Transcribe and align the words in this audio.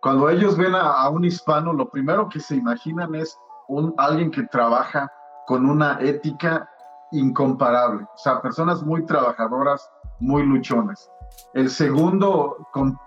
Cuando 0.00 0.30
ellos 0.30 0.56
ven 0.56 0.74
a, 0.74 1.08
un 1.10 1.24
hispano, 1.24 1.74
lo 1.74 1.90
primero 1.90 2.28
que 2.28 2.40
se 2.40 2.56
imaginan 2.56 3.14
es 3.14 3.38
un, 3.68 3.94
alguien 3.98 4.30
que 4.30 4.44
trabaja 4.44 5.12
con 5.46 5.66
una 5.66 5.98
ética 6.00 6.70
incomparable. 7.12 8.04
O 8.04 8.18
sea, 8.18 8.40
personas 8.40 8.82
muy 8.82 9.04
trabajadoras, 9.04 9.90
muy 10.18 10.42
luchones. 10.44 11.10
El 11.52 11.68
segundo 11.68 12.56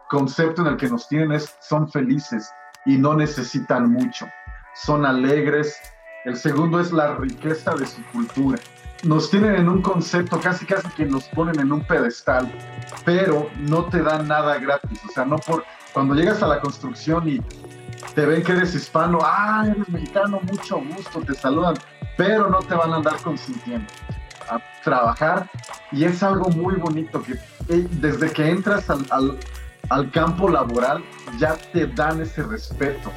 concepto 0.10 0.62
en 0.62 0.68
el 0.68 0.78
que 0.78 0.88
nos 0.88 1.08
tienen 1.08 1.32
es 1.32 1.56
son 1.62 1.90
felices 1.90 2.52
y 2.86 2.98
no 2.98 3.16
necesitan 3.16 3.91
mucho. 3.91 4.28
Son 4.75 5.04
alegres. 5.04 5.75
El 6.25 6.38
segundo 6.38 6.80
es 6.80 6.91
la 6.91 7.16
riqueza 7.16 7.73
de 7.73 7.88
su 7.88 8.04
cultura. 8.12 8.60
Nos 9.04 9.32
tienen 9.32 9.55
en 9.55 9.68
un 9.68 9.82
concepto 9.82 10.39
casi 10.39 10.66
casi 10.66 10.88
que 10.89 11.05
nos 11.05 11.28
ponen 11.30 11.60
en 11.60 11.71
un 11.71 11.82
pedestal, 11.86 12.50
pero 13.04 13.50
no 13.57 13.86
te 13.86 14.02
dan 14.02 14.28
nada 14.28 14.60
gratis. 14.60 15.02
O 15.05 15.12
sea, 15.12 15.25
no 15.25 15.38
por 15.38 15.64
cuando 15.94 16.16
llegas 16.16 16.41
a 16.41 16.48
la 16.48 16.60
construcción 16.60 17.30
y 17.30 17.39
te 18.16 18.26
ven 18.26 18.44
que 18.44 18.52
eres 18.52 18.73
hispano, 18.73 19.20
ah, 19.22 19.66
eres 19.70 19.88
mexicano, 19.90 20.41
mucho 20.41 20.81
gusto, 20.81 21.22
te 21.22 21.36
saludan, 21.36 21.76
pero 22.17 22.50
no 22.50 22.59
te 22.59 22.76
van 22.76 22.91
a 22.91 22.95
andar 22.98 23.17
consintiendo 23.22 23.88
a 24.50 24.59
trabajar 24.84 25.50
y 25.91 26.03
es 26.03 26.22
algo 26.22 26.50
muy 26.50 26.76
bonito 26.76 27.22
que 27.22 27.34
eh, 27.70 27.88
desde 27.91 28.31
que 28.31 28.50
entras 28.50 28.90
al, 28.90 29.38
al, 29.90 30.12
campo 30.12 30.50
laboral 30.50 31.03
ya 31.40 31.55
te 31.72 31.88
dan 31.88 32.22
ese 32.22 32.44
respeto. 32.44 33.12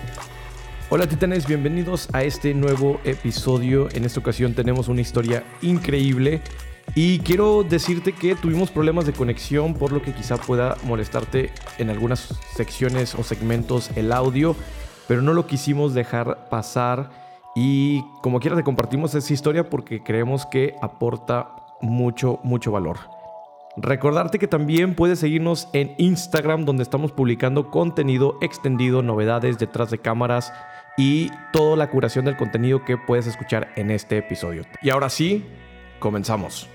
Hola 0.88 1.08
titanes, 1.08 1.48
bienvenidos 1.48 2.08
a 2.12 2.22
este 2.22 2.55
nuevo 2.55 3.00
episodio. 3.02 3.88
En 3.92 4.05
esta 4.05 4.20
ocasión 4.20 4.55
tenemos 4.55 4.86
una 4.86 5.00
historia 5.00 5.42
increíble 5.62 6.42
y 6.95 7.18
quiero 7.20 7.62
decirte 7.62 8.12
que 8.12 8.34
tuvimos 8.34 8.70
problemas 8.70 9.06
de 9.06 9.12
conexión 9.12 9.74
por 9.74 9.92
lo 9.92 10.02
que 10.02 10.14
quizá 10.14 10.36
pueda 10.36 10.77
molestarte 10.84 11.50
en 11.78 11.90
algunas 11.90 12.34
secciones 12.54 13.14
o 13.14 13.22
segmentos 13.22 13.90
el 13.96 14.12
audio, 14.12 14.56
pero 15.08 15.22
no 15.22 15.34
lo 15.34 15.46
quisimos 15.46 15.94
dejar 15.94 16.48
pasar 16.48 17.10
y 17.55 18.02
como 18.22 18.41
quiera 18.41 18.56
te 18.56 18.62
compartimos 18.62 19.14
esa 19.14 19.33
historia 19.33 19.69
porque 19.69 20.02
creemos 20.02 20.46
que 20.46 20.74
aporta 20.83 21.56
mucho, 21.80 22.38
mucho 22.42 22.72
valor. 22.72 22.98
Recordarte 23.77 24.39
que 24.39 24.48
también 24.48 24.94
puedes 24.94 25.18
seguirnos 25.18 25.68
en 25.74 25.94
Instagram 25.98 26.64
donde 26.64 26.83
estamos 26.83 27.12
publicando 27.12 27.70
contenido 27.70 28.39
extendido, 28.41 29.02
novedades 29.02 29.58
detrás 29.58 29.91
de 29.91 29.98
cámaras 29.98 30.52
y 30.96 31.30
toda 31.52 31.77
la 31.77 31.91
curación 31.91 32.24
del 32.24 32.36
contenido 32.36 32.84
que 32.84 32.96
puedes 32.96 33.27
escuchar 33.27 33.68
en 33.77 33.91
este 33.91 34.16
episodio. 34.16 34.62
Y 34.80 34.89
ahora 34.89 35.11
sí, 35.11 35.44
comenzamos. 35.98 36.68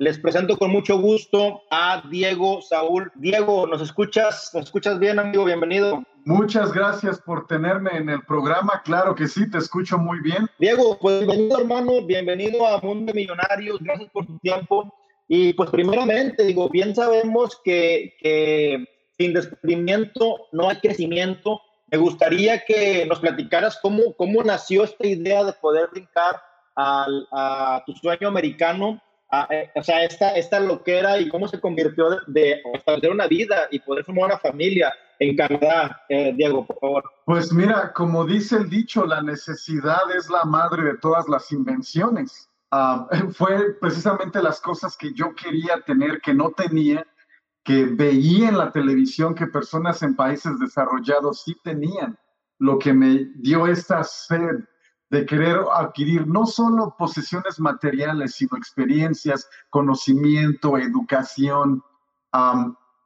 Les 0.00 0.16
presento 0.16 0.56
con 0.56 0.70
mucho 0.70 1.00
gusto 1.00 1.62
a 1.72 2.04
Diego 2.08 2.62
Saúl. 2.62 3.10
Diego, 3.16 3.66
¿nos 3.66 3.82
escuchas? 3.82 4.52
¿Nos 4.54 4.66
escuchas 4.66 5.00
bien, 5.00 5.18
amigo? 5.18 5.44
Bienvenido. 5.44 6.04
Muchas 6.24 6.72
gracias 6.72 7.20
por 7.20 7.48
tenerme 7.48 7.90
en 7.96 8.08
el 8.08 8.22
programa. 8.22 8.80
Claro 8.84 9.16
que 9.16 9.26
sí, 9.26 9.50
te 9.50 9.58
escucho 9.58 9.98
muy 9.98 10.20
bien. 10.20 10.48
Diego, 10.60 10.96
pues 11.00 11.26
bienvenido 11.26 11.58
hermano, 11.58 12.06
bienvenido 12.06 12.64
a 12.64 12.80
Mundo 12.80 13.12
Millonarios, 13.12 13.80
gracias 13.80 14.08
por 14.10 14.24
tu 14.24 14.38
tiempo. 14.38 14.94
Y 15.26 15.52
pues 15.54 15.68
primeramente, 15.70 16.44
digo, 16.44 16.68
bien 16.68 16.94
sabemos 16.94 17.60
que, 17.64 18.14
que 18.20 18.84
sin 19.18 19.34
desprendimiento 19.34 20.46
no 20.52 20.68
hay 20.68 20.76
crecimiento. 20.76 21.60
Me 21.90 21.98
gustaría 21.98 22.64
que 22.64 23.04
nos 23.06 23.18
platicaras 23.18 23.80
cómo, 23.82 24.14
cómo 24.16 24.44
nació 24.44 24.84
esta 24.84 25.08
idea 25.08 25.42
de 25.42 25.54
poder 25.54 25.88
brincar 25.90 26.40
al, 26.76 27.26
a 27.32 27.82
tu 27.84 27.94
sueño 27.94 28.28
americano 28.28 29.02
eh, 29.50 29.70
o 29.74 29.82
sea, 29.82 30.04
esta, 30.04 30.30
esta 30.30 30.60
loquera 30.60 31.18
y 31.18 31.28
cómo 31.28 31.48
se 31.48 31.60
convirtió 31.60 32.20
de, 32.26 32.62
establecer 32.74 33.10
una 33.10 33.26
vida 33.26 33.68
y 33.70 33.78
poder 33.80 34.04
formar 34.04 34.26
una 34.26 34.38
familia 34.38 34.92
en 35.18 35.36
Canadá, 35.36 36.02
eh, 36.08 36.32
Diego, 36.34 36.66
por 36.66 36.78
favor. 36.78 37.04
Pues 37.26 37.52
mira, 37.52 37.92
como 37.92 38.24
dice 38.24 38.56
el 38.56 38.70
dicho, 38.70 39.04
la 39.04 39.20
necesidad 39.20 40.10
es 40.16 40.30
la 40.30 40.44
madre 40.44 40.84
de 40.84 40.98
todas 40.98 41.28
las 41.28 41.50
invenciones. 41.52 42.48
Ah, 42.70 43.06
fue 43.34 43.74
precisamente 43.80 44.42
las 44.42 44.60
cosas 44.60 44.96
que 44.96 45.12
yo 45.12 45.34
quería 45.34 45.80
tener, 45.86 46.20
que 46.20 46.32
no 46.32 46.52
tenía, 46.52 47.06
que 47.64 47.84
veía 47.84 48.48
en 48.48 48.58
la 48.58 48.72
televisión 48.72 49.34
que 49.34 49.46
personas 49.46 50.02
en 50.02 50.16
países 50.16 50.58
desarrollados 50.58 51.42
sí 51.42 51.54
tenían, 51.62 52.18
lo 52.58 52.78
que 52.78 52.92
me 52.92 53.26
dio 53.36 53.66
esta 53.66 54.02
sed 54.02 54.64
de 55.10 55.24
querer 55.24 55.60
adquirir 55.74 56.26
no 56.26 56.46
solo 56.46 56.94
posesiones 56.98 57.58
materiales, 57.58 58.34
sino 58.34 58.56
experiencias, 58.56 59.48
conocimiento, 59.70 60.76
educación, 60.76 61.82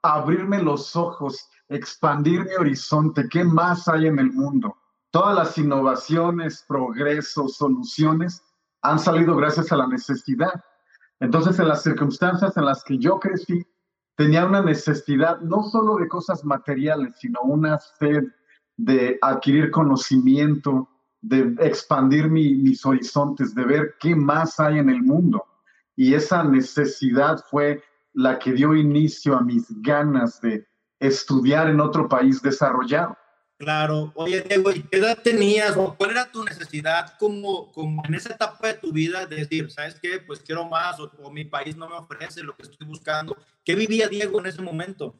abrirme 0.02 0.62
los 0.62 0.96
ojos, 0.96 1.48
expandir 1.68 2.44
mi 2.44 2.54
horizonte, 2.54 3.28
qué 3.28 3.44
más 3.44 3.86
hay 3.88 4.06
en 4.06 4.18
el 4.18 4.32
mundo. 4.32 4.76
Todas 5.10 5.36
las 5.36 5.58
innovaciones, 5.58 6.64
progresos, 6.66 7.56
soluciones 7.56 8.42
han 8.82 8.98
salido 8.98 9.36
gracias 9.36 9.70
a 9.70 9.76
la 9.76 9.86
necesidad. 9.86 10.64
Entonces, 11.20 11.58
en 11.60 11.68
las 11.68 11.84
circunstancias 11.84 12.56
en 12.56 12.64
las 12.64 12.82
que 12.82 12.98
yo 12.98 13.20
crecí, 13.20 13.64
tenía 14.16 14.44
una 14.44 14.60
necesidad 14.60 15.38
no 15.40 15.62
solo 15.62 15.96
de 15.96 16.08
cosas 16.08 16.44
materiales, 16.44 17.14
sino 17.18 17.40
una 17.42 17.78
sed 17.78 18.24
de 18.76 19.18
adquirir 19.22 19.70
conocimiento, 19.70 20.88
de 21.22 21.54
expandir 21.64 22.28
mis 22.28 22.84
horizontes, 22.84 23.54
de 23.54 23.64
ver 23.64 23.94
qué 24.00 24.14
más 24.14 24.58
hay 24.60 24.78
en 24.78 24.90
el 24.90 25.02
mundo. 25.02 25.44
Y 25.96 26.14
esa 26.14 26.42
necesidad 26.42 27.42
fue 27.48 27.82
la 28.12 28.38
que 28.38 28.52
dio 28.52 28.74
inicio 28.74 29.36
a 29.36 29.40
mis 29.40 29.66
ganas 29.80 30.40
de 30.40 30.66
estudiar 30.98 31.68
en 31.68 31.80
otro 31.80 32.08
país 32.08 32.42
desarrollado. 32.42 33.16
Claro. 33.56 34.12
Oye, 34.16 34.40
Diego, 34.42 34.72
¿y 34.72 34.82
qué 34.82 34.98
edad 34.98 35.18
tenías 35.22 35.76
o 35.76 35.94
cuál 35.96 36.10
era 36.10 36.30
tu 36.30 36.42
necesidad 36.42 37.14
como, 37.18 37.70
como 37.70 38.02
en 38.04 38.14
esa 38.14 38.34
etapa 38.34 38.66
de 38.66 38.74
tu 38.74 38.92
vida 38.92 39.24
de 39.26 39.36
decir, 39.36 39.70
¿sabes 39.70 39.98
qué? 40.02 40.18
Pues 40.18 40.40
quiero 40.40 40.68
más 40.68 40.98
o, 40.98 41.12
o 41.22 41.30
mi 41.30 41.44
país 41.44 41.76
no 41.76 41.88
me 41.88 41.94
ofrece 41.94 42.42
lo 42.42 42.56
que 42.56 42.62
estoy 42.62 42.86
buscando. 42.86 43.36
¿Qué 43.64 43.76
vivía 43.76 44.08
Diego 44.08 44.40
en 44.40 44.46
ese 44.46 44.60
momento? 44.60 45.14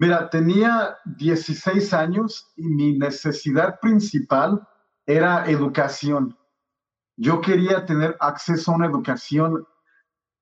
Mira, 0.00 0.28
tenía 0.28 0.96
16 1.04 1.92
años 1.92 2.52
y 2.56 2.66
mi 2.66 2.98
necesidad 2.98 3.78
principal 3.78 4.60
era 5.06 5.46
educación. 5.46 6.36
Yo 7.16 7.40
quería 7.40 7.84
tener 7.86 8.16
acceso 8.20 8.72
a 8.72 8.76
una 8.76 8.86
educación, 8.86 9.66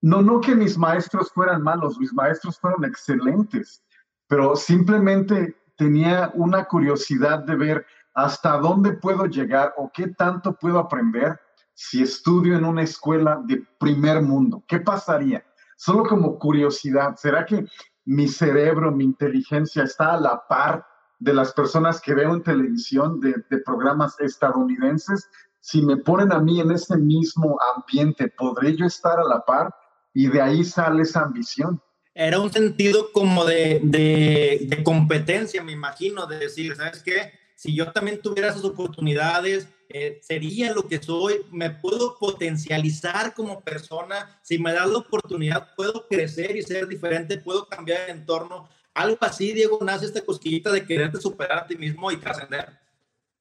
no, 0.00 0.22
no 0.22 0.40
que 0.40 0.54
mis 0.54 0.76
maestros 0.78 1.30
fueran 1.32 1.62
malos, 1.62 1.98
mis 1.98 2.12
maestros 2.12 2.58
fueron 2.58 2.84
excelentes, 2.84 3.84
pero 4.26 4.56
simplemente 4.56 5.56
tenía 5.76 6.30
una 6.34 6.64
curiosidad 6.64 7.40
de 7.40 7.56
ver 7.56 7.86
hasta 8.14 8.58
dónde 8.58 8.92
puedo 8.92 9.26
llegar 9.26 9.74
o 9.76 9.90
qué 9.92 10.08
tanto 10.08 10.54
puedo 10.54 10.78
aprender 10.78 11.40
si 11.74 12.02
estudio 12.02 12.56
en 12.56 12.64
una 12.64 12.82
escuela 12.82 13.40
de 13.44 13.66
primer 13.78 14.22
mundo. 14.22 14.62
¿Qué 14.66 14.80
pasaría? 14.80 15.44
Solo 15.76 16.04
como 16.04 16.38
curiosidad, 16.38 17.16
¿será 17.16 17.44
que 17.44 17.66
mi 18.04 18.28
cerebro, 18.28 18.92
mi 18.92 19.04
inteligencia 19.04 19.84
está 19.84 20.14
a 20.14 20.20
la 20.20 20.46
par 20.46 20.86
de 21.22 21.32
las 21.32 21.52
personas 21.52 22.00
que 22.00 22.14
veo 22.14 22.34
en 22.34 22.42
televisión 22.42 23.20
de, 23.20 23.34
programas 23.64 24.18
estadounidenses, 24.18 25.28
si 25.60 25.80
me 25.80 25.96
ponen 25.96 26.32
a 26.32 26.40
mí 26.40 26.60
en 26.60 26.72
ese 26.72 26.96
mismo 26.96 27.56
ambiente, 27.76 28.28
¿podré 28.28 28.76
yo 28.76 28.86
estar 28.86 29.20
a 29.20 29.24
la 29.24 29.44
par? 29.44 29.72
Y 30.12 30.26
de 30.26 30.40
ahí 30.42 30.64
sale 30.64 31.02
esa 31.02 31.20
ambición. 31.22 31.80
Era 32.12 32.40
un 32.40 32.52
sentido 32.52 33.12
como 33.12 33.44
de, 33.44 33.80
de, 33.84 34.82
competencia, 34.82 35.62
me 35.62 35.72
imagino, 35.72 36.26
de 36.26 36.38
decir, 36.38 36.74
¿sabes 36.74 37.02
qué? 37.04 37.32
Si 37.54 37.72
yo 37.72 37.92
también 37.92 38.20
tuviera 38.20 38.48
esas 38.48 38.64
oportunidades, 38.64 39.68
eh, 39.88 40.18
sería 40.22 40.72
lo 40.72 40.88
que 40.88 41.00
soy, 41.00 41.36
me 41.52 41.70
puedo 41.70 42.18
potencializar 42.18 43.32
como 43.32 43.60
persona, 43.60 44.40
si 44.42 44.58
me 44.58 44.72
da 44.72 44.86
la 44.86 44.98
oportunidad, 44.98 45.68
puedo 45.76 46.08
crecer 46.08 46.56
y 46.56 46.62
ser 46.62 46.88
diferente, 46.88 47.38
puedo 47.38 47.68
cambiar 47.68 48.06
de 48.06 48.12
entorno 48.12 48.68
algo 48.94 49.18
así, 49.20 49.52
Diego, 49.52 49.78
nace 49.82 50.06
esta 50.06 50.24
cosquillita 50.24 50.70
de 50.70 50.84
quererte 50.84 51.20
superar 51.20 51.58
a 51.58 51.66
ti 51.66 51.76
mismo 51.76 52.10
y 52.10 52.16
trascender. 52.16 52.78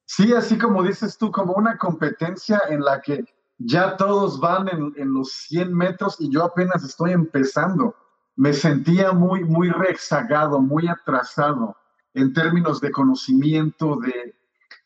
Sí, 0.06 0.34
así 0.34 0.58
como 0.58 0.84
dices 0.84 1.18
tú, 1.18 1.32
como 1.32 1.54
una 1.54 1.78
competencia 1.78 2.62
en 2.70 2.82
la 2.82 3.02
que 3.02 3.24
ya 3.58 3.96
todos 3.96 4.40
van 4.40 4.68
en, 4.70 4.94
en, 4.98 5.14
los 5.14 5.32
100 5.32 5.74
metros 5.74 6.18
y 6.20 6.30
yo 6.30 6.44
apenas 6.44 6.84
estoy 6.84 7.12
empezando. 7.12 7.96
Me 8.36 8.54
sentía 8.54 9.12
muy, 9.12 9.44
muy 9.44 9.70
rezagado, 9.70 10.60
muy 10.60 10.88
atrasado 10.88 11.76
en 12.14 12.34
términos 12.34 12.82
de 12.82 12.92
conocimiento, 12.92 13.98
de, 13.98 14.36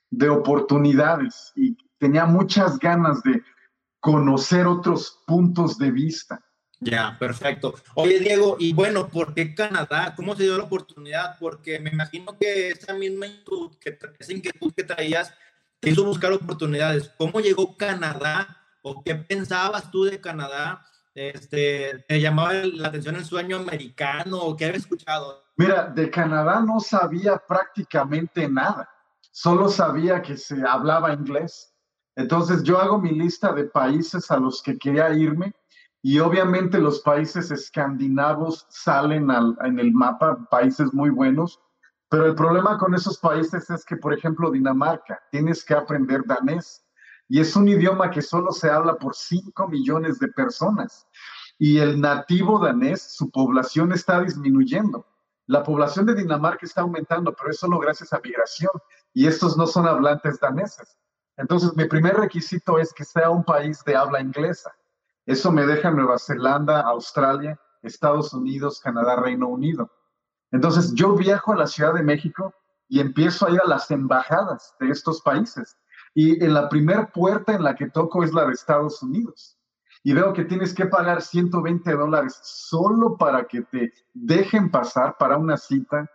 de 0.10 0.30
oportunidades 0.30 1.52
y 1.56 1.78
tenía 1.98 2.26
muchas 2.26 2.80
ganas 2.80 3.22
de 3.24 3.44
conocer 4.00 4.68
otros 4.68 5.24
puntos 5.26 5.78
de 5.78 5.92
vista. 5.92 6.44
Ya, 6.80 7.16
perfecto. 7.18 7.74
Oye, 7.96 8.20
Diego, 8.20 8.58
y 8.60 8.74
bueno, 8.74 9.08
¿por 9.08 9.34
qué 9.34 9.56
Canadá? 9.56 10.14
¿Cómo 10.16 10.36
se 10.36 10.44
dio 10.44 10.58
la 10.58 10.66
oportunidad? 10.66 11.38
Porque 11.40 11.80
me 11.80 11.90
imagino 11.90 12.38
que 12.38 12.70
esa 12.70 12.94
misma 12.94 13.28
inquietud 13.28 13.78
que, 13.80 13.98
esa 14.20 14.34
inquietud 14.34 14.74
que 14.74 14.84
traías 14.84 15.34
te 15.80 15.90
hizo 15.90 16.04
buscar 16.04 16.34
oportunidades. 16.34 17.12
¿Cómo 17.18 17.40
llegó 17.40 17.78
Canadá? 17.78 18.62
¿O 18.82 19.04
qué 19.04 19.16
pensabas 19.16 19.90
tú 19.90 20.04
de 20.04 20.20
Canadá? 20.20 20.86
Este, 21.14 22.06
¿Te 22.08 22.20
llamaba 22.20 22.54
la 22.54 22.90
atención 22.90 23.16
el 23.16 23.26
sueño 23.26 23.58
americano 23.58 24.38
o 24.38 24.56
qué 24.56 24.66
habías 24.66 24.84
escuchado? 24.84 25.46
Mira, 25.56 25.86
de 25.86 26.10
Canadá 26.10 26.60
no 26.60 26.82
sabía 26.82 27.38
prácticamente 27.38 28.50
nada, 28.50 28.90
solo 29.32 29.70
sabía 29.70 30.22
que 30.22 30.36
se 30.36 30.62
hablaba 30.68 31.14
inglés. 31.14 31.74
Entonces 32.18 32.64
yo 32.64 32.80
hago 32.80 33.00
mi 33.00 33.12
lista 33.12 33.54
de 33.54 33.66
países 33.66 34.30
a 34.32 34.38
los 34.38 34.62
que 34.62 34.78
quería 34.78 35.10
irme 35.14 35.54
y 36.08 36.20
obviamente 36.20 36.78
los 36.78 37.00
países 37.00 37.50
escandinavos 37.50 38.68
salen 38.70 39.28
en 39.64 39.80
el 39.80 39.92
mapa, 39.92 40.38
países 40.52 40.94
muy 40.94 41.10
buenos, 41.10 41.60
pero 42.12 42.28
el 42.28 42.36
problema 42.36 42.78
con 42.78 42.94
esos 42.94 43.18
países 43.18 43.72
es 43.72 43.84
que, 43.84 43.98
por 43.98 44.14
ejemplo, 44.14 44.52
Dinamarca, 44.52 45.20
tienes 45.32 45.66
que 45.66 45.74
aprender 45.74 46.22
danés 46.28 46.86
y 47.28 47.40
es 47.40 47.56
un 47.56 47.68
idioma 47.68 48.12
que 48.12 48.22
solo 48.22 48.52
se 48.52 48.70
habla 48.70 48.98
por 48.98 49.16
5 49.16 49.68
millones 49.68 50.20
de 50.20 50.28
personas. 50.28 51.08
Y 51.58 51.80
el 51.80 52.00
nativo 52.00 52.60
danés, 52.60 53.02
su 53.02 53.32
población 53.32 53.92
está 53.92 54.22
disminuyendo. 54.22 55.08
La 55.48 55.64
población 55.64 56.06
de 56.06 56.14
Dinamarca 56.14 56.68
está 56.68 56.82
aumentando, 56.82 57.34
pero 57.34 57.50
es 57.50 57.58
solo 57.58 57.80
gracias 57.80 58.14
a 58.14 58.22
migración. 58.24 58.70
Y 59.12 59.26
estos 59.26 59.58
no 59.58 59.66
son 59.66 59.88
hablantes 59.88 60.40
daneses. 60.40 61.00
Entonces, 61.36 61.76
mi 61.76 61.86
primer 61.86 62.16
requisito 62.16 62.78
es 62.78 62.94
que 62.94 63.04
sea 63.04 63.32
un 63.32 63.44
país 63.44 63.84
de 63.84 63.96
habla 63.96 64.22
inglesa. 64.22 64.72
Eso 65.26 65.52
me 65.52 65.66
deja 65.66 65.92
Nueva 65.92 66.18
Zelanda, 66.20 66.82
Australia, 66.82 67.60
Estados 67.82 68.34
Unidos, 68.34 68.80
Canadá, 68.80 69.16
Reino 69.16 69.48
Unido. 69.48 69.92
Entonces, 70.52 70.94
yo 70.94 71.16
viajo 71.16 71.54
a 71.54 71.58
la 71.58 71.68
Ciudad 71.68 71.94
de 71.94 72.04
México 72.04 72.54
y 72.88 73.00
empiezo 73.00 73.48
a 73.48 73.52
ir 73.52 73.60
a 73.60 73.68
las 73.68 73.90
embajadas 73.92 74.76
de 74.80 74.90
estos 74.90 75.22
países 75.22 75.78
y 76.14 76.44
en 76.44 76.54
la 76.54 76.70
primera 76.70 77.12
puerta 77.12 77.54
en 77.54 77.64
la 77.64 77.76
que 77.76 77.90
toco 77.90 78.24
es 78.24 78.34
la 78.34 78.46
de 78.46 78.54
Estados 78.54 79.04
Unidos. 79.04 79.58
Y 80.02 80.14
veo 80.14 80.34
que 80.34 80.46
tienes 80.46 80.74
que 80.74 80.86
pagar 80.86 81.22
120 81.22 81.92
dólares 81.92 82.40
solo 82.42 83.18
para 83.18 83.46
que 83.46 83.64
te 83.64 83.92
dejen 84.14 84.72
pasar 84.72 85.18
para 85.18 85.38
una 85.38 85.58
cita, 85.58 86.10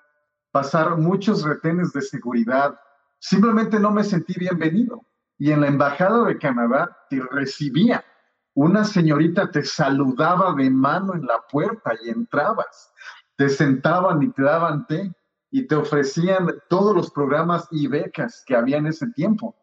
pasar 0.53 0.97
muchos 0.97 1.43
retenes 1.43 1.93
de 1.93 2.01
seguridad. 2.01 2.81
Simplemente 3.19 3.79
no 3.79 3.91
me 3.91 4.03
sentí 4.03 4.35
bienvenido. 4.39 5.05
Y 5.39 5.51
en 5.51 5.61
la 5.61 5.67
Embajada 5.67 6.25
de 6.25 6.39
Canadá 6.39 6.97
te 7.11 7.21
recibía. 7.21 8.05
Una 8.55 8.85
señorita 8.85 9.51
te 9.51 9.63
saludaba 9.63 10.55
de 10.55 10.71
mano 10.71 11.15
en 11.15 11.27
la 11.27 11.41
puerta 11.51 11.93
y 12.03 12.11
entrabas. 12.11 12.93
Te 13.37 13.49
sentaban 13.49 14.23
y 14.23 14.33
te 14.33 14.43
daban 14.43 14.87
té 14.87 15.13
y 15.51 15.67
te 15.67 15.77
ofrecían 15.77 16.49
todos 16.69 16.95
los 16.95 17.11
programas 17.11 17.69
y 17.71 17.87
becas 17.87 18.43
que 18.47 18.57
había 18.57 18.79
en 18.79 18.87
ese 18.87 19.07
tiempo. 19.13 19.57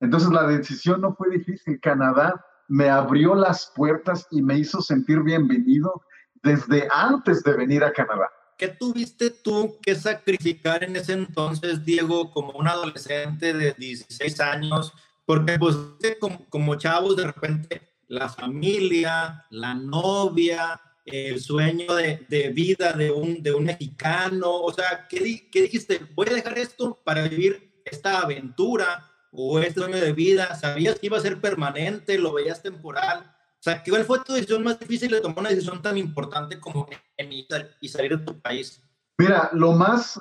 Entonces 0.00 0.30
la 0.30 0.46
decisión 0.46 1.00
no 1.00 1.14
fue 1.14 1.30
difícil. 1.30 1.80
Canadá 1.80 2.44
me 2.68 2.90
abrió 2.90 3.34
las 3.34 3.72
puertas 3.76 4.26
y 4.30 4.42
me 4.42 4.58
hizo 4.58 4.82
sentir 4.82 5.22
bienvenido 5.22 6.02
desde 6.42 6.88
antes 6.92 7.44
de 7.44 7.52
venir 7.56 7.84
a 7.84 7.92
Canadá. 7.92 8.28
¿Qué 8.58 8.68
tuviste 8.68 9.30
tú 9.30 9.78
que 9.80 9.94
sacrificar 9.94 10.84
en 10.84 10.96
ese 10.96 11.12
entonces, 11.14 11.84
Diego, 11.84 12.30
como 12.32 12.52
un 12.52 12.68
adolescente 12.68 13.54
de 13.54 13.72
16 13.72 14.40
años? 14.40 14.92
Porque 15.24 15.58
pues 15.58 15.76
como, 16.20 16.44
como 16.48 16.74
chavos 16.74 17.16
de 17.16 17.26
repente 17.26 17.91
la 18.08 18.28
familia, 18.28 19.46
la 19.50 19.74
novia, 19.74 20.80
el 21.04 21.40
sueño 21.40 21.94
de, 21.94 22.52
vida 22.54 22.92
de 22.92 23.10
un, 23.10 23.42
de 23.42 23.52
un 23.52 23.64
mexicano, 23.64 24.60
o 24.60 24.72
sea, 24.72 25.06
¿qué, 25.08 25.48
¿qué 25.50 25.62
dijiste? 25.62 26.00
Voy 26.14 26.28
a 26.30 26.34
dejar 26.34 26.58
esto 26.58 27.00
para 27.04 27.26
vivir 27.28 27.82
esta 27.84 28.20
aventura 28.20 29.08
o 29.32 29.58
este 29.58 29.80
sueño 29.80 29.96
de 29.96 30.12
vida? 30.12 30.54
¿Sabías 30.54 30.98
que 30.98 31.06
iba 31.06 31.16
a 31.16 31.22
ser 31.22 31.40
permanente? 31.40 32.18
¿Lo 32.18 32.34
veías 32.34 32.62
temporal? 32.62 33.34
O 33.58 33.62
sea, 33.62 33.82
¿cuál 33.88 34.04
fue 34.04 34.20
tu 34.24 34.32
decisión 34.32 34.62
más 34.62 34.78
difícil 34.78 35.10
de 35.10 35.20
tomar 35.20 35.38
una 35.38 35.50
decisión 35.50 35.80
tan 35.80 35.96
importante 35.96 36.60
como 36.60 36.86
emigrar 37.16 37.70
y 37.80 37.88
salir 37.88 38.18
de 38.18 38.24
tu 38.24 38.40
país? 38.40 38.82
Mira, 39.18 39.50
lo 39.52 39.72
más, 39.72 40.20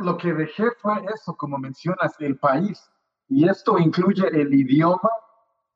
lo 0.00 0.16
que 0.18 0.32
dejé 0.32 0.64
fue 0.80 0.94
eso, 1.14 1.36
como 1.36 1.56
mencionas, 1.58 2.14
el 2.18 2.36
país. 2.36 2.90
Y 3.28 3.48
esto 3.48 3.78
incluye 3.78 4.26
el 4.28 4.52
idioma, 4.52 5.10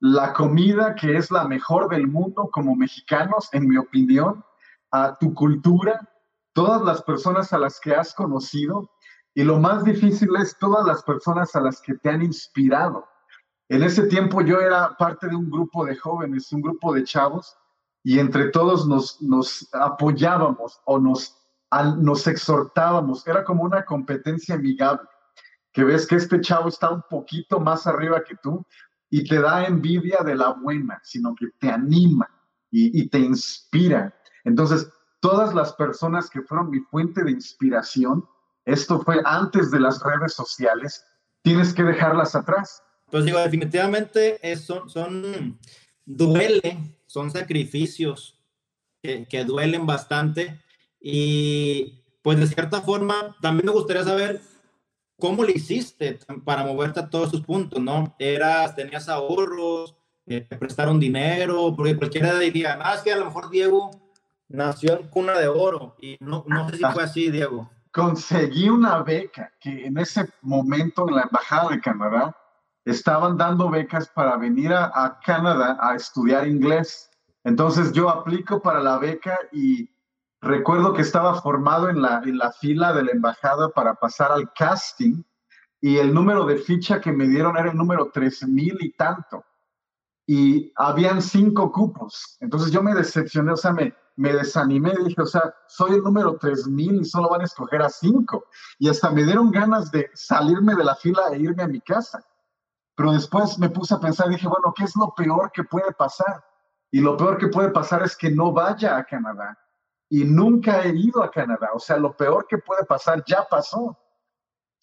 la 0.02 0.32
comida, 0.32 0.96
que 0.96 1.16
es 1.16 1.30
la 1.30 1.46
mejor 1.46 1.88
del 1.88 2.08
mundo 2.08 2.50
como 2.52 2.74
mexicanos, 2.74 3.48
en 3.52 3.68
mi 3.68 3.76
opinión, 3.76 4.44
a 4.90 5.16
tu 5.16 5.32
cultura, 5.32 6.00
todas 6.52 6.82
las 6.82 7.02
personas 7.04 7.52
a 7.52 7.58
las 7.58 7.78
que 7.78 7.94
has 7.94 8.12
conocido, 8.12 8.90
y 9.32 9.44
lo 9.44 9.60
más 9.60 9.84
difícil 9.84 10.34
es 10.34 10.58
todas 10.58 10.84
las 10.84 11.04
personas 11.04 11.54
a 11.54 11.60
las 11.60 11.80
que 11.80 11.94
te 11.94 12.10
han 12.10 12.20
inspirado. 12.20 13.06
En 13.68 13.84
ese 13.84 14.08
tiempo 14.08 14.40
yo 14.42 14.60
era 14.60 14.96
parte 14.96 15.28
de 15.28 15.36
un 15.36 15.48
grupo 15.48 15.84
de 15.84 15.94
jóvenes, 15.94 16.50
un 16.52 16.62
grupo 16.62 16.92
de 16.92 17.04
chavos, 17.04 17.56
y 18.02 18.18
entre 18.18 18.48
todos 18.48 18.88
nos, 18.88 19.22
nos 19.22 19.72
apoyábamos 19.72 20.80
o 20.84 20.98
nos, 20.98 21.40
nos 21.98 22.26
exhortábamos. 22.26 23.24
Era 23.24 23.44
como 23.44 23.62
una 23.62 23.84
competencia 23.84 24.56
amigable, 24.56 25.08
que 25.72 25.84
ves 25.84 26.08
que 26.08 26.16
este 26.16 26.40
chavo 26.40 26.68
está 26.68 26.90
un 26.90 27.04
poquito 27.08 27.60
más 27.60 27.86
arriba 27.86 28.24
que 28.24 28.34
tú 28.42 28.66
y 29.12 29.24
te 29.24 29.42
da 29.42 29.66
envidia 29.66 30.20
de 30.24 30.34
la 30.34 30.54
buena, 30.54 30.98
sino 31.04 31.34
que 31.34 31.48
te 31.58 31.68
anima 31.68 32.26
y, 32.70 33.06
te 33.10 33.18
inspira. 33.18 34.14
Entonces, 34.42 34.88
todas 35.20 35.54
las 35.54 35.74
personas 35.74 36.30
que 36.30 36.40
fueron 36.40 36.70
mi 36.70 36.80
fuente 36.80 37.22
de 37.22 37.30
inspiración, 37.30 38.26
esto 38.64 39.02
fue 39.02 39.20
antes 39.26 39.70
de 39.70 39.80
las 39.80 40.02
redes 40.02 40.32
sociales, 40.32 41.04
tienes 41.42 41.74
que 41.74 41.82
dejarlas 41.82 42.34
atrás. 42.34 42.82
Pues 43.10 43.26
digo, 43.26 43.38
definitivamente 43.38 44.40
son, 44.56 44.88
son, 44.88 45.58
duele, 46.06 46.96
son 47.06 47.30
sacrificios 47.30 48.40
que, 49.02 49.28
que 49.28 49.44
duelen 49.44 49.84
bastante 49.84 50.58
y 51.02 52.02
pues 52.22 52.40
de 52.40 52.46
cierta 52.46 52.80
forma 52.80 53.36
también 53.42 53.66
me 53.66 53.72
gustaría 53.72 54.04
saber 54.04 54.40
cómo 55.22 55.44
le 55.44 55.52
hiciste 55.52 56.18
para 56.44 56.64
moverte 56.64 56.98
a 56.98 57.08
todos 57.08 57.28
esos 57.28 57.42
puntos, 57.42 57.80
¿no? 57.80 58.12
Eras, 58.18 58.74
tenías 58.74 59.08
ahorros, 59.08 59.94
eh, 60.26 60.40
prestaron 60.58 60.98
dinero, 60.98 61.72
porque 61.76 61.96
cualquiera 61.96 62.36
diría, 62.40 62.76
ah, 62.82 62.96
es 62.96 63.02
que 63.02 63.12
a 63.12 63.16
lo 63.16 63.26
mejor 63.26 63.48
Diego 63.48 63.92
nació 64.48 64.98
en 64.98 65.06
cuna 65.08 65.38
de 65.38 65.46
oro 65.46 65.94
y 66.00 66.16
no, 66.18 66.44
no 66.48 66.68
sé 66.68 66.78
si 66.78 66.84
fue 66.84 67.04
así, 67.04 67.30
Diego 67.30 67.70
conseguí 67.92 68.70
una 68.70 69.02
beca 69.02 69.52
que 69.60 69.86
en 69.86 69.98
ese 69.98 70.28
momento 70.40 71.08
en 71.08 71.16
la 71.16 71.22
Embajada 71.22 71.70
de 71.70 71.80
Canadá 71.80 72.36
estaban 72.84 73.36
dando 73.36 73.70
becas 73.70 74.08
para 74.08 74.36
venir 74.36 74.72
a, 74.72 75.20
Canadá 75.24 75.78
a 75.80 75.94
estudiar 75.94 76.48
inglés. 76.48 77.10
Entonces 77.44 77.92
yo 77.92 78.08
aplico 78.08 78.60
para 78.60 78.80
la 78.80 78.98
beca 78.98 79.38
y 79.52 79.88
recuerdo 80.42 80.92
que 80.92 81.02
estaba 81.02 81.40
formado 81.40 81.88
en 81.88 82.02
la, 82.02 82.20
en 82.24 82.36
la 82.36 82.52
fila 82.52 82.92
de 82.92 83.04
la 83.04 83.12
embajada 83.12 83.70
para 83.70 83.94
pasar 83.94 84.32
al 84.32 84.52
casting 84.52 85.22
y 85.80 85.96
el 85.96 86.12
número 86.12 86.44
de 86.44 86.58
ficha 86.58 87.00
que 87.00 87.12
me 87.12 87.26
dieron 87.26 87.56
era 87.56 87.70
el 87.70 87.76
número 87.76 88.10
tres 88.12 88.46
mil 88.46 88.76
y 88.80 88.92
tanto. 88.92 89.44
Y 90.26 90.72
habían 90.76 91.22
cinco 91.22 91.72
cupos. 91.72 92.36
Entonces 92.40 92.70
yo 92.70 92.82
me 92.82 92.94
decepcioné, 92.94 93.52
o 93.52 93.56
sea, 93.56 93.72
me, 93.72 93.94
me 94.16 94.32
desanimé, 94.32 94.92
dije, 95.04 95.22
o 95.22 95.26
sea, 95.26 95.54
soy 95.66 95.92
el 95.92 96.02
número 96.02 96.36
3000 96.36 97.02
y 97.02 97.04
solo 97.04 97.28
van 97.28 97.40
a 97.40 97.44
escoger 97.44 97.82
a 97.82 97.88
5. 97.88 98.44
Y 98.78 98.88
hasta 98.88 99.10
me 99.10 99.24
dieron 99.24 99.50
ganas 99.50 99.90
de 99.90 100.10
salirme 100.14 100.74
de 100.74 100.84
la 100.84 100.94
fila 100.94 101.22
e 101.32 101.38
irme 101.38 101.62
a 101.62 101.68
mi 101.68 101.80
casa. 101.80 102.24
Pero 102.94 103.12
después 103.12 103.58
me 103.58 103.70
puse 103.70 103.94
a 103.94 104.00
pensar 104.00 104.28
dije, 104.28 104.46
bueno, 104.46 104.72
¿qué 104.76 104.84
es 104.84 104.94
lo 104.96 105.14
peor 105.14 105.50
que 105.52 105.64
puede 105.64 105.92
pasar? 105.92 106.44
Y 106.90 107.00
lo 107.00 107.16
peor 107.16 107.38
que 107.38 107.48
puede 107.48 107.70
pasar 107.70 108.02
es 108.02 108.16
que 108.16 108.30
no 108.30 108.52
vaya 108.52 108.96
a 108.96 109.04
Canadá. 109.04 109.58
Y 110.12 110.24
nunca 110.24 110.82
he 110.82 110.94
ido 110.94 111.22
a 111.22 111.30
Canadá. 111.30 111.70
O 111.72 111.78
sea, 111.78 111.96
lo 111.96 112.14
peor 112.14 112.46
que 112.46 112.58
puede 112.58 112.84
pasar 112.84 113.24
ya 113.26 113.46
pasó. 113.48 113.98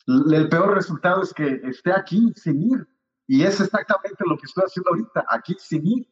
El 0.08 0.50
peor 0.50 0.74
resultado 0.74 1.22
es 1.22 1.32
que 1.32 1.62
esté 1.66 1.92
aquí 1.92 2.34
sin 2.36 2.64
ir. 2.64 2.88
Y 3.28 3.44
es 3.44 3.62
exactamente 3.62 4.24
lo 4.26 4.36
que 4.36 4.48
estoy 4.48 4.64
haciendo 4.66 4.90
ahorita, 4.90 5.26
aquí 5.30 5.56
sin 5.60 5.86
ir. 5.86 6.08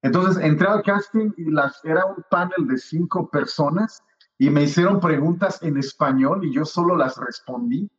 Entonces 0.00 0.42
entré 0.42 0.66
al 0.66 0.82
casting 0.82 1.30
y 1.36 1.50
las, 1.50 1.84
era 1.84 2.06
un 2.06 2.24
panel 2.30 2.66
de 2.66 2.78
cinco 2.78 3.28
personas 3.28 4.02
y 4.38 4.48
me 4.48 4.62
hicieron 4.62 4.98
preguntas 4.98 5.62
en 5.62 5.76
español 5.76 6.42
y 6.42 6.54
yo 6.54 6.64
solo 6.64 6.96
las 6.96 7.18
respondí. 7.18 7.90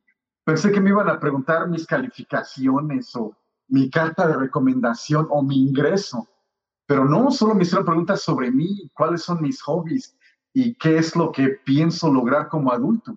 Pensé 0.42 0.72
que 0.72 0.80
me 0.80 0.90
iban 0.90 1.08
a 1.08 1.20
preguntar 1.20 1.68
mis 1.68 1.86
calificaciones 1.86 3.14
o 3.14 3.36
mi 3.68 3.88
carta 3.88 4.26
de 4.26 4.36
recomendación 4.36 5.28
o 5.30 5.44
mi 5.44 5.62
ingreso, 5.62 6.26
pero 6.86 7.04
no, 7.04 7.30
solo 7.30 7.54
me 7.54 7.62
hicieron 7.62 7.86
preguntas 7.86 8.20
sobre 8.22 8.50
mí, 8.50 8.90
cuáles 8.94 9.22
son 9.22 9.40
mis 9.40 9.62
hobbies 9.62 10.16
y 10.52 10.74
qué 10.74 10.98
es 10.98 11.14
lo 11.16 11.32
que 11.32 11.48
pienso 11.64 12.12
lograr 12.12 12.48
como 12.48 12.72
adulto. 12.72 13.16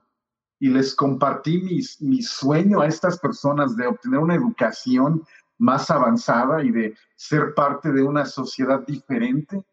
Y 0.59 0.69
les 0.69 0.95
compartí 0.95 1.61
mis, 1.61 2.01
mi 2.01 2.21
sueño 2.21 2.81
a 2.81 2.87
estas 2.87 3.19
personas 3.19 3.75
de 3.75 3.87
obtener 3.87 4.19
una 4.19 4.35
educación 4.35 5.23
más 5.57 5.89
avanzada 5.91 6.63
y 6.63 6.71
de 6.71 6.95
ser 7.15 7.53
parte 7.53 7.91
de 7.91 8.03
una 8.03 8.25
sociedad 8.25 8.85
diferente. 8.85 9.63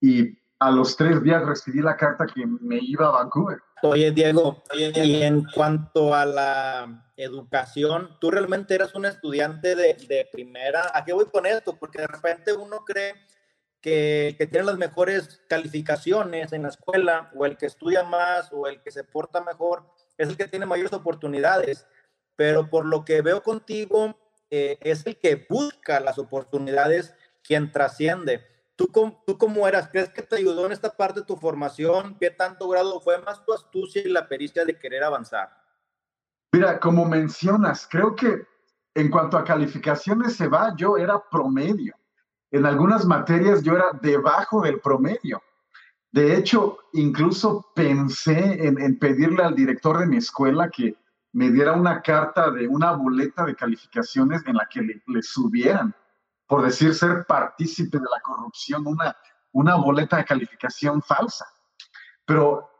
Y 0.00 0.38
a 0.58 0.70
los 0.70 0.96
tres 0.96 1.22
días 1.22 1.44
recibí 1.44 1.80
la 1.80 1.96
carta 1.96 2.26
que 2.26 2.46
me 2.46 2.78
iba 2.80 3.06
a 3.06 3.10
Vancouver. 3.12 3.58
Oye, 3.82 4.10
Diego, 4.10 4.62
y 4.74 5.22
en 5.22 5.44
cuanto 5.54 6.12
a 6.14 6.26
la 6.26 7.04
educación, 7.16 8.16
tú 8.20 8.30
realmente 8.30 8.74
eras 8.74 8.94
un 8.94 9.06
estudiante 9.06 9.76
de, 9.76 9.94
de, 10.08 10.28
primera. 10.32 10.90
¿A 10.92 11.04
qué 11.04 11.12
voy 11.12 11.26
con 11.26 11.46
esto? 11.46 11.76
Porque 11.78 12.00
de 12.00 12.08
repente 12.08 12.52
uno 12.52 12.78
cree 12.84 13.14
que, 13.80 14.34
que, 14.38 14.46
tiene 14.46 14.66
las 14.66 14.78
mejores 14.78 15.40
calificaciones 15.48 16.52
en 16.52 16.62
la 16.62 16.68
escuela 16.68 17.30
o 17.34 17.46
el 17.46 17.56
que 17.56 17.66
estudia 17.66 18.02
más 18.02 18.52
o 18.52 18.66
el 18.66 18.82
que 18.82 18.90
se 18.90 19.04
porta 19.04 19.42
mejor 19.42 19.84
es 20.16 20.28
el 20.28 20.36
que 20.36 20.48
tiene 20.48 20.66
mayores 20.66 20.92
oportunidades. 20.92 21.86
Pero 22.36 22.68
por 22.68 22.86
lo 22.86 23.04
que 23.04 23.22
veo 23.22 23.42
contigo, 23.42 24.18
eh, 24.50 24.78
es 24.80 25.06
el 25.06 25.18
que 25.18 25.46
busca 25.48 26.00
las 26.00 26.18
oportunidades 26.18 27.14
quien 27.42 27.72
trasciende. 27.72 28.44
¿Tú, 28.76 28.90
¿Tú 29.26 29.38
cómo 29.38 29.66
eras? 29.66 29.88
¿Crees 29.88 30.10
que 30.10 30.22
te 30.22 30.36
ayudó 30.36 30.66
en 30.66 30.72
esta 30.72 30.96
parte 30.96 31.20
de 31.20 31.26
tu 31.26 31.36
formación? 31.36 32.16
¿Qué 32.18 32.30
tanto 32.30 32.68
grado 32.68 33.00
fue 33.00 33.20
más 33.22 33.44
tu 33.44 33.52
astucia 33.52 34.02
y 34.02 34.08
la 34.08 34.28
pericia 34.28 34.64
de 34.64 34.78
querer 34.78 35.02
avanzar? 35.02 35.50
Mira, 36.52 36.78
como 36.78 37.04
mencionas, 37.04 37.86
creo 37.90 38.14
que 38.14 38.46
en 38.94 39.10
cuanto 39.10 39.36
a 39.36 39.44
calificaciones 39.44 40.36
se 40.36 40.48
va, 40.48 40.74
yo 40.76 40.96
era 40.96 41.22
promedio. 41.30 41.94
En 42.50 42.64
algunas 42.64 43.04
materias 43.04 43.62
yo 43.62 43.74
era 43.74 43.86
debajo 44.00 44.62
del 44.62 44.80
promedio. 44.80 45.42
De 46.10 46.36
hecho, 46.36 46.78
incluso 46.94 47.70
pensé 47.74 48.66
en, 48.66 48.98
pedirle 48.98 49.42
al 49.42 49.54
director 49.54 49.98
de 49.98 50.06
mi 50.06 50.16
escuela 50.16 50.70
que 50.70 50.96
me 51.32 51.50
diera 51.50 51.74
una 51.74 52.00
carta 52.00 52.50
de 52.50 52.66
una 52.66 52.92
boleta 52.92 53.44
de 53.44 53.54
calificaciones 53.54 54.42
en 54.46 54.56
la 54.56 54.66
que 54.70 54.80
le, 54.80 55.22
subieran, 55.22 55.94
por 56.46 56.62
decir 56.62 56.94
ser 56.94 57.26
partícipe 57.26 57.98
de 57.98 58.04
la 58.04 58.20
corrupción, 58.22 58.86
una, 58.86 59.14
una 59.52 59.74
boleta 59.76 60.16
de 60.16 60.24
calificación 60.24 61.02
falsa. 61.02 61.46
Pero 62.24 62.70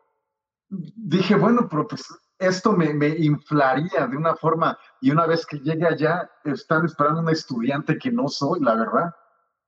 dije, 0.69 1.35
bueno, 1.35 1.69
pero 1.69 1.87
pues 1.87 2.07
esto 2.39 2.73
me, 2.73 2.95
me, 2.95 3.09
inflaría 3.09 4.07
de 4.07 4.17
una 4.17 4.35
forma 4.37 4.79
y 5.03 5.11
una 5.11 5.27
vez 5.27 5.45
que 5.45 5.59
llegue 5.59 5.87
allá 5.87 6.31
están 6.45 6.87
esperando 6.87 7.21
un 7.21 7.29
estudiante 7.29 7.99
que 7.99 8.11
no 8.11 8.29
soy, 8.29 8.61
la 8.61 8.75
verdad. 8.75 9.15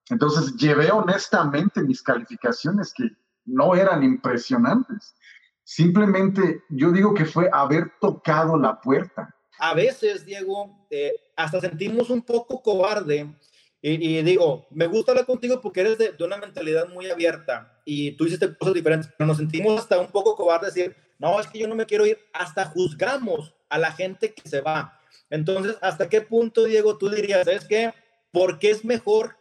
Entonces 0.08 0.56
llevé 0.56 0.90
honestamente 0.90 1.82
mis 1.82 2.02
calificaciones 2.02 2.92
que 2.92 3.08
no 3.44 3.74
eran 3.74 4.02
impresionantes. 4.02 5.14
Simplemente 5.64 6.64
yo 6.68 6.90
digo 6.90 7.14
que 7.14 7.24
fue 7.24 7.48
haber 7.52 7.92
tocado 8.00 8.56
la 8.56 8.80
puerta. 8.80 9.34
A 9.58 9.74
veces, 9.74 10.24
Diego, 10.24 10.86
eh, 10.90 11.12
hasta 11.36 11.60
sentimos 11.60 12.10
un 12.10 12.22
poco 12.22 12.62
cobarde 12.62 13.34
y, 13.82 14.22
digo, 14.22 14.66
me 14.70 14.86
gusta 14.86 15.12
hablar 15.12 15.24
contigo 15.24 15.60
porque 15.60 15.80
eres 15.80 15.96
de, 15.96 16.14
una 16.22 16.36
mentalidad 16.36 16.88
muy 16.88 17.08
abierta 17.08 17.80
y 17.86 18.12
tú 18.12 18.26
hiciste 18.26 18.54
cosas 18.56 18.74
diferentes, 18.74 19.10
pero 19.16 19.26
nos 19.26 19.38
sentimos 19.38 19.78
hasta 19.80 19.98
un 19.98 20.10
poco 20.10 20.36
cobardes 20.36 20.74
decir, 20.74 20.94
no, 21.18 21.40
es 21.40 21.46
que 21.46 21.58
yo 21.58 21.66
no 21.66 21.74
me 21.74 21.86
quiero 21.86 22.04
ir, 22.04 22.18
hasta 22.34 22.66
juzgamos 22.66 23.54
a 23.70 23.78
la 23.78 23.90
gente 23.92 24.34
que 24.34 24.46
se 24.46 24.60
va. 24.60 25.00
Entonces, 25.30 25.78
¿hasta 25.80 26.10
qué 26.10 26.20
punto, 26.20 26.64
Diego, 26.64 26.98
tú 26.98 27.08
dirías, 27.08 27.46
es 27.46 27.64
que, 27.64 27.94
¿por 28.32 28.58
qué 28.58 28.70
es 28.70 28.84
mejor 28.84 29.36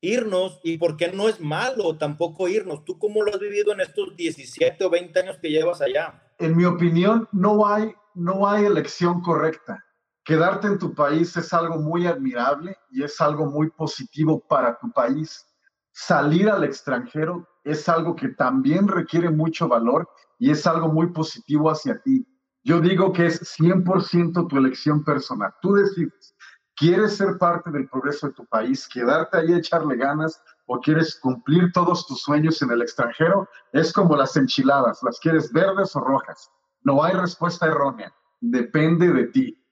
irnos 0.00 0.60
y 0.62 0.78
por 0.78 0.96
qué 0.96 1.12
no 1.12 1.28
es 1.28 1.40
malo 1.40 1.96
tampoco 1.96 2.48
irnos. 2.48 2.84
¿Tú 2.84 2.98
cómo 2.98 3.22
lo 3.22 3.32
has 3.32 3.40
vivido 3.40 3.72
en 3.72 3.80
estos 3.80 4.16
17 4.16 4.84
o 4.84 4.90
20 4.90 5.20
años 5.20 5.38
que 5.40 5.50
llevas 5.50 5.80
allá? 5.80 6.22
En 6.38 6.56
mi 6.56 6.64
opinión, 6.64 7.28
no 7.32 7.66
hay, 7.66 7.94
no 8.14 8.48
hay 8.48 8.64
elección 8.64 9.20
correcta. 9.20 9.84
Quedarte 10.24 10.68
en 10.68 10.78
tu 10.78 10.94
país 10.94 11.36
es 11.36 11.52
algo 11.52 11.78
muy 11.78 12.06
admirable 12.06 12.76
y 12.90 13.02
es 13.02 13.20
algo 13.20 13.46
muy 13.46 13.70
positivo 13.70 14.40
para 14.48 14.78
tu 14.78 14.90
país. 14.92 15.46
Salir 15.92 16.48
al 16.48 16.64
extranjero 16.64 17.46
es 17.64 17.88
algo 17.88 18.14
que 18.14 18.28
también 18.28 18.88
requiere 18.88 19.30
mucho 19.30 19.68
valor 19.68 20.08
y 20.38 20.50
es 20.50 20.66
algo 20.66 20.88
muy 20.88 21.08
positivo 21.08 21.70
hacia 21.70 22.00
ti. 22.02 22.26
Yo 22.62 22.80
digo 22.80 23.12
que 23.12 23.26
es 23.26 23.40
100% 23.58 24.48
tu 24.48 24.56
elección 24.56 25.02
personal. 25.02 25.52
Tú 25.62 25.74
decides 25.74 26.34
¿Quieres 26.80 27.18
ser 27.18 27.36
parte 27.36 27.70
del 27.70 27.90
progreso 27.90 28.28
de 28.28 28.32
tu 28.32 28.46
país, 28.46 28.88
quedarte 28.88 29.36
ahí, 29.36 29.52
echarle 29.52 29.96
ganas 29.96 30.42
o 30.64 30.80
quieres 30.80 31.20
cumplir 31.20 31.70
todos 31.72 32.06
tus 32.06 32.22
sueños 32.22 32.62
en 32.62 32.70
el 32.70 32.80
extranjero? 32.80 33.46
Es 33.70 33.92
como 33.92 34.16
las 34.16 34.34
enchiladas, 34.38 35.02
las 35.02 35.20
quieres 35.20 35.52
verdes 35.52 35.94
o 35.94 36.00
rojas. 36.00 36.50
No 36.80 37.04
hay 37.04 37.12
respuesta 37.12 37.66
errónea, 37.66 38.10
depende 38.40 39.12
de 39.12 39.26
ti. 39.26 39.62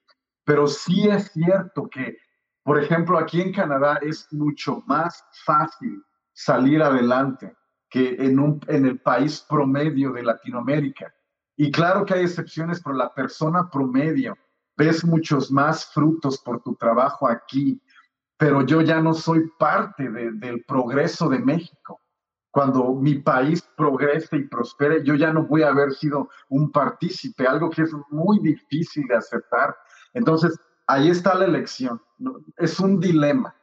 Pero 0.45 0.67
sí 0.67 1.09
es 1.09 1.33
cierto 1.33 1.89
que, 1.89 2.19
por 2.63 2.79
ejemplo, 2.79 3.17
aquí 3.17 3.41
en 3.41 3.55
Canadá 3.55 3.99
es 4.03 4.31
mucho 4.31 4.83
más 4.87 5.25
fácil 5.47 6.05
salir 6.35 6.83
adelante 6.83 7.57
que 7.89 8.17
en, 8.19 8.39
un, 8.39 8.61
en 8.69 8.85
el 8.85 9.01
país 9.01 9.47
promedio 9.49 10.13
de 10.13 10.25
Latinoamérica. 10.25 11.11
Y 11.57 11.73
claro 11.73 12.05
que 12.05 12.13
hay 12.13 12.25
excepciones, 12.25 12.83
pero 12.83 12.95
la 12.95 13.15
persona 13.15 13.71
promedio 13.71 14.37
ves 14.79 15.05
muchos 15.05 15.51
más 15.51 15.87
frutos 15.93 16.39
por 16.39 16.63
tu 16.63 16.77
trabajo 16.77 17.29
aquí, 17.29 17.83
pero 18.39 18.65
yo 18.65 18.81
ya 18.81 19.01
no 19.01 19.13
soy 19.13 19.51
parte 19.59 20.09
del 20.09 20.65
progreso 20.65 21.29
de 21.29 21.41
México. 21.41 22.01
Cuando 22.53 22.95
mi 22.95 23.17
país 23.17 23.61
progrese 23.77 24.37
y 24.37 24.49
prospere, 24.49 25.05
yo 25.05 25.17
ya 25.17 25.33
no 25.33 25.45
voy 25.45 25.63
a 25.63 25.69
haber 25.69 25.93
sido 25.93 26.29
un 26.49 26.71
partícipe, 26.71 27.47
algo 27.47 27.69
que 27.69 27.83
es 27.83 27.91
muy 28.11 28.39
difícil 28.39 29.07
de 29.09 29.17
aceptar. 29.17 29.77
Entonces, 30.15 30.57
ahí 30.87 31.11
está 31.11 31.35
la 31.35 31.47
elección. 31.47 32.01
Es 32.57 32.79
un 32.79 33.01
dilema. 33.01 33.55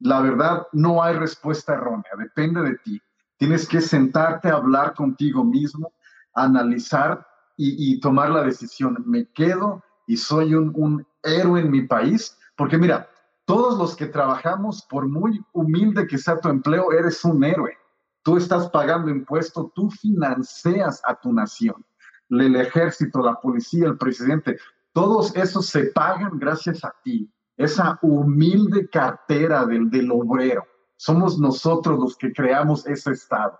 La 0.00 0.20
verdad, 0.20 0.66
no 0.72 1.02
hay 1.02 1.14
respuesta 1.14 1.74
errónea, 1.74 2.10
depende 2.18 2.60
de 2.62 2.76
ti. 2.78 3.00
Tienes 3.38 3.68
que 3.68 3.80
sentarte 3.80 4.48
a 4.48 4.56
hablar 4.56 4.94
contigo 4.94 5.44
mismo, 5.44 5.92
analizar 6.34 7.24
y, 7.56 7.92
y 7.92 8.00
tomar 8.00 8.30
la 8.30 8.42
decisión. 8.42 9.02
¿Me 9.06 9.26
quedo 9.30 9.83
y 10.06 10.16
soy 10.16 10.54
un, 10.54 11.06
héroe 11.22 11.60
en 11.60 11.70
mi 11.70 11.82
país, 11.82 12.36
porque 12.56 12.76
mira, 12.76 13.08
todos 13.46 13.78
los 13.78 13.96
que 13.96 14.06
trabajamos, 14.06 14.82
por 14.88 15.06
muy 15.06 15.42
humilde 15.52 16.06
que 16.06 16.18
sea 16.18 16.38
tu 16.38 16.48
empleo, 16.48 16.92
eres 16.92 17.24
un 17.24 17.42
héroe. 17.42 17.76
Tú 18.22 18.36
estás 18.36 18.68
pagando 18.70 19.10
impuestos, 19.10 19.72
tú 19.74 19.90
financias 19.90 21.00
a 21.04 21.14
tu 21.14 21.32
nación. 21.32 21.84
El 22.30 22.56
ejército, 22.56 23.22
la 23.22 23.40
policía, 23.40 23.86
el 23.86 23.98
presidente, 23.98 24.58
todos 24.92 25.34
esos 25.36 25.66
se 25.66 25.84
pagan 25.86 26.38
gracias 26.38 26.84
a 26.84 26.94
ti. 27.02 27.30
Esa 27.56 27.98
humilde 28.02 28.88
cartera 28.88 29.64
del, 29.64 29.90
del 29.90 30.10
obrero. 30.10 30.66
Somos 30.96 31.38
nosotros 31.38 31.98
los 31.98 32.16
que 32.16 32.32
creamos 32.32 32.86
ese 32.86 33.12
Estado. 33.12 33.58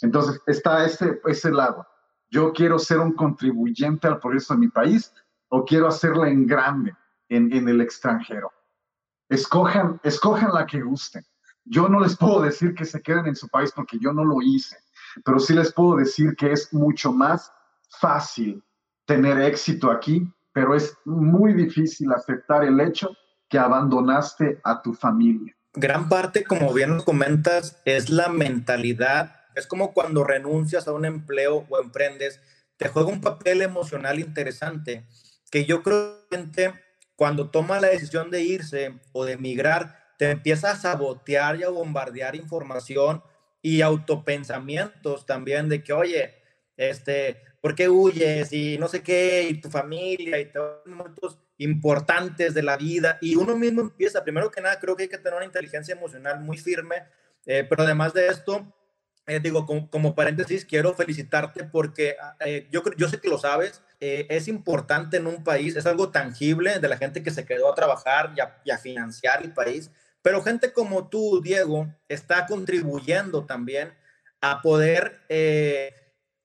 Entonces, 0.00 0.40
está 0.46 0.84
ese, 0.84 1.20
ese 1.26 1.50
lado. 1.50 1.86
Yo 2.30 2.52
quiero 2.52 2.78
ser 2.78 2.98
un 2.98 3.12
contribuyente 3.12 4.06
al 4.06 4.18
progreso 4.18 4.54
de 4.54 4.60
mi 4.60 4.68
país, 4.68 5.12
o 5.48 5.64
quiero 5.64 5.88
hacerla 5.88 6.28
en 6.28 6.46
grande 6.46 6.94
en, 7.28 7.52
en 7.52 7.68
el 7.68 7.80
extranjero. 7.80 8.52
Escojan, 9.28 10.00
escojan 10.02 10.52
la 10.52 10.66
que 10.66 10.80
gusten. 10.80 11.24
Yo 11.64 11.88
no 11.88 12.00
les 12.00 12.16
puedo 12.16 12.40
decir 12.40 12.74
que 12.74 12.86
se 12.86 13.02
queden 13.02 13.26
en 13.26 13.36
su 13.36 13.48
país 13.48 13.72
porque 13.74 13.98
yo 14.00 14.12
no 14.12 14.24
lo 14.24 14.40
hice, 14.40 14.76
pero 15.24 15.38
sí 15.38 15.52
les 15.52 15.72
puedo 15.72 15.96
decir 15.96 16.34
que 16.36 16.52
es 16.52 16.72
mucho 16.72 17.12
más 17.12 17.52
fácil 18.00 18.62
tener 19.04 19.38
éxito 19.40 19.90
aquí, 19.90 20.26
pero 20.52 20.74
es 20.74 20.96
muy 21.04 21.52
difícil 21.52 22.10
aceptar 22.12 22.64
el 22.64 22.80
hecho 22.80 23.10
que 23.48 23.58
abandonaste 23.58 24.60
a 24.64 24.80
tu 24.80 24.94
familia. 24.94 25.54
Gran 25.74 26.08
parte, 26.08 26.44
como 26.44 26.72
bien 26.72 26.90
nos 26.90 27.04
comentas, 27.04 27.80
es 27.84 28.10
la 28.10 28.28
mentalidad. 28.28 29.36
Es 29.54 29.66
como 29.66 29.92
cuando 29.92 30.24
renuncias 30.24 30.88
a 30.88 30.92
un 30.92 31.04
empleo 31.04 31.66
o 31.68 31.78
emprendes, 31.78 32.40
te 32.76 32.88
juega 32.88 33.10
un 33.10 33.20
papel 33.20 33.62
emocional 33.62 34.18
interesante 34.18 35.06
que 35.50 35.64
yo 35.64 35.82
creo 35.82 36.26
que 36.30 36.72
cuando 37.16 37.50
toma 37.50 37.80
la 37.80 37.88
decisión 37.88 38.30
de 38.30 38.42
irse 38.42 38.94
o 39.12 39.24
de 39.24 39.32
emigrar, 39.32 39.98
te 40.18 40.30
empieza 40.30 40.72
a 40.72 40.76
sabotear 40.76 41.58
y 41.58 41.62
a 41.62 41.68
bombardear 41.68 42.36
información 42.36 43.22
y 43.62 43.82
autopensamientos 43.82 45.26
también 45.26 45.68
de 45.68 45.82
que, 45.82 45.92
oye, 45.92 46.34
este, 46.76 47.42
¿por 47.60 47.74
qué 47.74 47.88
huyes? 47.88 48.52
Y 48.52 48.78
no 48.78 48.88
sé 48.88 49.02
qué, 49.02 49.48
y 49.48 49.60
tu 49.60 49.68
familia, 49.70 50.38
y 50.40 50.52
todos 50.52 50.78
los 50.86 50.96
momentos 50.96 51.38
importantes 51.58 52.54
de 52.54 52.62
la 52.62 52.76
vida. 52.76 53.18
Y 53.20 53.36
uno 53.36 53.56
mismo 53.56 53.80
empieza, 53.80 54.22
primero 54.24 54.50
que 54.50 54.60
nada, 54.60 54.78
creo 54.78 54.96
que 54.96 55.04
hay 55.04 55.08
que 55.08 55.18
tener 55.18 55.34
una 55.34 55.44
inteligencia 55.44 55.94
emocional 55.94 56.40
muy 56.40 56.56
firme, 56.56 57.04
eh, 57.46 57.66
pero 57.68 57.82
además 57.82 58.14
de 58.14 58.28
esto, 58.28 58.72
eh, 59.28 59.40
digo, 59.40 59.66
como, 59.66 60.14
paréntesis, 60.14 60.64
quiero 60.64 60.94
felicitarte 60.94 61.64
porque 61.64 62.16
eh, 62.40 62.66
yo, 62.70 62.82
yo 62.96 63.08
sé 63.08 63.20
que 63.20 63.28
lo 63.28 63.38
sabes, 63.38 63.82
eh, 64.00 64.26
es 64.30 64.48
importante 64.48 65.18
en 65.18 65.26
un 65.26 65.44
país, 65.44 65.76
es 65.76 65.86
algo 65.86 66.10
tangible 66.10 66.78
de 66.78 66.88
la 66.88 66.96
gente 66.96 67.22
que 67.22 67.30
se 67.30 67.44
quedó 67.44 67.70
a 67.70 67.74
trabajar 67.74 68.32
y 68.64 68.70
a, 68.70 68.78
financiar 68.78 69.42
el 69.42 69.52
país, 69.52 69.90
pero 70.22 70.42
gente 70.42 70.72
como 70.72 71.08
tú, 71.08 71.40
Diego, 71.42 71.94
está 72.08 72.46
contribuyendo 72.46 73.44
también 73.44 73.92
a 74.40 74.62
poder 74.62 75.20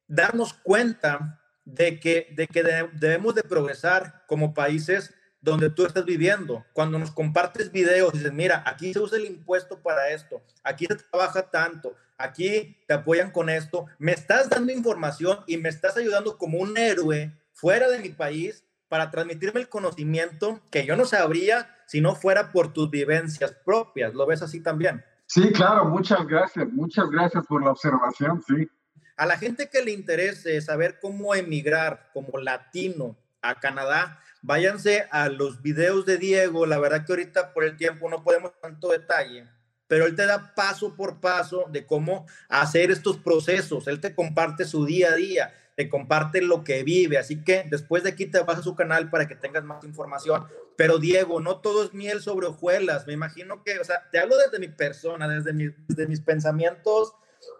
darnos 0.07 0.53
cuenta 0.53 1.39
de 1.63 1.99
que, 1.99 2.27
de 2.35 2.47
que 2.47 2.63
debemos 2.93 3.33
de 3.35 3.43
progresar 3.43 4.23
como 4.27 4.53
países 4.53 5.13
donde 5.43 5.69
tú 5.69 5.85
estás 5.85 6.05
viviendo. 6.05 6.65
Cuando 6.71 6.97
nos 6.97 7.11
compartes 7.11 7.71
videos, 7.71 8.13
dices, 8.13 8.31
mira, 8.31 8.63
aquí 8.65 8.93
se 8.93 8.99
usa 8.99 9.17
el 9.17 9.25
impuesto 9.25 9.77
para 9.81 10.09
esto, 10.09 10.41
aquí 10.63 10.85
se 10.85 10.95
trabaja 10.95 11.49
tanto, 11.49 11.95
aquí 12.17 12.77
te 12.87 12.93
apoyan 12.93 13.31
con 13.31 13.49
esto, 13.49 13.85
me 13.99 14.11
estás 14.11 14.49
dando 14.49 14.71
información 14.71 15.39
y 15.47 15.57
me 15.57 15.69
estás 15.69 15.97
ayudando 15.97 16.37
como 16.37 16.59
un 16.59 16.77
héroe 16.77 17.31
fuera 17.53 17.89
de 17.89 17.99
mi 17.99 18.09
país 18.09 18.63
para 18.87 19.09
transmitirme 19.09 19.61
el 19.61 19.69
conocimiento 19.69 20.59
que 20.69 20.85
yo 20.85 20.95
no 20.95 21.05
sabría 21.05 21.75
si 21.87 22.01
no 22.01 22.15
fuera 22.15 22.51
por 22.51 22.73
tus 22.73 22.89
vivencias 22.89 23.51
propias. 23.65 24.13
¿Lo 24.13 24.25
ves 24.25 24.41
así 24.41 24.61
también? 24.61 25.03
Sí, 25.25 25.51
claro, 25.51 25.85
muchas 25.85 26.27
gracias, 26.27 26.67
muchas 26.69 27.09
gracias 27.09 27.45
por 27.47 27.63
la 27.63 27.71
observación, 27.71 28.43
sí. 28.45 28.69
A 29.15 29.25
la 29.25 29.37
gente 29.37 29.69
que 29.69 29.83
le 29.83 29.91
interese 29.91 30.59
saber 30.61 30.99
cómo 30.99 31.33
emigrar 31.35 32.09
como 32.13 32.37
latino 32.39 33.15
a 33.41 33.59
Canadá, 33.59 34.19
váyanse 34.41 35.07
a 35.11 35.29
los 35.29 35.61
videos 35.61 36.05
de 36.05 36.17
Diego. 36.17 36.65
La 36.65 36.79
verdad 36.79 37.05
que 37.05 37.13
ahorita 37.13 37.53
por 37.53 37.63
el 37.63 37.77
tiempo 37.77 38.09
no 38.09 38.23
podemos 38.23 38.51
tanto 38.59 38.89
detalle, 38.89 39.47
pero 39.93 40.07
él 40.07 40.15
te 40.15 40.25
da 40.25 40.55
paso 40.55 40.95
por 40.95 41.19
paso 41.19 41.65
de 41.69 41.85
cómo 41.85 42.25
hacer 42.49 42.89
estos 42.89 43.17
procesos. 43.17 43.85
Él 43.85 43.99
te 43.99 44.15
comparte 44.15 44.65
su 44.65 44.87
día 44.87 45.09
a 45.09 45.15
día, 45.15 45.53
te 45.75 45.87
comparte 45.87 46.41
lo 46.41 46.63
que 46.63 46.81
vive. 46.81 47.19
Así 47.19 47.43
que 47.43 47.63
después 47.69 48.01
de 48.01 48.09
aquí 48.09 48.25
te 48.25 48.39
vas 48.39 48.57
a 48.57 48.63
su 48.63 48.73
canal 48.73 49.11
para 49.11 49.27
que 49.27 49.35
tengas 49.35 49.63
más 49.63 49.83
información. 49.83 50.47
Pero 50.77 50.97
Diego, 50.97 51.41
no 51.41 51.57
todo 51.57 51.83
es 51.83 51.93
miel 51.93 52.23
sobre 52.23 52.47
hojuelas. 52.47 53.05
Me 53.05 53.13
imagino 53.13 53.63
que, 53.63 53.77
o 53.77 53.83
sea, 53.83 54.09
te 54.09 54.17
hablo 54.17 54.35
desde 54.35 54.57
mi 54.57 54.67
persona, 54.67 55.27
desde, 55.27 55.75
desde 55.87 56.07
mis 56.07 56.21
pensamientos. 56.21 57.13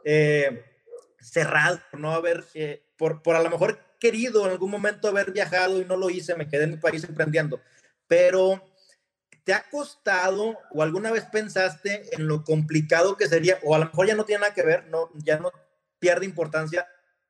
Eh, 0.04 0.66
cerrado 1.20 1.82
por 1.92 2.00
no 2.00 2.14
haber, 2.14 2.46
eh, 2.56 2.82
por, 2.98 3.22
por 3.22 3.36
a 3.36 3.44
lo 3.44 3.52
mejor 3.52 3.78
querido 4.00 4.44
en 4.48 4.54
algún 4.54 4.72
momento 4.72 5.08
haber 5.08 5.32
viajado 5.32 5.80
y 5.80 5.86
no 5.86 5.98
lo 5.98 6.10
hice, 6.10 6.34
me 6.34 6.48
quedé 6.48 6.64
en 6.64 6.72
mi 6.72 6.78
país 6.78 7.04
emprendiendo, 7.04 7.62
pero 8.08 8.73
¿te 9.44 9.54
ha 9.54 9.70
costado 9.70 10.58
o 10.72 10.84
alguna 10.84 11.12
vez 11.12 11.26
pensaste 11.26 12.04
en 12.16 12.28
lo 12.28 12.44
complicado 12.44 13.18
que 13.18 13.28
sería, 13.28 13.60
o 13.64 13.76
a 13.76 13.80
lo 13.80 13.86
mejor 13.86 14.08
ya 14.08 14.16
no 14.16 14.26
tiene 14.26 14.42
nada 14.42 14.54
que 14.54 14.64
ver, 14.64 14.88
no, 14.88 15.10
ya 15.16 15.40
no 15.40 15.52
pierde 16.00 16.26
importancia, 16.26 16.88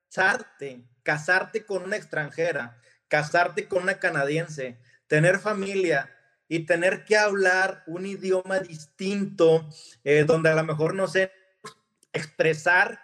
casarte, 0.10 0.84
casarte 1.04 1.66
con 1.66 1.84
una 1.84 1.96
extranjera, 1.96 2.80
casarte 3.08 3.68
con 3.68 3.84
una 3.84 4.00
canadiense, 4.00 4.80
tener 5.08 5.40
familia 5.40 6.10
y 6.48 6.66
tener 6.66 7.06
que 7.06 7.18
hablar 7.18 7.84
un 7.88 8.06
idioma 8.06 8.60
distinto, 8.60 9.68
eh, 10.04 10.24
donde 10.24 10.50
a 10.50 10.56
lo 10.56 10.64
mejor 10.64 10.94
no 10.94 11.08
sé 11.08 11.32
expresar 12.14 13.00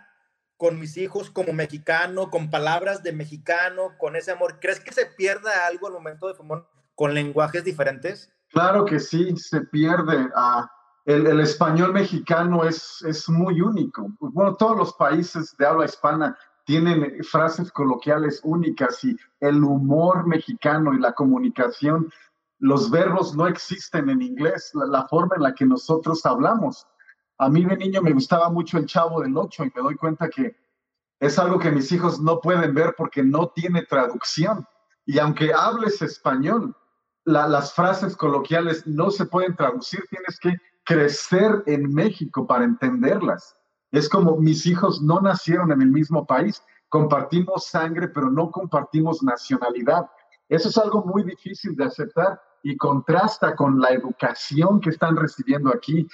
con 0.58 0.80
mis 0.80 0.98
hijos 0.98 1.32
como 1.32 1.54
mexicano, 1.54 2.30
con 2.30 2.50
palabras 2.50 3.01
de 3.01 3.13
mexicano, 3.13 3.98
con 3.98 4.16
ese 4.16 4.32
amor. 4.32 4.60
¿Crees 4.60 4.80
que 4.80 4.92
se 4.92 5.06
pierda 5.06 5.66
algo 5.66 5.88
al 5.88 5.94
momento 5.94 6.28
de 6.28 6.34
fumar 6.34 6.68
con 6.96 7.13
lenguajes 7.13 7.63
diferentes? 7.63 8.32
Claro 8.51 8.86
que 8.86 9.00
sí, 9.00 9.36
se 9.38 9.62
pierde. 9.62 10.29
Ah, 10.36 10.70
el, 11.06 11.27
el, 11.27 11.39
español 11.39 11.94
mexicano 11.94 12.63
es, 12.63 13.01
es 13.06 13.29
muy 13.29 13.62
único. 13.62 14.08
Bueno, 14.20 14.56
todos 14.56 14.77
los 14.77 14.94
países 14.94 15.56
de 15.58 15.65
habla 15.65 15.86
hispana 15.86 16.38
tienen 16.65 17.24
frases 17.24 17.72
coloquiales 17.72 18.41
únicas 18.44 19.03
y 19.03 19.18
el 19.39 19.63
humor 19.63 20.27
mexicano 20.27 20.94
y 20.94 21.00
la 21.00 21.13
comunicación, 21.13 22.12
los 22.60 22.91
verbos 22.91 23.36
no 23.36 23.48
existen 23.48 24.10
en 24.10 24.22
inglés, 24.22 24.72
la, 24.74 24.86
la 24.86 25.08
forma 25.08 25.36
en 25.36 25.44
la 25.44 25.56
que 25.56 25.65
nosotros 25.65 26.25
hablamos. 26.25 26.86
A 27.39 27.50
mí 27.50 27.65
de 27.65 27.77
niño 27.77 28.01
me 28.01 28.12
gustaba 28.12 28.50
mucho 28.50 28.77
el 28.77 28.86
Chavo 28.86 29.22
del 29.22 29.36
Ocho 29.38 29.63
y 29.63 29.72
me 29.74 29.82
doy 29.82 29.96
cuenta 29.96 30.29
que 30.29 30.56
es 31.20 31.39
algo 31.39 31.58
que 31.58 31.72
mis 31.72 31.91
hijos 31.91 32.20
no 32.20 32.39
pueden 32.39 32.74
ver 32.74 32.94
porque 32.98 33.24
no 33.24 33.48
tiene 33.50 33.84
traducción. 33.84 34.65
Y 35.06 35.20
aunque 35.20 35.53
hables 35.53 36.01
español, 36.01 36.75
las 37.30 37.74
frases 37.74 38.16
coloquiales 38.16 38.86
no 38.88 39.12
se 39.12 39.26
pueden 39.26 39.56
traducir, 39.56 40.04
tienes 40.10 40.40
que 40.40 40.58
crecer 40.84 41.64
en 41.68 41.94
México 41.94 42.48
para 42.48 42.64
entenderlas. 42.64 43.56
Es 43.92 44.10
como 44.10 44.38
mis 44.38 44.66
hijos 44.66 45.02
no 45.02 45.22
nacieron 45.22 45.72
en 45.72 45.82
el 45.82 45.92
mismo 45.92 46.26
país, 46.26 46.64
compartimos 46.90 47.68
sangre, 47.68 48.08
pero 48.08 48.32
no 48.32 48.50
compartimos 48.50 49.22
nacionalidad. 49.22 50.10
Eso 50.48 50.70
es 50.70 50.78
algo 50.78 51.04
muy 51.06 51.24
difícil 51.24 51.76
de 51.76 51.86
aceptar 51.86 52.42
y 52.64 52.76
contrasta 52.78 53.56
con 53.56 53.80
la 53.80 53.90
educación 53.90 54.80
que 54.80 54.90
están 54.90 55.16
recibiendo 55.16 55.70
aquí, 55.70 56.08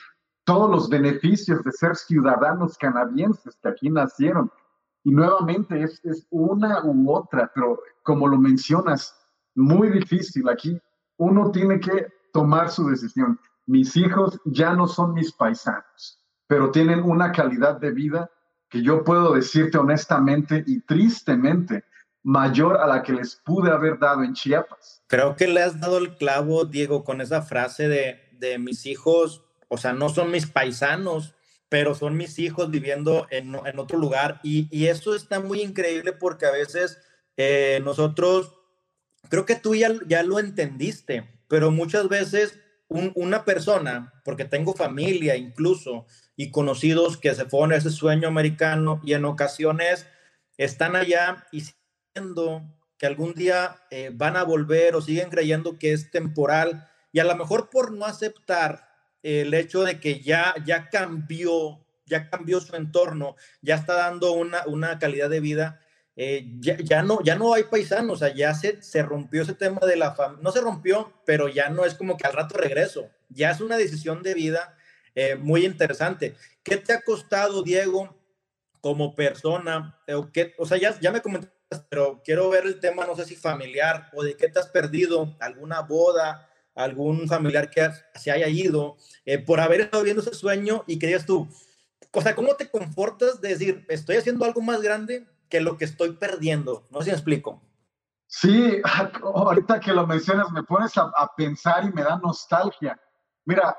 todos 0.44 0.70
los 0.70 0.90
beneficios 0.90 1.64
de 1.64 1.72
ser 1.72 1.96
ciudadanos 1.96 2.78
canadienses 2.78 3.56
que 3.62 3.70
aquí 3.70 3.90
nacieron. 3.90 4.52
Y 5.04 5.12
nuevamente 5.12 5.82
es, 5.82 6.04
es 6.04 6.28
una 6.30 6.84
u 6.84 7.12
otra, 7.12 7.50
pero 7.56 7.80
como 8.04 8.28
lo 8.28 8.38
mencionas, 8.38 9.16
muy 9.56 9.90
difícil. 9.90 10.50
Aquí 10.50 10.80
uno 11.18 11.52
tiene 11.52 11.80
que 11.80 12.08
tomar 12.34 12.70
su 12.70 12.88
decisión. 12.88 13.40
Mis 13.66 13.96
hijos 13.96 14.40
ya 14.46 14.74
no 14.74 14.88
son 14.88 15.14
mis 15.14 15.32
paisanos, 15.32 16.20
pero 16.48 16.72
tienen 16.72 17.01
una 17.04 17.32
calidad 17.32 17.80
de 17.80 17.92
vida 17.92 18.30
que 18.70 18.82
yo 18.82 19.04
puedo 19.04 19.34
decirte 19.34 19.78
honestamente 19.78 20.64
y 20.68 20.82
tristemente 20.82 21.84
mayor 22.24 22.78
a 22.78 22.88
la 22.88 23.04
que 23.04 23.14
les 23.14 23.36
pude 23.36 23.72
haber 23.72 24.00
dado 24.00 24.24
en 24.24 24.34
Chiapas. 24.34 25.04
Creo 25.08 25.36
que 25.36 25.48
le 25.48 25.62
has 25.62 25.80
dado 25.80 25.98
el 25.98 26.16
clavo, 26.18 26.66
Diego, 26.66 27.04
con 27.04 27.22
esa 27.22 27.42
frase 27.42 27.88
de, 27.88 28.20
de 28.40 28.58
mis 28.58 28.86
hijos 28.86 29.46
o 29.68 29.78
sea, 29.78 29.94
no 29.94 30.10
son 30.10 30.32
mis 30.32 30.48
paisanos, 30.48 31.36
pero 31.70 31.96
son 31.96 32.16
mis 32.16 32.40
hijos 32.40 32.70
viviendo 32.70 33.28
en, 33.30 33.56
en 33.56 33.80
otro 33.80 33.98
lugar. 33.98 34.40
Y, 34.44 34.68
y, 34.72 34.88
eso 34.88 35.16
está 35.16 35.40
muy 35.40 35.62
increíble 35.62 36.14
porque 36.14 36.46
a 36.46 36.51
veces 36.51 37.00
eh, 37.38 37.82
nosotros, 37.84 38.54
creo 39.29 39.46
que 39.46 39.55
tú 39.55 39.75
ya, 39.75 39.92
ya 40.07 40.24
lo 40.24 40.40
entendiste, 40.40 41.27
pero 41.48 41.72
muchas 41.72 42.07
veces 42.09 42.59
un, 42.88 43.11
una 43.16 43.46
persona, 43.46 44.14
porque 44.24 44.46
tengo 44.46 44.74
familia 44.74 45.35
incluso 45.35 46.05
y 46.35 46.51
conocidos 46.51 47.18
que 47.18 47.33
se 47.33 47.46
fueron 47.46 47.74
a 47.74 47.77
ese 47.77 47.90
sueño 47.90 48.27
americano 48.27 49.01
y 49.03 49.14
en 49.14 49.25
ocasiones 49.25 50.07
están 50.57 50.96
allá 50.96 51.46
y 51.51 51.64
siendo 52.14 52.64
que 52.98 53.05
algún 53.05 53.33
día 53.33 53.77
eh, 53.92 54.11
van 54.14 54.38
a 54.38 54.44
volver 54.44 54.96
o 54.96 55.01
siguen 55.01 55.29
creyendo 55.29 55.77
que 55.77 55.94
es 55.94 56.11
temporal 56.11 56.88
y 57.11 57.20
a 57.20 57.24
lo 57.24 57.35
mejor 57.35 57.70
por 57.70 57.92
no 57.92 58.05
aceptar 58.05 58.90
el 59.24 59.53
hecho 59.53 59.83
de 59.83 60.00
que 60.00 60.22
ya, 60.22 60.53
ya 60.66 60.90
cambió, 60.90 61.83
ya 62.05 62.29
cambió 62.29 62.61
su 62.61 62.75
entorno, 62.75 63.35
ya 63.61 63.75
está 63.75 63.96
dando 63.96 64.33
una, 64.33 64.66
una 64.68 65.00
calidad 65.00 65.29
de 65.29 65.40
vida, 65.40 65.81
eh, 66.18 66.46
ya, 66.60 66.78
ya, 66.78 67.04
no, 67.04 67.22
ya 67.22 67.36
no 67.36 67.54
hay 67.54 67.64
paisanos, 67.64 68.14
o 68.14 68.25
sea, 68.25 68.34
ya 68.34 68.54
se, 68.54 68.82
se 68.82 69.04
rompió 69.04 69.42
ese 69.42 69.54
tema 69.54 69.82
de 69.86 69.98
la 69.98 70.14
familia, 70.14 70.44
no 70.44 70.51
se 70.51 70.62
rompió, 70.62 71.12
pero 71.25 71.50
ya 71.50 71.70
no 71.70 71.84
es 71.84 71.94
como 71.94 72.16
que 72.16 72.25
al 72.25 72.34
rato 72.34 72.58
regreso, 72.58 73.10
ya 73.30 73.51
es 73.51 73.60
una 73.60 73.75
decisión 73.78 74.24
de 74.24 74.34
vida 74.34 74.78
eh, 75.14 75.36
muy 75.36 75.66
interesante. 75.66 76.36
¿Qué 76.64 76.78
te 76.78 76.94
ha 76.94 77.01
costado, 77.01 77.64
Diego, 77.64 78.18
como 78.80 79.14
persona? 79.14 80.00
O, 80.08 80.32
qué, 80.32 80.54
o 80.58 80.66
sea, 80.66 80.78
ya, 80.78 80.98
ya 81.00 81.12
me 81.12 81.22
comentaste, 81.22 81.54
pero 81.90 82.22
quiero 82.24 82.50
ver 82.50 82.66
el 82.66 82.80
tema, 82.80 83.06
no 83.06 83.16
sé 83.16 83.25
si 83.25 83.36
familiar, 83.36 84.10
o 84.14 84.24
de 84.24 84.38
qué 84.38 84.48
te 84.48 84.60
has 84.60 84.68
perdido, 84.68 85.36
alguna 85.42 85.82
boda, 85.82 86.50
algún 86.75 87.28
familiar 87.28 87.70
que 87.70 87.90
se 88.16 88.32
haya 88.32 88.48
ido, 88.48 88.98
eh, 89.25 89.40
por 89.40 89.60
haber 89.60 89.82
estado 89.82 90.04
viendo 90.04 90.22
ese 90.22 90.34
sueño 90.34 90.84
y 90.88 90.98
que 90.98 91.08
digas 91.08 91.25
tú, 91.25 91.50
o 92.12 92.22
sea, 92.22 92.36
¿cómo 92.36 92.56
te 92.56 92.70
confortas 92.70 93.42
de 93.42 93.50
decir, 93.50 93.86
estoy 93.90 94.18
haciendo 94.18 94.46
algo 94.46 94.62
más 94.62 94.82
grande 94.82 95.25
que 95.50 95.62
lo 95.62 95.77
que 95.77 95.86
estoy 95.86 96.14
perdiendo? 96.14 96.88
No 96.92 97.00
sé 97.00 97.05
si 97.05 97.10
me 97.12 97.16
explico. 97.18 97.62
Sí, 98.27 98.81
ahorita 99.24 99.79
que 99.79 99.94
lo 99.94 100.05
mencionas 100.08 100.51
me 100.51 100.64
pones 100.64 100.98
a, 100.98 101.12
a 101.16 101.36
pensar 101.36 101.86
y 101.86 101.94
me 101.94 102.03
da 102.03 102.18
nostalgia. 102.18 103.00
Mira, 103.46 103.77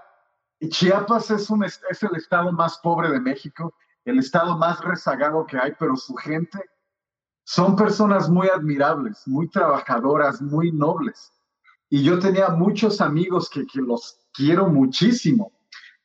Chiapas 0.68 1.30
es, 1.30 1.50
un, 1.50 1.64
es 1.64 2.02
el 2.02 2.16
estado 2.16 2.52
más 2.52 2.78
pobre 2.78 3.10
de 3.10 3.20
México, 3.20 3.74
el 4.04 4.18
estado 4.18 4.56
más 4.56 4.80
rezagado 4.80 5.44
que 5.46 5.58
hay, 5.58 5.72
pero 5.78 5.96
su 5.96 6.14
gente 6.14 6.58
son 7.44 7.76
personas 7.76 8.28
muy 8.28 8.48
admirables, 8.48 9.22
muy 9.26 9.48
trabajadoras, 9.48 10.40
muy 10.42 10.72
nobles. 10.72 11.32
Y 11.88 12.02
yo 12.02 12.18
tenía 12.18 12.48
muchos 12.48 13.00
amigos 13.00 13.48
que, 13.48 13.64
que 13.66 13.80
los 13.80 14.18
quiero 14.32 14.68
muchísimo. 14.68 15.52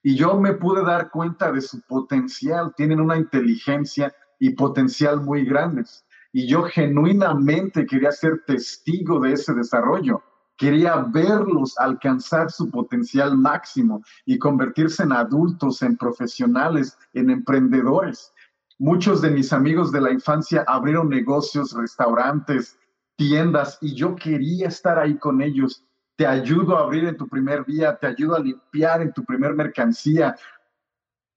Y 0.04 0.16
yo 0.16 0.40
me 0.40 0.54
pude 0.54 0.84
dar 0.84 1.10
cuenta 1.10 1.52
de 1.52 1.62
su 1.62 1.82
potencial. 1.82 2.74
Tienen 2.76 3.00
una 3.00 3.18
inteligencia 3.18 4.14
y 4.42 4.50
potencial 4.50 5.22
muy 5.22 5.46
grandes. 5.46 6.04
Y 6.34 6.48
yo 6.48 6.64
genuinamente 6.64 7.86
quería 7.86 8.12
ser 8.12 8.42
testigo 8.48 9.20
de 9.20 9.34
ese 9.34 9.54
desarrollo. 9.54 10.24
Quería 10.58 10.96
verlos 11.14 11.78
alcanzar 11.78 12.52
su 12.52 12.72
potencial 12.72 13.38
máximo 13.38 14.02
y 14.26 14.40
convertirse 14.40 15.04
en 15.04 15.12
adultos, 15.12 15.84
en 15.84 15.96
profesionales, 15.96 16.98
en 17.14 17.30
emprendedores. 17.30 18.32
Muchos 18.80 19.22
de 19.22 19.30
mis 19.30 19.54
amigos 19.54 19.92
de 19.92 20.02
la 20.02 20.12
infancia 20.12 20.64
abrieron 20.68 21.10
negocios, 21.10 21.74
restaurantes, 21.74 22.80
tiendas 23.18 23.78
y 23.80 23.94
yo 23.94 24.16
quería 24.16 24.70
estar 24.70 24.98
ahí 24.98 25.20
con 25.20 25.40
ellos. 25.44 25.86
Te 26.16 26.26
ayudo 26.26 26.78
a 26.78 26.82
abrir 26.82 27.06
en 27.06 27.18
tu 27.18 27.28
primer 27.28 27.64
día, 27.64 27.96
te 27.96 28.08
ayudo 28.08 28.38
a 28.38 28.40
limpiar 28.40 29.04
en 29.04 29.14
tu 29.14 29.24
primer 29.24 29.54
mercancía, 29.54 30.36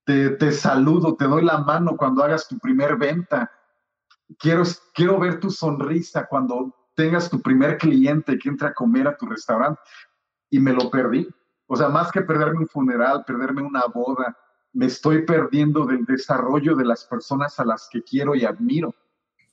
te, 0.05 0.51
saludo, 0.51 1.15
te 1.15 1.25
doy 1.25 1.43
la 1.43 1.57
mano 1.57 1.97
cuando 1.97 2.23
hagas 2.23 2.47
tu 2.47 2.59
primer 2.59 2.95
venta. 2.95 3.51
Quiero, 4.37 4.63
quiero 4.93 5.19
ver 5.19 5.39
tu 5.39 5.49
sonrisa 5.49 6.27
cuando 6.27 6.73
tengas 6.95 7.29
tu 7.29 7.41
primer 7.41 7.77
cliente 7.77 8.37
que 8.37 8.49
entra 8.49 8.69
a 8.69 8.73
comer 8.73 9.07
a 9.07 9.17
tu 9.17 9.25
restaurante 9.25 9.81
y 10.49 10.59
me 10.59 10.73
lo 10.73 10.89
perdí. 10.89 11.27
O 11.67 11.75
sea, 11.75 11.89
más 11.89 12.11
que 12.11 12.21
perderme 12.21 12.59
un 12.59 12.67
funeral, 12.67 13.23
perderme 13.25 13.63
una 13.63 13.85
boda, 13.85 14.37
me 14.73 14.85
estoy 14.85 15.23
perdiendo 15.23 15.85
del 15.85 16.05
desarrollo 16.05 16.75
de 16.75 16.85
las 16.85 17.05
personas 17.05 17.59
a 17.59 17.65
las 17.65 17.87
que 17.89 18.03
quiero 18.03 18.35
y 18.35 18.45
admiro. 18.45 18.93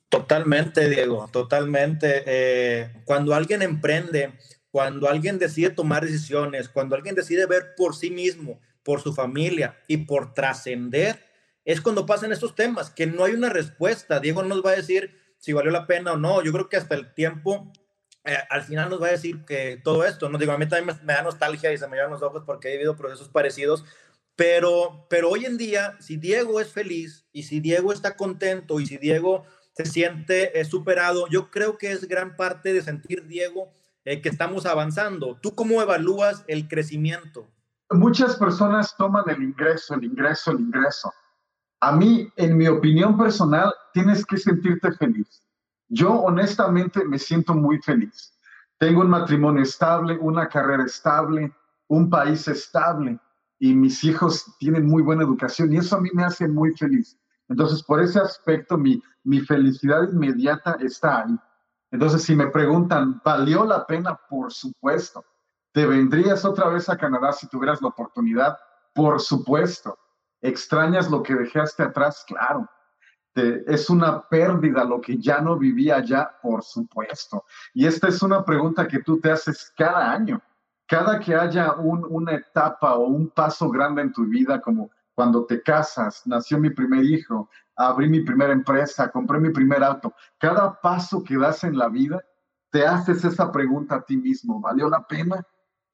Totalmente, 0.09 0.89
Diego, 0.89 1.27
totalmente. 1.31 2.23
Eh, 2.27 3.01
cuando 3.05 3.33
alguien 3.33 3.63
emprende, 3.63 4.37
cuando 4.69 5.09
alguien 5.09 5.39
decide 5.39 5.71
tomar 5.71 6.05
decisiones, 6.05 6.69
cuando 6.69 6.95
alguien 6.95 7.15
decide 7.15 7.47
ver 7.47 7.73
por 7.75 7.95
sí 7.95 8.11
mismo 8.11 8.59
por 8.83 9.01
su 9.01 9.13
familia 9.13 9.79
y 9.87 9.97
por 9.97 10.33
trascender, 10.33 11.23
es 11.65 11.81
cuando 11.81 12.05
pasan 12.05 12.31
estos 12.31 12.55
temas, 12.55 12.89
que 12.89 13.07
no 13.07 13.23
hay 13.23 13.33
una 13.33 13.49
respuesta. 13.49 14.19
Diego 14.19 14.43
nos 14.43 14.63
va 14.63 14.71
a 14.71 14.75
decir 14.75 15.17
si 15.37 15.53
valió 15.53 15.71
la 15.71 15.87
pena 15.87 16.13
o 16.13 16.17
no. 16.17 16.43
Yo 16.43 16.51
creo 16.51 16.69
que 16.69 16.77
hasta 16.77 16.95
el 16.95 17.13
tiempo, 17.13 17.71
eh, 18.25 18.37
al 18.49 18.63
final 18.63 18.89
nos 18.89 19.01
va 19.01 19.07
a 19.07 19.11
decir 19.11 19.45
que 19.45 19.79
todo 19.83 20.05
esto, 20.05 20.29
no 20.29 20.37
digo, 20.37 20.51
a 20.51 20.57
mí 20.57 20.67
también 20.67 20.97
me, 21.03 21.13
da 21.13 21.21
nostalgia 21.21 21.71
y 21.71 21.77
se 21.77 21.87
me 21.87 21.95
llevan 21.95 22.11
los 22.11 22.21
ojos 22.21 22.43
porque 22.45 22.69
he 22.69 22.71
vivido 22.73 22.97
procesos 22.97 23.29
parecidos, 23.29 23.85
pero, 24.35 25.07
pero 25.09 25.29
hoy 25.29 25.45
en 25.45 25.57
día, 25.57 25.95
si 25.99 26.17
Diego 26.17 26.59
es 26.59 26.71
feliz 26.71 27.27
y 27.31 27.43
si 27.43 27.59
Diego 27.59 27.93
está 27.93 28.17
contento 28.17 28.79
y 28.79 28.85
si 28.85 28.97
Diego 28.97 29.45
se 29.73 29.85
siente 29.85 30.59
eh, 30.59 30.65
superado, 30.65 31.27
yo 31.27 31.49
creo 31.49 31.77
que 31.77 31.91
es 31.91 32.07
gran 32.07 32.35
parte 32.35 32.73
de 32.73 32.81
sentir, 32.81 33.27
Diego, 33.27 33.71
eh, 34.05 34.21
que 34.21 34.29
estamos 34.29 34.65
avanzando. 34.65 35.39
¿Tú 35.41 35.55
cómo 35.55 35.81
evalúas 35.81 36.43
el 36.47 36.67
crecimiento? 36.67 37.49
Muchas 37.93 38.35
personas 38.35 38.95
toman 38.97 39.23
el 39.29 39.43
ingreso, 39.43 39.95
el 39.95 40.03
ingreso, 40.05 40.51
el 40.51 40.59
ingreso. 40.59 41.11
A 41.79 41.91
mí, 41.91 42.31
en 42.37 42.57
mi 42.57 42.67
opinión 42.67 43.17
personal, 43.17 43.73
tienes 43.93 44.25
que 44.25 44.37
sentirte 44.37 44.91
feliz. 44.93 45.43
Yo 45.89 46.11
honestamente 46.11 47.05
me 47.05 47.19
siento 47.19 47.53
muy 47.53 47.79
feliz. 47.81 48.33
Tengo 48.77 49.01
un 49.01 49.09
matrimonio 49.09 49.63
estable, 49.63 50.17
una 50.17 50.47
carrera 50.47 50.85
estable, 50.85 51.53
un 51.87 52.09
país 52.09 52.47
estable 52.47 53.19
y 53.59 53.73
mis 53.73 54.03
hijos 54.03 54.45
tienen 54.59 54.85
muy 54.85 55.03
buena 55.03 55.23
educación 55.23 55.71
y 55.71 55.77
eso 55.77 55.95
a 55.95 56.01
mí 56.01 56.09
me 56.13 56.23
hace 56.23 56.47
muy 56.47 56.75
feliz. 56.75 57.17
Entonces, 57.47 57.83
por 57.83 58.01
ese 58.01 58.19
aspecto, 58.19 58.77
mi, 58.77 59.01
mi 59.23 59.41
felicidad 59.41 60.09
inmediata 60.11 60.77
está 60.81 61.23
ahí. 61.23 61.37
Entonces, 61.91 62.23
si 62.23 62.35
me 62.35 62.47
preguntan, 62.47 63.21
¿valió 63.23 63.63
la 63.65 63.85
pena? 63.85 64.19
Por 64.29 64.51
supuesto. 64.51 65.23
¿Te 65.73 65.87
vendrías 65.87 66.45
otra 66.45 66.69
vez 66.69 66.87
a 66.87 66.97
Canadá 66.97 67.33
si 67.33 67.47
tuvieras 67.47 67.81
la 67.81 67.87
oportunidad? 67.87 68.57
Por 68.93 69.19
supuesto. 69.19 69.97
¿Extrañas 70.39 71.09
lo 71.09 71.23
que 71.23 71.33
dejaste 71.33 71.81
atrás? 71.81 72.23
Claro. 72.27 72.69
es 73.35 73.89
una 73.89 74.21
pérdida 74.29 74.83
lo 74.83 75.01
que 75.01 75.17
ya 75.17 75.41
no 75.41 75.57
vivía 75.57 75.95
allá, 75.95 76.31
por 76.43 76.63
supuesto. 76.63 77.43
Y 77.73 77.87
esta 77.87 78.07
es 78.07 78.21
una 78.21 78.45
pregunta 78.45 78.87
que 78.87 78.99
tú 78.99 79.19
te 79.19 79.31
haces 79.31 79.73
cada 79.75 80.11
año. 80.11 80.39
Cada 80.85 81.19
que 81.19 81.33
haya 81.33 81.73
una 81.73 82.33
etapa 82.33 82.93
o 82.93 83.07
un 83.07 83.29
paso 83.29 83.69
grande 83.71 84.03
en 84.03 84.13
tu 84.13 84.25
vida, 84.25 84.61
como 84.61 84.91
cuando 85.15 85.45
te 85.45 85.63
casas, 85.63 86.21
nació 86.25 86.59
mi 86.59 86.69
primer 86.69 87.03
hijo, 87.03 87.49
abrí 87.75 88.07
mi 88.07 88.19
primera 88.19 88.53
empresa, 88.53 89.09
compré 89.09 89.39
mi 89.39 89.49
primer 89.49 89.83
auto. 89.83 90.13
Cada 90.37 90.79
paso 90.79 91.23
que 91.23 91.35
das 91.35 91.63
en 91.63 91.77
la 91.77 91.89
vida, 91.89 92.21
te 92.69 92.85
haces 92.85 93.23
esa 93.25 93.51
pregunta 93.51 93.95
a 93.95 94.01
ti 94.01 94.17
mismo, 94.17 94.59
¿valió 94.59 94.87
la 94.87 95.07
pena? 95.07 95.43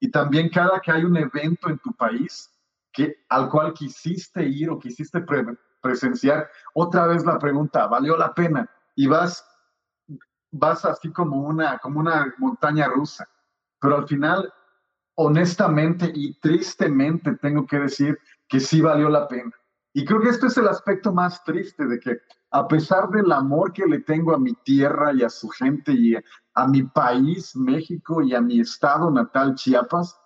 Y 0.00 0.10
también 0.10 0.48
cada 0.48 0.80
que 0.80 0.90
hay 0.90 1.04
un 1.04 1.16
evento 1.16 1.68
en 1.68 1.78
tu 1.78 1.92
país 1.92 2.50
que, 2.92 3.24
al 3.28 3.48
cual 3.48 3.74
quisiste 3.74 4.42
ir 4.42 4.70
o 4.70 4.78
quisiste 4.78 5.24
presenciar, 5.80 6.48
otra 6.74 7.06
vez 7.06 7.24
la 7.24 7.38
pregunta, 7.38 7.86
¿valió 7.86 8.16
la 8.16 8.34
pena? 8.34 8.68
Y 8.96 9.06
vas, 9.06 9.46
vas 10.50 10.84
así 10.84 11.12
como 11.12 11.42
una, 11.42 11.78
como 11.78 12.00
una 12.00 12.34
montaña 12.38 12.88
rusa. 12.88 13.28
Pero 13.78 13.96
al 13.96 14.08
final, 14.08 14.52
honestamente 15.14 16.10
y 16.14 16.34
tristemente, 16.40 17.36
tengo 17.36 17.66
que 17.66 17.78
decir 17.78 18.18
que 18.48 18.58
sí 18.58 18.80
valió 18.80 19.08
la 19.10 19.28
pena. 19.28 19.52
Y 19.92 20.04
creo 20.04 20.20
que 20.20 20.28
esto 20.28 20.46
es 20.46 20.56
el 20.56 20.68
aspecto 20.68 21.12
más 21.12 21.42
triste 21.44 21.86
de 21.86 21.98
que 21.98 22.18
a 22.52 22.66
pesar 22.66 23.08
del 23.10 23.30
amor 23.32 23.72
que 23.72 23.86
le 23.86 24.00
tengo 24.00 24.34
a 24.34 24.38
mi 24.38 24.54
tierra 24.64 25.12
y 25.12 25.22
a 25.22 25.28
su 25.28 25.48
gente 25.48 25.92
y 25.92 26.16
a 26.54 26.66
mi 26.66 26.82
país, 26.82 27.54
México, 27.56 28.22
y 28.22 28.34
a 28.34 28.40
mi 28.40 28.60
estado 28.60 29.10
natal, 29.10 29.54
Chiapas, 29.54 30.16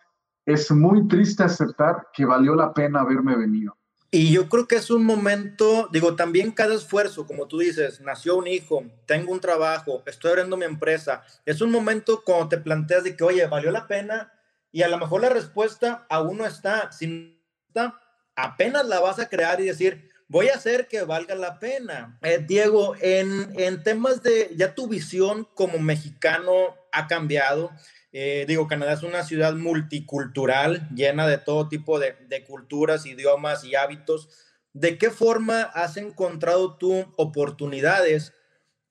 es 0.47 0.71
muy 0.71 1.07
triste 1.09 1.43
aceptar 1.43 2.09
que 2.13 2.25
valió 2.25 2.55
la 2.55 2.73
pena 2.73 3.01
haberme 3.01 3.37
venido. 3.37 3.77
Y 4.11 4.33
yo 4.33 4.49
creo 4.49 4.69
que 4.69 4.77
es 4.77 4.91
un 4.91 5.05
momento, 5.05 5.89
digo, 5.91 6.15
también 6.15 6.53
cada 6.53 6.75
esfuerzo, 6.75 7.27
como 7.27 7.49
tú 7.49 7.59
dices, 7.59 8.01
nació 8.01 8.37
un 8.37 8.47
hijo, 8.47 8.85
tengo 9.07 9.33
un 9.33 9.41
trabajo, 9.41 10.05
estoy 10.07 10.31
abriendo 10.31 10.57
mi 10.57 10.67
empresa, 10.67 11.25
es 11.45 11.61
un 11.61 11.73
momento 11.73 12.23
cuando 12.25 12.49
te 12.49 12.59
planteas 12.59 13.03
de 13.03 13.17
que, 13.17 13.25
oye, 13.25 13.47
valió 13.49 13.73
la 13.73 13.89
pena, 13.89 14.33
y 14.71 14.83
a 14.83 14.89
lo 14.89 14.99
mejor 14.99 15.23
la 15.23 15.31
respuesta 15.31 16.07
aún 16.09 16.39
no 16.39 16.47
está, 16.47 16.93
si 16.93 17.43
está, 17.67 18.01
apenas 18.37 18.87
la 18.87 19.01
vas 19.01 19.19
a 19.19 19.29
crear 19.29 19.61
y 19.61 19.67
decir, 19.67 20.11
voy 20.29 20.49
a 20.49 20.55
hacer 20.55 20.89
que 20.89 21.03
valga 21.03 21.35
la 21.35 21.59
pena. 21.59 22.19
Eh, 22.23 22.43
Diego, 22.47 22.95
en, 23.01 23.53
en, 23.59 23.83
temas 23.83 24.23
de, 24.23 24.51
ya 24.57 24.75
tu 24.75 24.89
visión 24.89 25.49
como 25.55 25.79
mexicano 25.79 26.75
ha 26.93 27.07
cambiado. 27.07 27.71
Eh, 28.13 28.45
digo, 28.47 28.69
Canadá 28.69 28.93
es 28.93 29.03
una 29.03 29.25
ciudad 29.25 29.55
multicultural, 29.55 30.89
llena 30.95 31.27
de 31.27 31.39
todo 31.39 31.69
tipo 31.69 31.99
de, 31.99 32.17
de, 32.29 32.45
culturas, 32.45 33.07
idiomas 33.07 33.65
y 33.65 33.75
hábitos. 33.75 34.29
¿De 34.73 34.99
qué 34.99 35.11
forma 35.11 35.63
has 35.63 35.97
encontrado 35.97 36.77
tú 36.77 37.13
oportunidades 37.17 38.33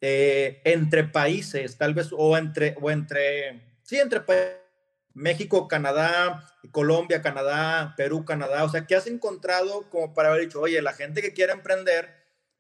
eh, 0.02 0.62
entre 0.66 1.06
países, 1.06 1.78
tal 1.78 1.94
vez, 1.94 2.10
o 2.12 2.38
entre, 2.38 2.76
o 2.82 2.92
entre, 2.92 3.78
sí, 3.84 3.98
entre 3.98 4.22
países? 4.22 4.63
México, 5.14 5.68
Canadá, 5.68 6.44
Colombia, 6.72 7.22
Canadá, 7.22 7.94
Perú, 7.96 8.26
Canadá. 8.26 8.64
O 8.64 8.70
sea, 8.70 8.86
¿qué 8.86 8.96
has 8.96 9.08
encontrado 9.08 9.90
como 9.90 10.14
para 10.14 10.30
haber 10.30 10.42
dicho, 10.42 10.62
oye, 10.62 10.82
la 10.82 10.94
gente 10.94 11.22
que 11.22 11.34
quiere 11.34 11.54
emprender, 11.54 12.10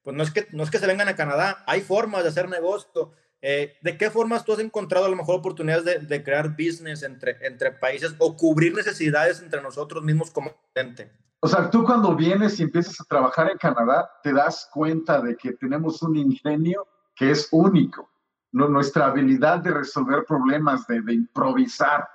pues 0.04 0.16
no 0.16 0.24
es 0.24 0.32
que, 0.32 0.48
no 0.52 0.63
es 0.63 0.70
que 0.70 0.80
se 0.80 0.88
vengan 0.88 1.08
a 1.08 1.16
Canadá, 1.16 1.63
hay 1.66 1.82
formas 1.82 2.24
de 2.24 2.30
hacer 2.30 2.50
negocio. 2.50 3.12
Eh, 3.42 3.76
¿De 3.82 3.98
qué 3.98 4.10
formas 4.10 4.46
tú 4.46 4.54
has 4.54 4.60
encontrado 4.60 5.06
a 5.06 5.10
lo 5.10 5.16
mejor 5.16 5.36
oportunidades 5.36 6.08
de, 6.08 6.24
crear 6.24 6.50
business 6.52 7.04
entre, 7.04 7.38
entre 7.46 7.72
países 7.72 8.16
o 8.18 8.38
cubrir 8.38 8.74
necesidades 8.74 9.42
entre 9.42 9.62
nosotros 9.62 10.04
mismos 10.04 10.32
como 10.32 10.54
gente? 10.74 11.12
O 11.42 11.48
sea, 11.50 11.70
tú 11.70 11.84
cuando 11.84 12.16
vienes 12.16 12.58
y 12.60 12.63
empiezas 12.63 13.02
a 13.02 13.04
trabajar 13.04 13.52
en 13.52 13.58
Canadá, 13.58 14.10
te 14.24 14.32
das 14.32 14.70
cuenta 14.72 15.22
de 15.22 15.36
que 15.36 15.52
tenemos 15.52 16.02
un 16.02 16.16
ingenio 16.16 16.88
que 17.13 17.32
es 17.32 17.50
único. 17.52 18.10
No, 18.54 18.70
nuestra 18.70 19.08
habilidad 19.08 19.60
de 19.60 19.72
resolver 19.72 20.24
problemas, 20.26 20.88
de, 20.88 21.02
de 21.02 21.13
improvisar, 21.13 22.08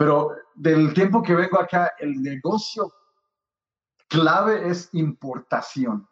pero 0.00 0.34
del 0.54 0.94
tiempo 0.94 1.22
que 1.22 1.34
vengo 1.34 1.60
acá, 1.60 1.92
el 1.98 2.22
negocio 2.22 2.90
clave 4.08 4.66
es 4.66 4.88
importación, 4.94 6.08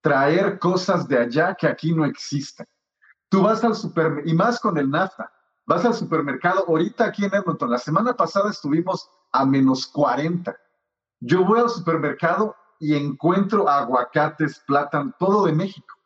traer 0.00 0.58
cosas 0.58 1.06
de 1.06 1.18
allá 1.18 1.54
que 1.54 1.68
aquí 1.68 1.94
no 1.94 2.04
existen. 2.04 2.66
Tú 3.28 3.42
vas 3.42 3.62
al 3.62 3.76
supermercado, 3.76 4.28
y 4.28 4.34
más 4.34 4.58
con 4.58 4.76
el 4.76 4.90
NAFTA, 4.90 5.30
vas 5.66 5.84
al 5.84 5.94
supermercado, 5.94 6.64
ahorita 6.66 7.04
aquí 7.04 7.26
en 7.26 7.32
Edmonton, 7.32 7.70
la 7.70 7.78
semana 7.78 8.12
pasada 8.12 8.50
estuvimos 8.50 9.08
a 9.30 9.46
menos 9.46 9.86
40. 9.86 10.56
Yo 11.20 11.44
voy 11.44 11.60
al 11.60 11.70
supermercado 11.70 12.56
y 12.80 12.96
encuentro 12.96 13.68
aguacates, 13.68 14.58
plátano, 14.66 15.14
todo 15.16 15.46
de 15.46 15.52
México 15.52 15.97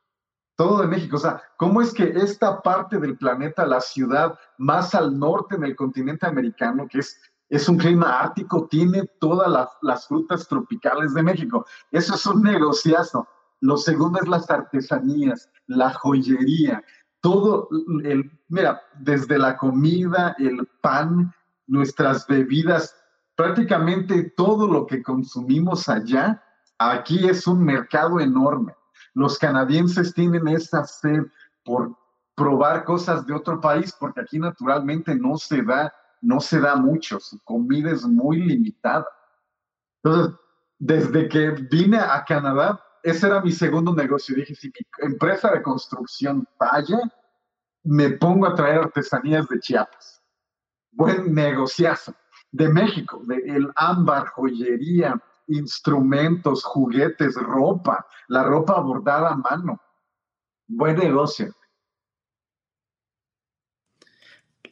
todo 0.56 0.82
de 0.82 0.88
México. 0.88 1.16
O 1.16 1.20
sea, 1.20 1.42
¿cómo 1.56 1.80
es 1.80 1.92
que 1.92 2.04
esta 2.04 2.60
parte 2.62 2.98
del 2.98 3.16
planeta, 3.16 3.66
la 3.66 3.80
ciudad 3.80 4.38
más 4.58 4.94
al 4.94 5.18
norte 5.18 5.56
en 5.56 5.64
el 5.64 5.76
continente 5.76 6.26
americano, 6.26 6.86
que 6.88 6.98
es, 7.00 7.20
es 7.48 7.68
un 7.68 7.78
clima 7.78 8.20
ártico, 8.20 8.66
tiene 8.68 9.04
todas 9.20 9.68
las, 9.82 10.06
frutas 10.06 10.46
tropicales 10.48 11.14
de 11.14 11.22
México? 11.22 11.66
Eso 11.90 12.14
es 12.14 12.26
un 12.26 12.42
negociazo. 12.42 13.26
Lo 13.60 13.76
segundo 13.76 14.18
es 14.20 14.28
las 14.28 14.50
artesanías, 14.50 15.48
la 15.66 15.92
joyería, 15.94 16.82
todo 17.20 17.68
el, 18.02 18.30
mira, 18.48 18.82
desde 18.98 19.38
la 19.38 19.56
comida, 19.56 20.34
el 20.38 20.68
pan, 20.80 21.32
nuestras 21.68 22.26
bebidas, 22.26 22.96
prácticamente 23.36 24.32
todo 24.36 24.66
lo 24.66 24.86
que 24.86 25.02
consumimos 25.02 25.88
allá, 25.88 26.42
aquí 26.78 27.28
es 27.28 27.46
un 27.46 27.64
mercado 27.64 28.18
enorme. 28.18 28.74
Los 29.14 29.38
canadienses 29.38 30.14
tienen 30.14 30.48
esa 30.48 30.84
sed 30.84 31.24
por 31.64 31.96
probar 32.34 32.84
cosas 32.84 33.26
de 33.26 33.34
otro 33.34 33.60
país 33.60 33.94
porque 33.98 34.20
aquí 34.20 34.38
naturalmente 34.38 35.14
no 35.14 35.36
se 35.36 35.62
da, 35.62 35.92
no 36.20 36.40
se 36.40 36.60
da 36.60 36.76
mucho, 36.76 37.20
su 37.20 37.38
comida 37.44 37.90
es 37.90 38.04
muy 38.04 38.38
limitada. 38.40 39.06
Entonces, 40.02 40.36
desde 40.78 41.28
que 41.28 41.50
vine 41.50 41.98
a 41.98 42.24
Canadá, 42.24 42.82
ese 43.02 43.26
era 43.26 43.40
mi 43.40 43.52
segundo 43.52 43.94
negocio. 43.94 44.34
Dije, 44.34 44.54
si 44.54 44.68
mi 44.68 45.06
empresa 45.06 45.50
de 45.52 45.62
construcción 45.62 46.46
falla, 46.58 46.98
me 47.84 48.10
pongo 48.10 48.46
a 48.46 48.54
traer 48.54 48.78
artesanías 48.78 49.48
de 49.48 49.60
Chiapas. 49.60 50.22
Buen 50.90 51.34
negociazo. 51.34 52.14
De 52.50 52.68
México, 52.68 53.22
de 53.24 53.36
el 53.46 53.72
ámbar, 53.76 54.26
joyería, 54.28 55.18
instrumentos, 55.56 56.64
juguetes, 56.64 57.34
ropa, 57.34 58.06
la 58.28 58.42
ropa 58.42 58.80
bordada 58.80 59.30
a 59.30 59.36
mano. 59.36 59.80
Buen 60.66 60.96
negocio. 60.96 61.54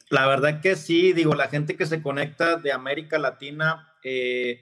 La 0.09 0.27
verdad 0.27 0.59
que 0.61 0.75
sí, 0.75 1.13
digo, 1.13 1.35
la 1.35 1.47
gente 1.47 1.77
que 1.77 1.85
se 1.85 2.01
conecta 2.01 2.57
de 2.57 2.73
América 2.73 3.17
Latina, 3.17 3.95
eh, 4.03 4.61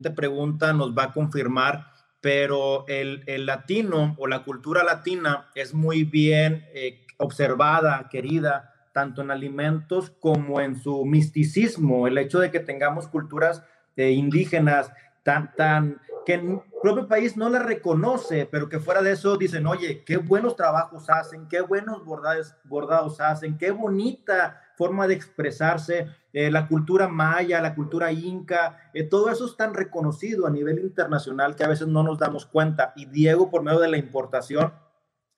te 0.00 0.10
pregunta, 0.12 0.72
nos 0.72 0.96
va 0.96 1.04
a 1.04 1.12
confirmar, 1.12 1.92
pero 2.20 2.86
el, 2.86 3.24
latino 3.46 4.14
o 4.18 4.28
la 4.28 4.44
cultura 4.44 4.84
latina 4.84 5.50
es 5.54 5.74
muy 5.74 6.04
bien 6.04 6.64
eh, 6.74 7.06
observada, 7.16 8.08
querida, 8.08 8.72
tanto 8.92 9.22
en 9.22 9.30
alimentos 9.30 10.10
como 10.10 10.60
en 10.60 10.80
su 10.80 11.04
misticismo, 11.04 12.06
el 12.06 12.18
hecho 12.18 12.38
de 12.38 12.50
que 12.50 12.60
tengamos 12.60 13.08
culturas 13.08 13.64
indígenas, 13.98 14.92
tan, 15.22 15.52
tan, 15.56 16.00
que 16.24 16.34
el 16.34 16.60
propio 16.82 17.08
país 17.08 17.36
no 17.36 17.48
la 17.48 17.58
reconoce, 17.58 18.46
pero 18.50 18.68
que 18.68 18.80
fuera 18.80 19.00
de 19.02 19.12
eso 19.12 19.36
dicen, 19.36 19.66
oye, 19.66 20.04
qué 20.04 20.18
buenos 20.18 20.56
trabajos 20.56 21.08
hacen, 21.08 21.48
qué 21.48 21.62
buenos 21.62 22.04
bordados, 22.04 22.54
bordados 22.64 23.20
hacen, 23.20 23.56
qué 23.56 23.70
bonita 23.70 24.60
forma 24.76 25.08
de 25.08 25.14
expresarse, 25.14 26.06
eh, 26.32 26.50
la 26.50 26.68
cultura 26.68 27.08
maya, 27.08 27.60
la 27.60 27.74
cultura 27.74 28.12
inca, 28.12 28.90
eh, 28.94 29.04
todo 29.04 29.30
eso 29.30 29.46
es 29.46 29.56
tan 29.56 29.74
reconocido 29.74 30.46
a 30.46 30.50
nivel 30.50 30.78
internacional 30.78 31.56
que 31.56 31.64
a 31.64 31.68
veces 31.68 31.88
no 31.88 32.02
nos 32.02 32.18
damos 32.18 32.46
cuenta. 32.46 32.92
Y 32.94 33.06
Diego, 33.06 33.50
por 33.50 33.62
medio 33.62 33.80
de 33.80 33.88
la 33.88 33.96
importación, 33.96 34.72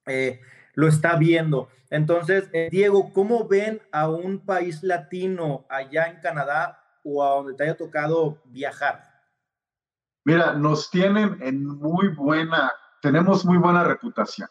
eh, 0.06 0.40
lo 0.74 0.88
está 0.88 1.16
viendo. 1.16 1.68
Entonces, 1.88 2.50
Diego, 2.70 3.12
¿cómo 3.12 3.48
ven 3.48 3.80
a 3.92 4.08
un 4.08 4.40
país 4.40 4.82
latino 4.82 5.66
allá 5.68 6.06
en 6.06 6.20
Canadá 6.20 6.80
o 7.04 7.24
a 7.24 7.36
donde 7.36 7.54
te 7.54 7.64
haya 7.64 7.76
tocado 7.76 8.38
viajar? 8.46 9.02
Mira, 10.24 10.52
nos 10.52 10.90
tienen 10.90 11.38
en 11.40 11.64
muy 11.64 12.08
buena, 12.08 12.72
tenemos 13.00 13.44
muy 13.44 13.58
buena 13.58 13.84
reputación. 13.84 14.48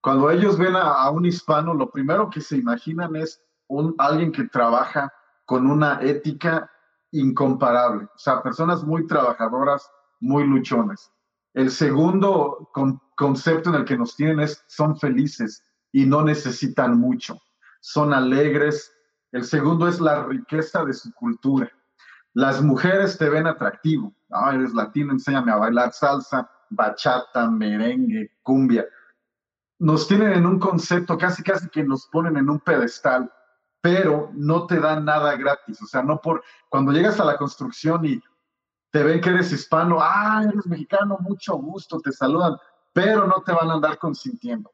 Cuando 0.00 0.30
ellos 0.30 0.58
ven 0.58 0.74
a 0.76 1.08
un 1.10 1.24
hispano, 1.24 1.74
lo 1.74 1.90
primero 1.90 2.28
que 2.28 2.40
se 2.40 2.56
imaginan 2.56 3.14
es 3.16 3.40
un, 3.68 3.94
alguien 3.98 4.32
que 4.32 4.44
trabaja 4.44 5.12
con 5.44 5.66
una 5.66 6.00
ética 6.02 6.70
incomparable, 7.12 8.04
o 8.04 8.18
sea, 8.18 8.42
personas 8.42 8.82
muy 8.84 9.06
trabajadoras, 9.06 9.88
muy 10.20 10.44
luchones. 10.44 11.10
El 11.54 11.70
segundo 11.70 12.70
concepto 13.16 13.70
en 13.70 13.76
el 13.76 13.84
que 13.84 13.98
nos 13.98 14.16
tienen 14.16 14.40
es 14.40 14.64
son 14.66 14.96
felices 14.96 15.62
y 15.92 16.06
no 16.06 16.22
necesitan 16.22 16.98
mucho, 16.98 17.38
son 17.80 18.14
alegres. 18.14 18.91
El 19.32 19.44
segundo 19.44 19.88
es 19.88 20.00
la 20.00 20.24
riqueza 20.24 20.84
de 20.84 20.92
su 20.92 21.12
cultura. 21.14 21.70
Las 22.34 22.62
mujeres 22.62 23.18
te 23.18 23.28
ven 23.28 23.46
atractivo. 23.46 24.14
Ah, 24.30 24.54
eres 24.54 24.72
latino, 24.72 25.12
enséñame 25.12 25.52
a 25.52 25.56
bailar 25.56 25.92
salsa, 25.92 26.50
bachata, 26.70 27.50
merengue, 27.50 28.30
cumbia. 28.42 28.86
Nos 29.78 30.06
tienen 30.06 30.32
en 30.32 30.46
un 30.46 30.58
concepto 30.58 31.18
casi 31.18 31.42
casi 31.42 31.68
que 31.68 31.82
nos 31.82 32.06
ponen 32.06 32.36
en 32.36 32.48
un 32.48 32.60
pedestal 32.60 33.30
pero 33.82 34.30
no 34.32 34.66
te 34.66 34.80
dan 34.80 35.04
nada 35.04 35.36
gratis. 35.36 35.82
O 35.82 35.86
sea, 35.86 36.02
no 36.02 36.20
por 36.20 36.42
cuando 36.70 36.92
llegas 36.92 37.20
a 37.20 37.24
la 37.24 37.36
construcción 37.36 38.06
y 38.06 38.22
te 38.92 39.02
ven 39.02 39.20
que 39.20 39.30
eres 39.30 39.52
hispano, 39.52 39.98
ah, 40.00 40.42
eres 40.48 40.66
mexicano, 40.66 41.18
mucho 41.20 41.56
gusto, 41.56 42.00
te 42.00 42.12
saludan, 42.12 42.56
pero 42.92 43.26
no 43.26 43.42
te 43.44 43.52
van 43.52 43.70
a 43.70 43.74
andar 43.74 43.98
consintiendo 43.98 44.70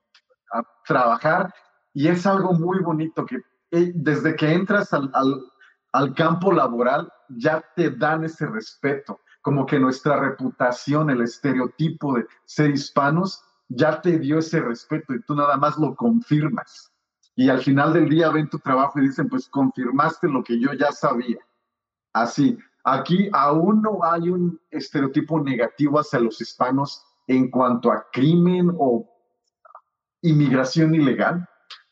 a 0.52 0.62
trabajar. 0.86 1.52
Y 1.94 2.08
es 2.08 2.26
algo 2.26 2.52
muy 2.52 2.80
bonito 2.80 3.24
que 3.24 3.40
desde 3.70 4.36
que 4.36 4.52
entras 4.52 4.92
al, 4.92 5.10
al 5.92 6.14
campo 6.14 6.52
laboral 6.52 7.12
ya 7.28 7.64
te 7.76 7.90
dan 7.90 8.24
ese 8.24 8.46
respeto, 8.46 9.20
como 9.42 9.66
que 9.66 9.78
nuestra 9.78 10.18
reputación, 10.18 11.10
el 11.10 11.22
estereotipo 11.22 12.14
de 12.14 12.26
ser 12.44 12.70
hispanos, 12.70 13.42
ya 13.68 14.00
te 14.00 14.18
dio 14.18 14.38
ese 14.38 14.60
respeto 14.60 15.14
y 15.14 15.22
tú 15.22 15.34
nada 15.34 15.56
más 15.56 15.76
lo 15.78 15.94
confirmas 15.94 16.92
y 17.38 17.50
al 17.50 17.62
final 17.62 17.92
del 17.92 18.08
día 18.08 18.30
ven 18.30 18.50
tu 18.50 18.58
trabajo 18.58 18.98
y 18.98 19.02
dicen, 19.02 19.28
pues 19.28 19.48
confirmaste 19.48 20.26
lo 20.26 20.42
que 20.42 20.58
yo 20.58 20.72
ya 20.72 20.90
sabía. 20.90 21.38
Así, 22.12 22.58
aquí 22.82 23.30
aún 23.32 23.80
no 23.80 24.00
hay 24.02 24.28
un 24.28 24.60
estereotipo 24.72 25.40
negativo 25.40 26.00
hacia 26.00 26.18
los 26.18 26.40
hispanos 26.40 27.00
en 27.28 27.48
cuanto 27.48 27.92
a 27.92 28.08
crimen 28.12 28.72
o 28.76 29.08
inmigración 30.20 30.96
ilegal. 30.96 31.48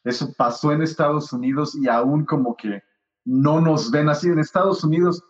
Eso 0.06 0.32
pasó 0.34 0.70
en 0.70 0.82
Estados 0.82 1.32
Unidos 1.32 1.74
y 1.74 1.88
aún 1.88 2.24
como 2.24 2.56
que 2.56 2.80
no 3.24 3.60
nos 3.60 3.90
ven 3.90 4.08
así. 4.08 4.28
En 4.28 4.38
Estados 4.38 4.84
Unidos, 4.84 5.20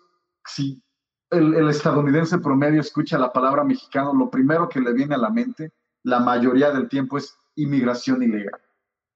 si 0.44 0.82
el, 1.30 1.66
estadounidense 1.70 2.36
promedio 2.38 2.82
escucha 2.82 3.16
la 3.16 3.32
palabra 3.32 3.64
mexicano, 3.64 4.12
lo 4.12 4.30
primero 4.30 4.68
que 4.68 4.80
le 4.80 4.92
viene 4.92 5.14
a 5.14 5.18
la 5.18 5.30
mente, 5.30 5.72
la 6.02 6.20
mayoría 6.20 6.70
del 6.72 6.90
tiempo 6.90 7.16
es 7.16 7.34
inmigración 7.54 8.22
ilegal. 8.22 8.60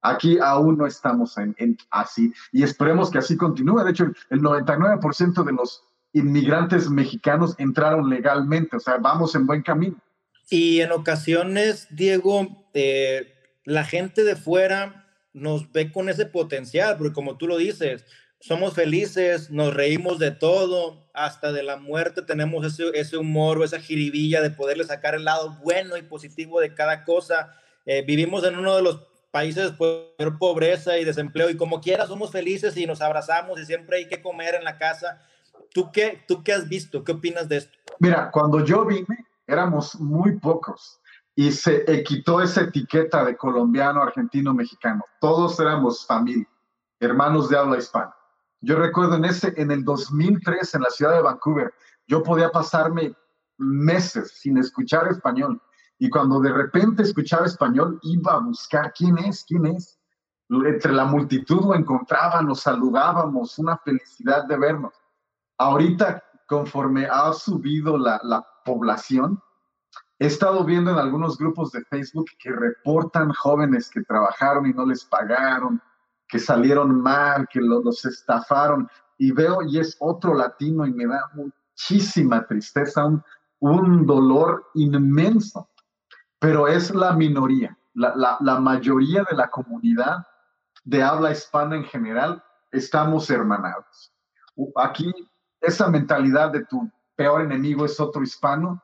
Aquí 0.00 0.38
aún 0.38 0.78
no 0.78 0.86
estamos 0.86 1.36
en, 1.36 1.76
así 1.90 2.32
y 2.52 2.62
esperemos 2.62 3.10
que 3.10 3.18
así 3.18 3.36
continúe. 3.36 3.84
De 3.84 3.90
hecho, 3.90 4.06
el 4.30 4.40
99% 4.40 5.44
de 5.44 5.52
los 5.52 5.84
inmigrantes 6.14 6.88
mexicanos 6.88 7.54
entraron 7.58 8.08
legalmente, 8.08 8.78
o 8.78 8.80
sea, 8.80 8.96
vamos 8.96 9.34
en 9.34 9.46
buen 9.46 9.60
camino. 9.60 9.98
Y 10.48 10.80
en 10.80 10.90
ocasiones, 10.92 11.86
Diego, 11.90 12.48
eh, 12.72 13.30
la 13.66 13.84
gente 13.84 14.24
de 14.24 14.36
fuera 14.36 14.99
nos 15.32 15.70
ve 15.72 15.92
con 15.92 16.08
ese 16.08 16.26
potencial, 16.26 16.96
porque 16.96 17.12
como 17.12 17.36
tú 17.36 17.46
lo 17.46 17.56
dices, 17.56 18.04
somos 18.40 18.74
felices, 18.74 19.50
nos 19.50 19.74
reímos 19.74 20.18
de 20.18 20.30
todo, 20.30 21.08
hasta 21.12 21.52
de 21.52 21.62
la 21.62 21.76
muerte 21.76 22.22
tenemos 22.22 22.64
ese, 22.64 22.90
ese 22.94 23.18
humor 23.18 23.62
esa 23.62 23.80
jiribilla 23.80 24.40
de 24.40 24.50
poderle 24.50 24.84
sacar 24.84 25.14
el 25.14 25.24
lado 25.24 25.58
bueno 25.62 25.96
y 25.96 26.02
positivo 26.02 26.60
de 26.60 26.74
cada 26.74 27.04
cosa. 27.04 27.52
Eh, 27.84 28.02
vivimos 28.06 28.44
en 28.44 28.58
uno 28.58 28.76
de 28.76 28.82
los 28.82 29.06
países 29.30 29.72
pues 29.76 30.06
pobreza 30.38 30.98
y 30.98 31.04
desempleo 31.04 31.50
y 31.50 31.56
como 31.56 31.80
quiera 31.80 32.06
somos 32.06 32.32
felices 32.32 32.76
y 32.76 32.86
nos 32.86 33.00
abrazamos 33.00 33.60
y 33.60 33.66
siempre 33.66 33.98
hay 33.98 34.08
que 34.08 34.22
comer 34.22 34.54
en 34.54 34.64
la 34.64 34.78
casa. 34.78 35.20
¿Tú 35.72 35.92
qué, 35.92 36.22
¿Tú 36.26 36.42
qué 36.42 36.52
has 36.52 36.68
visto? 36.68 37.04
¿Qué 37.04 37.12
opinas 37.12 37.48
de 37.48 37.58
esto? 37.58 37.78
Mira, 37.98 38.30
cuando 38.32 38.64
yo 38.64 38.84
vine 38.84 39.26
éramos 39.46 39.96
muy 39.96 40.38
pocos 40.38 40.99
y 41.40 41.52
se 41.52 41.86
quitó 42.02 42.42
esa 42.42 42.60
etiqueta 42.60 43.24
de 43.24 43.34
colombiano, 43.34 44.02
argentino, 44.02 44.52
mexicano. 44.52 45.02
Todos 45.22 45.58
éramos 45.58 46.06
familia, 46.06 46.46
hermanos 46.98 47.48
de 47.48 47.56
habla 47.56 47.78
hispana. 47.78 48.14
Yo 48.60 48.76
recuerdo 48.76 49.16
en, 49.16 49.24
ese, 49.24 49.54
en 49.56 49.70
el 49.70 49.82
2003 49.82 50.74
en 50.74 50.82
la 50.82 50.90
ciudad 50.90 51.14
de 51.14 51.22
Vancouver, 51.22 51.72
yo 52.06 52.22
podía 52.22 52.50
pasarme 52.50 53.14
meses 53.56 54.32
sin 54.38 54.58
escuchar 54.58 55.08
español 55.08 55.58
y 55.98 56.10
cuando 56.10 56.40
de 56.40 56.52
repente 56.52 57.04
escuchaba 57.04 57.46
español, 57.46 57.98
iba 58.02 58.34
a 58.34 58.40
buscar 58.40 58.92
quién 58.92 59.16
es, 59.16 59.42
quién 59.48 59.64
es. 59.64 59.98
Entre 60.50 60.92
la 60.92 61.06
multitud 61.06 61.62
lo 61.62 61.74
encontraban, 61.74 62.48
nos 62.48 62.60
saludábamos, 62.60 63.58
una 63.58 63.78
felicidad 63.78 64.44
de 64.44 64.58
vernos. 64.58 64.92
Ahorita, 65.56 66.22
conforme 66.46 67.06
ha 67.06 67.32
subido 67.32 67.96
la, 67.96 68.20
la 68.24 68.46
población, 68.62 69.42
he 70.20 70.26
estado 70.26 70.64
viendo 70.64 70.92
en 70.92 70.98
algunos 70.98 71.36
grupos 71.36 71.72
de 71.72 71.84
Facebook 71.86 72.26
que 72.38 72.52
reportan 72.52 73.32
jóvenes 73.32 73.90
que 73.90 74.02
trabajaron 74.02 74.66
y 74.66 74.72
no 74.72 74.86
les 74.86 75.04
pagaron, 75.04 75.82
que 76.28 76.38
salieron 76.38 77.00
mal, 77.00 77.48
que 77.52 77.60
los 77.60 78.04
estafaron. 78.04 78.88
Y 79.18 79.32
veo, 79.32 79.62
y 79.62 79.80
es 79.80 79.96
otro 79.98 80.34
latino, 80.34 80.86
y 80.86 80.92
me 80.92 81.06
da 81.06 81.28
muchísima 81.34 82.46
tristeza, 82.46 83.04
un, 83.04 83.24
un 83.58 84.06
dolor 84.06 84.70
inmenso 84.74 85.68
pero 86.40 86.66
es 86.66 86.92
la 86.92 87.12
minoría. 87.12 87.76
La, 87.92 88.38
la, 88.40 88.58
mayoría 88.58 89.24
de 89.28 89.36
la 89.36 89.50
comunidad 89.50 90.26
de 90.84 91.02
habla 91.02 91.32
hispana 91.32 91.76
en 91.76 91.84
general 91.84 92.42
estamos 92.72 93.28
hermanados. 93.28 94.12
Aquí, 94.76 95.12
esa 95.60 95.88
mentalidad 95.88 96.50
de 96.50 96.64
tu 96.64 96.90
peor 97.14 97.42
enemigo 97.42 97.84
es 97.84 98.00
otro 98.00 98.22
hispano, 98.22 98.82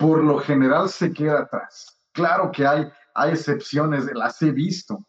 por 0.00 0.24
lo 0.24 0.38
general 0.38 0.88
se 0.88 1.12
queda 1.12 1.40
atrás. 1.40 1.94
Claro 2.12 2.50
que 2.50 2.66
hay, 2.66 2.88
hay 3.14 3.32
excepciones, 3.32 4.06
las 4.14 4.40
he 4.40 4.50
visto, 4.50 5.06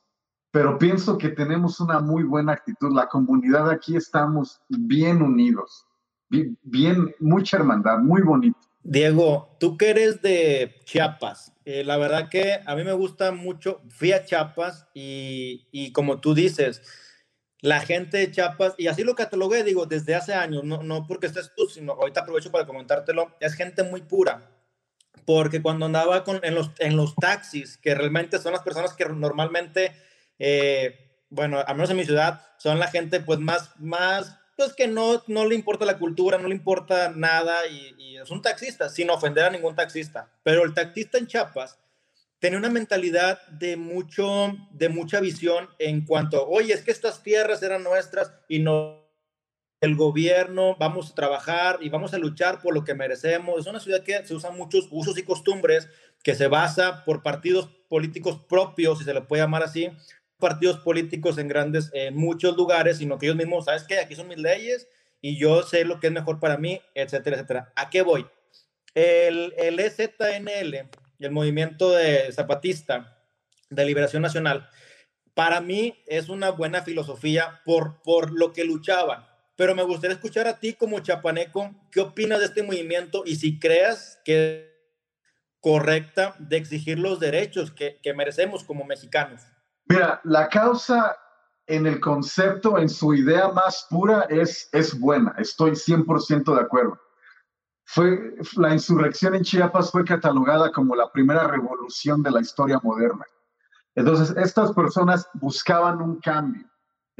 pero 0.51 0.77
pienso 0.77 1.17
que 1.17 1.29
tenemos 1.29 1.79
una 1.79 2.01
muy 2.01 2.23
buena 2.23 2.51
actitud. 2.51 2.93
La 2.93 3.07
comunidad 3.07 3.69
aquí 3.69 3.95
estamos 3.95 4.61
bien 4.67 5.21
unidos, 5.21 5.85
bien, 6.29 7.15
mucha 7.19 7.55
hermandad, 7.55 7.99
muy 7.99 8.21
bonito. 8.21 8.59
Diego, 8.83 9.55
tú 9.61 9.77
que 9.77 9.91
eres 9.91 10.21
de 10.21 10.75
Chiapas, 10.83 11.53
eh, 11.63 11.85
la 11.85 11.95
verdad 11.95 12.27
que 12.29 12.59
a 12.65 12.75
mí 12.75 12.83
me 12.83 12.91
gusta 12.91 13.31
mucho, 13.31 13.79
fui 13.89 14.11
a 14.11 14.25
Chiapas 14.25 14.87
y, 14.93 15.67
y, 15.71 15.93
como 15.93 16.19
tú 16.19 16.33
dices, 16.33 16.81
la 17.61 17.79
gente 17.79 18.17
de 18.17 18.31
Chiapas, 18.31 18.73
y 18.77 18.87
así 18.87 19.03
lo 19.03 19.15
catalogué, 19.15 19.63
digo, 19.63 19.85
desde 19.85 20.15
hace 20.15 20.33
años, 20.33 20.65
no, 20.65 20.83
no 20.83 21.07
porque 21.07 21.27
estés 21.27 21.53
tú, 21.55 21.67
sino 21.67 21.93
ahorita 21.93 22.21
aprovecho 22.21 22.51
para 22.51 22.65
comentártelo, 22.65 23.37
es 23.39 23.53
gente 23.53 23.83
muy 23.83 24.01
pura, 24.01 24.49
porque 25.25 25.61
cuando 25.61 25.85
andaba 25.85 26.23
con, 26.23 26.39
en, 26.43 26.55
los, 26.55 26.71
en 26.79 26.97
los 26.97 27.15
taxis, 27.15 27.77
que 27.77 27.95
realmente 27.95 28.39
son 28.39 28.53
las 28.53 28.63
personas 28.63 28.93
que 28.93 29.05
normalmente, 29.05 29.93
eh, 30.39 31.23
bueno, 31.29 31.59
al 31.59 31.75
menos 31.75 31.89
en 31.89 31.97
mi 31.97 32.05
ciudad, 32.05 32.41
son 32.57 32.79
la 32.79 32.87
gente 32.87 33.19
pues 33.19 33.39
más, 33.39 33.71
más 33.79 34.37
pues 34.55 34.73
que 34.73 34.87
no, 34.87 35.23
no 35.27 35.45
le 35.45 35.55
importa 35.55 35.85
la 35.85 35.97
cultura, 35.97 36.37
no 36.37 36.47
le 36.47 36.55
importa 36.55 37.11
nada 37.15 37.65
y, 37.67 38.17
es 38.17 38.29
un 38.29 38.43
taxista, 38.43 38.87
sin 38.87 39.09
ofender 39.09 39.45
a 39.45 39.49
ningún 39.49 39.75
taxista. 39.75 40.29
Pero 40.43 40.63
el 40.63 40.75
taxista 40.75 41.17
en 41.17 41.25
Chiapas 41.25 41.79
tiene 42.37 42.57
una 42.57 42.69
mentalidad 42.69 43.41
de, 43.47 43.75
mucho, 43.77 44.55
de 44.69 44.89
mucha 44.89 45.19
visión 45.19 45.67
en 45.79 46.05
cuanto, 46.05 46.47
oye, 46.47 46.73
es 46.73 46.83
que 46.83 46.91
estas 46.91 47.23
tierras 47.23 47.63
eran 47.63 47.83
nuestras 47.83 48.31
y 48.47 48.59
no 48.59 49.00
el 49.81 49.95
gobierno, 49.95 50.75
vamos 50.79 51.11
a 51.11 51.15
trabajar 51.15 51.79
y 51.81 51.89
vamos 51.89 52.13
a 52.13 52.19
luchar 52.19 52.61
por 52.61 52.73
lo 52.73 52.83
que 52.83 52.93
merecemos. 52.93 53.59
Es 53.59 53.65
una 53.65 53.79
ciudad 53.79 54.03
que 54.03 54.25
se 54.25 54.35
usan 54.35 54.55
muchos 54.55 54.87
usos 54.91 55.17
y 55.17 55.23
costumbres, 55.23 55.89
que 56.23 56.35
se 56.35 56.47
basa 56.47 57.03
por 57.03 57.23
partidos 57.23 57.67
políticos 57.89 58.39
propios, 58.47 58.99
si 58.99 59.05
se 59.05 59.13
le 59.13 59.21
puede 59.21 59.41
llamar 59.41 59.63
así, 59.63 59.89
partidos 60.37 60.77
políticos 60.77 61.39
en 61.39 61.47
grandes, 61.47 61.89
en 61.93 62.15
muchos 62.15 62.55
lugares, 62.55 62.99
sino 62.99 63.17
que 63.17 63.25
ellos 63.25 63.35
mismos, 63.35 63.65
¿sabes 63.65 63.83
qué? 63.83 63.97
Aquí 63.97 64.15
son 64.15 64.27
mis 64.27 64.37
leyes 64.37 64.87
y 65.19 65.37
yo 65.37 65.63
sé 65.63 65.83
lo 65.83 65.99
que 65.99 66.07
es 66.07 66.13
mejor 66.13 66.39
para 66.39 66.57
mí, 66.57 66.79
etcétera, 66.93 67.37
etcétera. 67.37 67.73
¿A 67.75 67.89
qué 67.89 68.03
voy? 68.03 68.27
El, 68.93 69.53
el 69.57 69.79
EZNL, 69.79 70.89
el 71.19 71.31
movimiento 71.31 71.91
de 71.91 72.31
zapatista 72.31 73.17
de 73.71 73.85
liberación 73.85 74.21
nacional, 74.21 74.69
para 75.33 75.59
mí 75.59 76.03
es 76.05 76.29
una 76.29 76.51
buena 76.51 76.83
filosofía 76.83 77.61
por, 77.65 78.01
por 78.03 78.31
lo 78.31 78.53
que 78.53 78.63
luchaban. 78.63 79.30
Pero 79.55 79.75
me 79.75 79.83
gustaría 79.83 80.15
escuchar 80.15 80.47
a 80.47 80.59
ti 80.59 80.73
como 80.73 80.99
chapaneco, 80.99 81.75
¿qué 81.91 82.01
opinas 82.01 82.39
de 82.39 82.45
este 82.45 82.63
movimiento 82.63 83.23
y 83.25 83.35
si 83.35 83.59
creas 83.59 84.19
que 84.25 84.55
es 84.55 84.65
correcta 85.59 86.35
de 86.39 86.57
exigir 86.57 86.97
los 86.97 87.19
derechos 87.19 87.71
que, 87.71 87.99
que 88.01 88.13
merecemos 88.13 88.63
como 88.63 88.83
mexicanos? 88.85 89.41
Mira, 89.85 90.21
la 90.23 90.47
causa 90.49 91.17
en 91.67 91.85
el 91.85 91.99
concepto, 91.99 92.77
en 92.77 92.89
su 92.89 93.13
idea 93.13 93.49
más 93.49 93.87
pura, 93.89 94.25
es, 94.29 94.69
es 94.73 94.99
buena. 94.99 95.33
Estoy 95.37 95.71
100% 95.71 96.55
de 96.55 96.61
acuerdo. 96.61 96.99
Fue, 97.85 98.35
la 98.57 98.73
insurrección 98.73 99.35
en 99.35 99.43
Chiapas 99.43 99.91
fue 99.91 100.05
catalogada 100.05 100.71
como 100.71 100.95
la 100.95 101.11
primera 101.11 101.47
revolución 101.47 102.23
de 102.23 102.31
la 102.31 102.41
historia 102.41 102.79
moderna. 102.83 103.25
Entonces, 103.95 104.35
estas 104.37 104.71
personas 104.73 105.27
buscaban 105.33 106.01
un 106.01 106.19
cambio. 106.19 106.70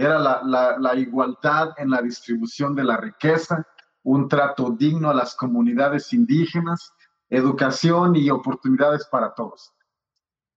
Era 0.02 0.18
la, 0.18 0.78
la, 0.80 0.96
igualdad 0.96 1.76
en 1.78 1.92
la 1.92 2.02
distribución 2.02 2.74
de 2.74 2.84
la 2.84 2.98
riqueza, 2.98 3.64
un 4.02 4.28
trato 4.28 4.72
digno 4.72 5.12
a 5.12 5.14
las 5.14 5.36
comunidades 5.36 6.12
indígenas, 6.12 6.92
educación 7.30 8.16
y 8.16 8.32
oportunidades 8.32 9.06
para 9.06 9.36
todos. 9.36 9.72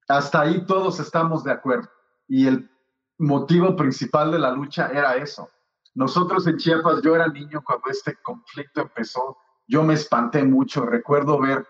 Hasta 0.09 0.40
ahí 0.40 0.64
todos 0.64 0.98
estamos 0.98 1.44
de 1.44 1.52
acuerdo. 1.52 1.90
Y 2.26 2.46
el 2.46 2.70
motivo 3.18 3.76
principal 3.76 4.33
de 4.33 4.38
la 4.38 4.50
lucha 4.50 4.88
era 4.88 5.16
eso. 5.16 5.50
Nosotros 5.92 6.46
en 6.46 6.57
Chiapas, 6.57 7.02
yo 7.02 7.14
era 7.14 7.28
niño 7.28 7.61
cuando 7.62 7.90
este 7.90 8.16
conflicto 8.22 8.80
empezó, 8.80 9.37
yo 9.66 9.83
me 9.83 9.92
espanté 9.92 10.42
mucho. 10.42 10.87
Recuerdo 10.87 11.38
ver 11.38 11.66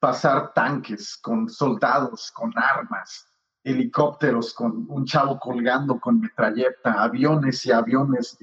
pasar 0.00 0.52
tanques 0.52 1.16
con 1.16 1.48
soldados, 1.48 2.32
con 2.32 2.52
armas, 2.58 3.24
helicópteros 3.64 4.52
con 4.52 4.86
un 4.88 5.06
chavo 5.06 5.38
colgando 5.38 5.98
con 5.98 6.20
metralleta, 6.20 7.02
aviones 7.02 7.64
y 7.64 7.72
aviones. 7.72 8.36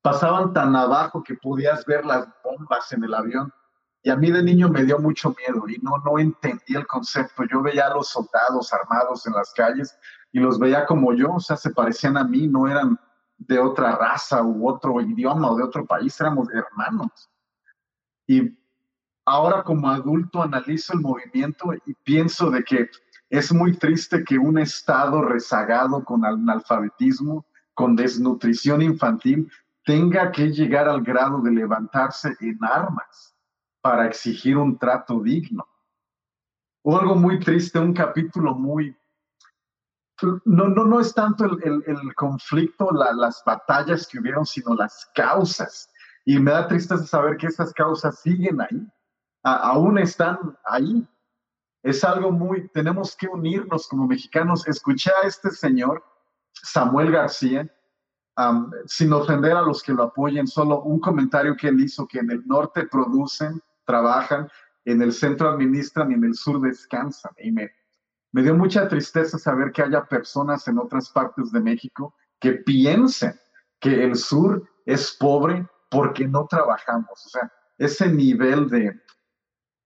Pasaban 0.00 0.52
tan 0.52 0.74
abajo 0.76 1.22
que 1.22 1.34
podías 1.34 1.84
ver 1.84 2.06
las 2.06 2.28
bombas 2.44 2.90
en 2.92 3.02
el 3.04 3.12
avión. 3.12 3.52
Y 4.02 4.10
a 4.10 4.16
mí 4.16 4.30
de 4.30 4.42
niño 4.42 4.68
me 4.68 4.84
dio 4.84 5.00
mucho 5.00 5.34
miedo 5.36 5.68
y 5.68 5.78
no, 5.82 5.98
no 6.04 6.20
entendí 6.20 6.76
el 6.76 6.86
concepto. 6.86 7.42
Yo 7.50 7.60
veía 7.60 7.88
a 7.88 7.94
los 7.94 8.08
soldados 8.08 8.72
armados 8.72 9.26
en 9.26 9.32
las 9.32 9.52
calles 9.52 9.98
y 10.30 10.38
los 10.38 10.58
veía 10.58 10.86
como 10.86 11.12
yo, 11.12 11.34
o 11.34 11.40
sea, 11.40 11.56
se 11.56 11.70
parecían 11.70 12.16
a 12.16 12.22
mí, 12.22 12.46
no 12.46 12.68
eran 12.68 12.98
de 13.36 13.58
otra 13.58 13.96
raza 13.96 14.42
u 14.42 14.68
otro 14.68 15.00
idioma 15.00 15.50
o 15.50 15.56
de 15.56 15.64
otro 15.64 15.84
país, 15.84 16.18
éramos 16.20 16.48
hermanos. 16.50 17.28
Y 18.26 18.56
ahora 19.24 19.62
como 19.64 19.88
adulto 19.88 20.42
analizo 20.42 20.92
el 20.92 21.00
movimiento 21.00 21.72
y 21.84 21.94
pienso 21.94 22.50
de 22.50 22.62
que 22.62 22.88
es 23.30 23.52
muy 23.52 23.76
triste 23.76 24.24
que 24.24 24.38
un 24.38 24.58
Estado 24.58 25.22
rezagado 25.22 26.04
con 26.04 26.24
analfabetismo, 26.24 27.46
con 27.74 27.94
desnutrición 27.94 28.82
infantil, 28.82 29.50
tenga 29.84 30.32
que 30.32 30.50
llegar 30.50 30.88
al 30.88 31.02
grado 31.02 31.40
de 31.40 31.50
levantarse 31.50 32.36
en 32.40 32.58
armas 32.62 33.34
para 33.80 34.06
exigir 34.06 34.56
un 34.56 34.78
trato 34.78 35.20
digno. 35.20 35.66
O 36.82 36.98
algo 36.98 37.14
muy 37.14 37.38
triste, 37.38 37.78
un 37.78 37.92
capítulo 37.92 38.54
muy... 38.54 38.96
No, 40.44 40.68
no, 40.68 40.84
no 40.84 40.98
es 40.98 41.14
tanto 41.14 41.44
el, 41.44 41.84
el, 41.86 42.14
conflicto, 42.16 42.90
las 42.90 43.40
batallas 43.46 44.08
que 44.08 44.18
hubieron, 44.18 44.44
sino 44.44 44.74
las 44.74 45.08
causas. 45.14 45.88
Y 46.24 46.40
me 46.40 46.50
da 46.50 46.66
tristeza 46.66 47.06
saber 47.06 47.36
que 47.36 47.46
esas 47.46 47.72
causas 47.72 48.18
siguen 48.18 48.60
ahí, 48.60 48.86
aún 49.44 49.96
están 49.98 50.58
ahí 50.64 51.06
es 51.82 52.04
algo 52.04 52.30
muy, 52.30 52.68
tenemos 52.68 53.16
que 53.16 53.28
unirnos 53.28 53.86
como 53.88 54.06
mexicanos. 54.06 54.66
Escuché 54.66 55.10
a 55.22 55.26
este 55.26 55.50
señor, 55.50 56.04
Samuel 56.52 57.12
García, 57.12 57.70
sin 58.86 59.12
ofender 59.12 59.56
a 59.56 59.62
los 59.62 59.82
que 59.82 59.92
lo 59.92 60.04
apoyen, 60.04 60.46
solo 60.46 60.82
un 60.82 61.00
comentario 61.00 61.56
que 61.56 61.68
él 61.68 61.80
hizo, 61.80 62.06
que 62.06 62.18
en 62.20 62.30
el 62.30 62.46
norte 62.46 62.86
producen, 62.86 63.60
trabajan, 63.84 64.48
en 64.84 65.02
el 65.02 65.12
centro 65.12 65.48
administran 65.48 66.10
y 66.10 66.14
en 66.14 66.24
el 66.24 66.34
sur 66.34 66.60
descansan. 66.60 67.32
Y 67.38 67.50
me, 67.50 67.70
me 68.32 68.42
dio 68.42 68.54
mucha 68.54 68.88
tristeza 68.88 69.38
saber 69.38 69.72
que 69.72 69.82
haya 69.82 70.04
personas 70.04 70.68
en 70.68 70.78
otras 70.78 71.10
partes 71.10 71.50
de 71.50 71.60
México 71.60 72.14
que 72.38 72.52
piensen 72.52 73.34
que 73.80 74.04
el 74.04 74.16
sur 74.16 74.68
es 74.86 75.16
pobre 75.18 75.66
porque 75.90 76.26
no 76.26 76.46
trabajamos. 76.46 77.26
O 77.26 77.28
sea, 77.28 77.52
ese 77.78 78.08
nivel 78.08 78.68
de, 78.68 79.00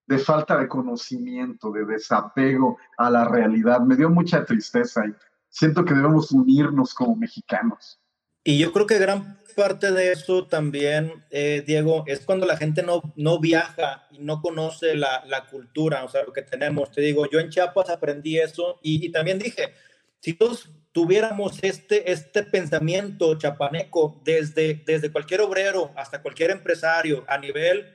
de 0.06 0.18
falta 0.18 0.58
de 0.58 0.68
conocimiento, 0.68 1.70
de 1.70 1.84
desapego 1.84 2.78
a 2.96 3.10
la 3.10 3.24
realidad. 3.24 3.80
Me 3.80 3.96
dio 3.96 4.10
mucha 4.10 4.44
tristeza 4.44 5.06
y 5.06 5.14
siento 5.48 5.84
que 5.84 5.94
debemos 5.94 6.32
unirnos 6.32 6.94
como 6.94 7.16
mexicanos. 7.16 8.00
Y 8.44 8.58
yo 8.58 8.72
creo 8.72 8.86
que 8.86 8.98
gran 8.98 9.38
parte 9.54 9.92
de 9.92 10.12
eso 10.12 10.46
también, 10.46 11.24
eh, 11.30 11.62
Diego, 11.64 12.04
es 12.06 12.20
cuando 12.20 12.46
la 12.46 12.56
gente 12.56 12.82
no, 12.82 13.02
no 13.16 13.38
viaja 13.38 14.06
y 14.10 14.18
no 14.18 14.40
conoce 14.40 14.96
la, 14.96 15.24
la, 15.26 15.46
cultura, 15.46 16.04
o 16.04 16.08
sea, 16.08 16.24
lo 16.24 16.32
que 16.32 16.42
tenemos. 16.42 16.90
Te 16.90 17.02
digo, 17.02 17.28
yo 17.30 17.38
en 17.38 17.50
Chiapas 17.50 17.90
aprendí 17.90 18.38
eso 18.38 18.78
y, 18.82 19.06
y 19.06 19.12
también 19.12 19.38
dije, 19.38 19.74
si 20.20 20.32
todos 20.32 20.70
tuviéramos 20.92 21.62
este, 21.62 22.12
este 22.12 22.42
pensamiento 22.42 23.36
chapaneco 23.38 24.20
desde, 24.24 24.82
desde 24.86 25.10
cualquier 25.10 25.40
obrero 25.40 25.90
hasta 25.96 26.22
cualquier 26.22 26.50
empresario 26.50 27.24
a 27.28 27.38
nivel 27.38 27.86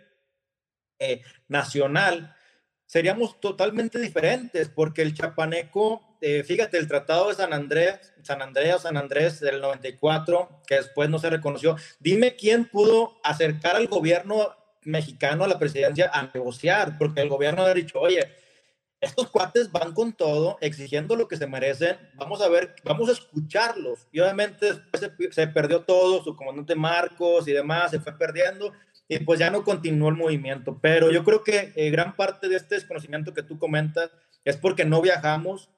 eh, 0.99 1.21
nacional, 1.47 2.35
seríamos 2.85 3.39
totalmente 3.39 3.99
diferentes, 3.99 4.69
porque 4.69 5.01
el 5.01 5.13
chapaneco, 5.13 6.17
eh, 6.21 6.43
fíjate, 6.43 6.77
el 6.77 6.87
Tratado 6.87 7.29
de 7.29 7.35
San 7.35 7.53
Andrés, 7.53 8.13
San 8.23 8.41
Andrés, 8.41 8.81
San 8.81 8.97
Andrés 8.97 9.39
del 9.39 9.61
94, 9.61 10.61
que 10.65 10.75
después 10.75 11.09
no 11.09 11.19
se 11.19 11.29
reconoció, 11.29 11.75
dime 11.99 12.35
quién 12.35 12.65
pudo 12.65 13.19
acercar 13.23 13.75
al 13.75 13.87
gobierno 13.87 14.55
mexicano 14.83 15.43
a 15.43 15.47
la 15.47 15.59
presidencia 15.59 16.09
a 16.13 16.31
negociar, 16.33 16.97
porque 16.97 17.21
el 17.21 17.29
gobierno 17.29 17.63
ha 17.63 17.73
dicho, 17.73 17.99
oye, 17.99 18.31
estos 18.99 19.29
cuates 19.29 19.71
van 19.71 19.93
con 19.93 20.13
todo, 20.13 20.57
exigiendo 20.59 21.15
lo 21.15 21.27
que 21.27 21.37
se 21.37 21.45
merecen, 21.45 21.97
vamos 22.15 22.41
a 22.41 22.49
ver, 22.49 22.73
vamos 22.83 23.09
a 23.09 23.11
escucharlos. 23.11 24.07
Y 24.11 24.19
obviamente 24.21 24.73
después 24.73 25.01
se, 25.01 25.31
se 25.31 25.47
perdió 25.47 25.81
todo, 25.81 26.23
su 26.23 26.35
comandante 26.35 26.73
Marcos 26.73 27.47
y 27.47 27.51
demás, 27.51 27.91
se 27.91 27.99
fue 27.99 28.17
perdiendo, 28.17 28.71
y 29.07 29.19
pues 29.19 29.39
ya 29.39 29.49
no 29.49 29.63
continuó 29.63 30.09
el 30.09 30.15
movimiento. 30.15 30.79
Pero 30.81 31.11
yo 31.11 31.23
creo 31.23 31.43
que 31.43 31.71
eh, 31.75 31.89
gran 31.89 32.15
parte 32.15 32.49
de 32.49 32.57
este 32.57 32.75
desconocimiento 32.75 33.33
que 33.33 33.43
tú 33.43 33.57
comentas 33.57 34.11
es 34.43 34.57
porque 34.57 34.85
no 34.85 35.01
viajamos, 35.01 35.69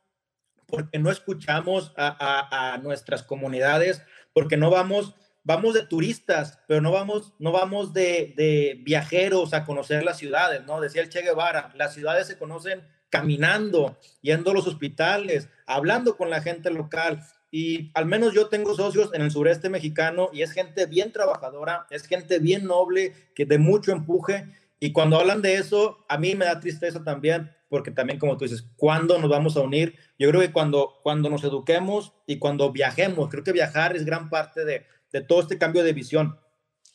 porque 0.66 1.00
no 1.00 1.12
escuchamos 1.12 1.94
a, 1.98 2.74
a, 2.74 2.78
nuestras 2.78 3.24
comunidades, 3.24 4.04
porque 4.34 4.58
no 4.58 4.70
vamos, 4.70 5.16
vamos 5.44 5.74
de 5.74 5.86
turistas, 5.86 6.60
pero 6.68 6.82
no 6.82 6.92
vamos, 6.92 7.34
no 7.40 7.52
vamos 7.52 7.94
de, 7.94 8.34
de 8.38 8.80
viajeros 8.84 9.54
a 9.54 9.66
conocer 9.66 10.04
las 10.04 10.18
ciudades, 10.18 10.64
¿no? 10.66 10.80
Decía 10.80 11.02
el 11.02 11.10
Che 11.10 11.22
Guevara, 11.22 11.72
las 11.76 11.94
ciudades 11.94 12.28
se 12.28 12.38
conocen 12.38 12.84
caminando, 13.10 13.98
yendo 14.22 14.52
a 14.52 14.54
los 14.54 14.68
hospitales, 14.68 15.50
hablando 15.66 16.16
con 16.16 16.30
la 16.30 16.42
gente 16.42 16.70
local. 16.70 17.24
Y 17.52 17.92
al 17.96 18.06
menos 18.06 18.34
yo 18.34 18.48
tengo 18.48 18.76
socios 18.76 19.10
en 19.14 19.22
el 19.22 19.32
sureste 19.32 19.70
mexicano 19.70 20.30
y 20.32 20.44
es 20.44 20.52
gente 20.52 20.86
bien 20.86 21.12
trabajadora, 21.12 21.88
es 21.90 22.06
gente 22.06 22.40
bien 22.40 22.66
noble, 22.66 23.14
que 23.34 23.46
de 23.46 23.58
mucho 23.58 23.92
empuje. 23.92 24.46
Y 24.80 24.92
cuando 24.92 25.20
hablan 25.20 25.42
de 25.42 25.56
eso, 25.56 26.06
a 26.08 26.18
mí 26.18 26.36
me 26.36 26.46
da 26.46 26.60
tristeza 26.60 27.04
también, 27.04 27.52
porque 27.68 27.92
también 27.92 28.20
como 28.20 28.38
tú 28.38 28.46
dices, 28.46 28.66
¿cuándo 28.78 29.18
nos 29.18 29.30
vamos 29.30 29.58
a 29.58 29.62
unir? 29.62 29.96
Yo 30.18 30.30
creo 30.30 30.42
que 30.42 30.52
cuando, 30.52 31.00
cuando 31.02 31.30
nos 31.30 31.44
eduquemos 31.44 32.14
y 32.28 32.38
cuando 32.38 32.72
viajemos, 32.72 33.30
creo 33.30 33.44
que 33.44 33.52
viajar 33.52 33.96
es 33.96 34.06
gran 34.06 34.30
parte 34.30 34.64
de, 34.64 34.86
de 35.12 35.22
todo 35.22 35.42
este 35.42 35.58
cambio 35.58 35.84
de 35.84 35.94
visión. 35.94 36.40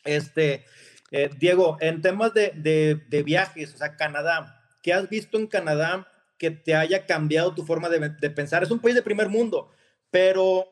Este, 0.04 0.64
eh, 1.10 1.30
Diego, 1.38 1.76
en 1.80 2.00
temas 2.00 2.32
de, 2.34 2.52
de, 2.56 3.00
de, 3.08 3.22
viajes, 3.22 3.74
o 3.74 3.78
sea, 3.78 3.96
Canadá, 3.96 4.62
¿qué 4.82 4.92
has 4.92 5.08
visto 5.08 5.38
en 5.38 5.46
Canadá 5.46 6.08
que 6.38 6.50
te 6.50 6.74
haya 6.74 7.06
cambiado 7.06 7.54
tu 7.54 7.64
forma 7.64 7.88
de, 7.88 8.30
pensar? 8.30 8.62
Es 8.62 8.70
un 8.70 8.80
país 8.80 8.94
de 8.94 9.02
primer 9.02 9.28
mundo 9.28 9.70
pero 10.14 10.68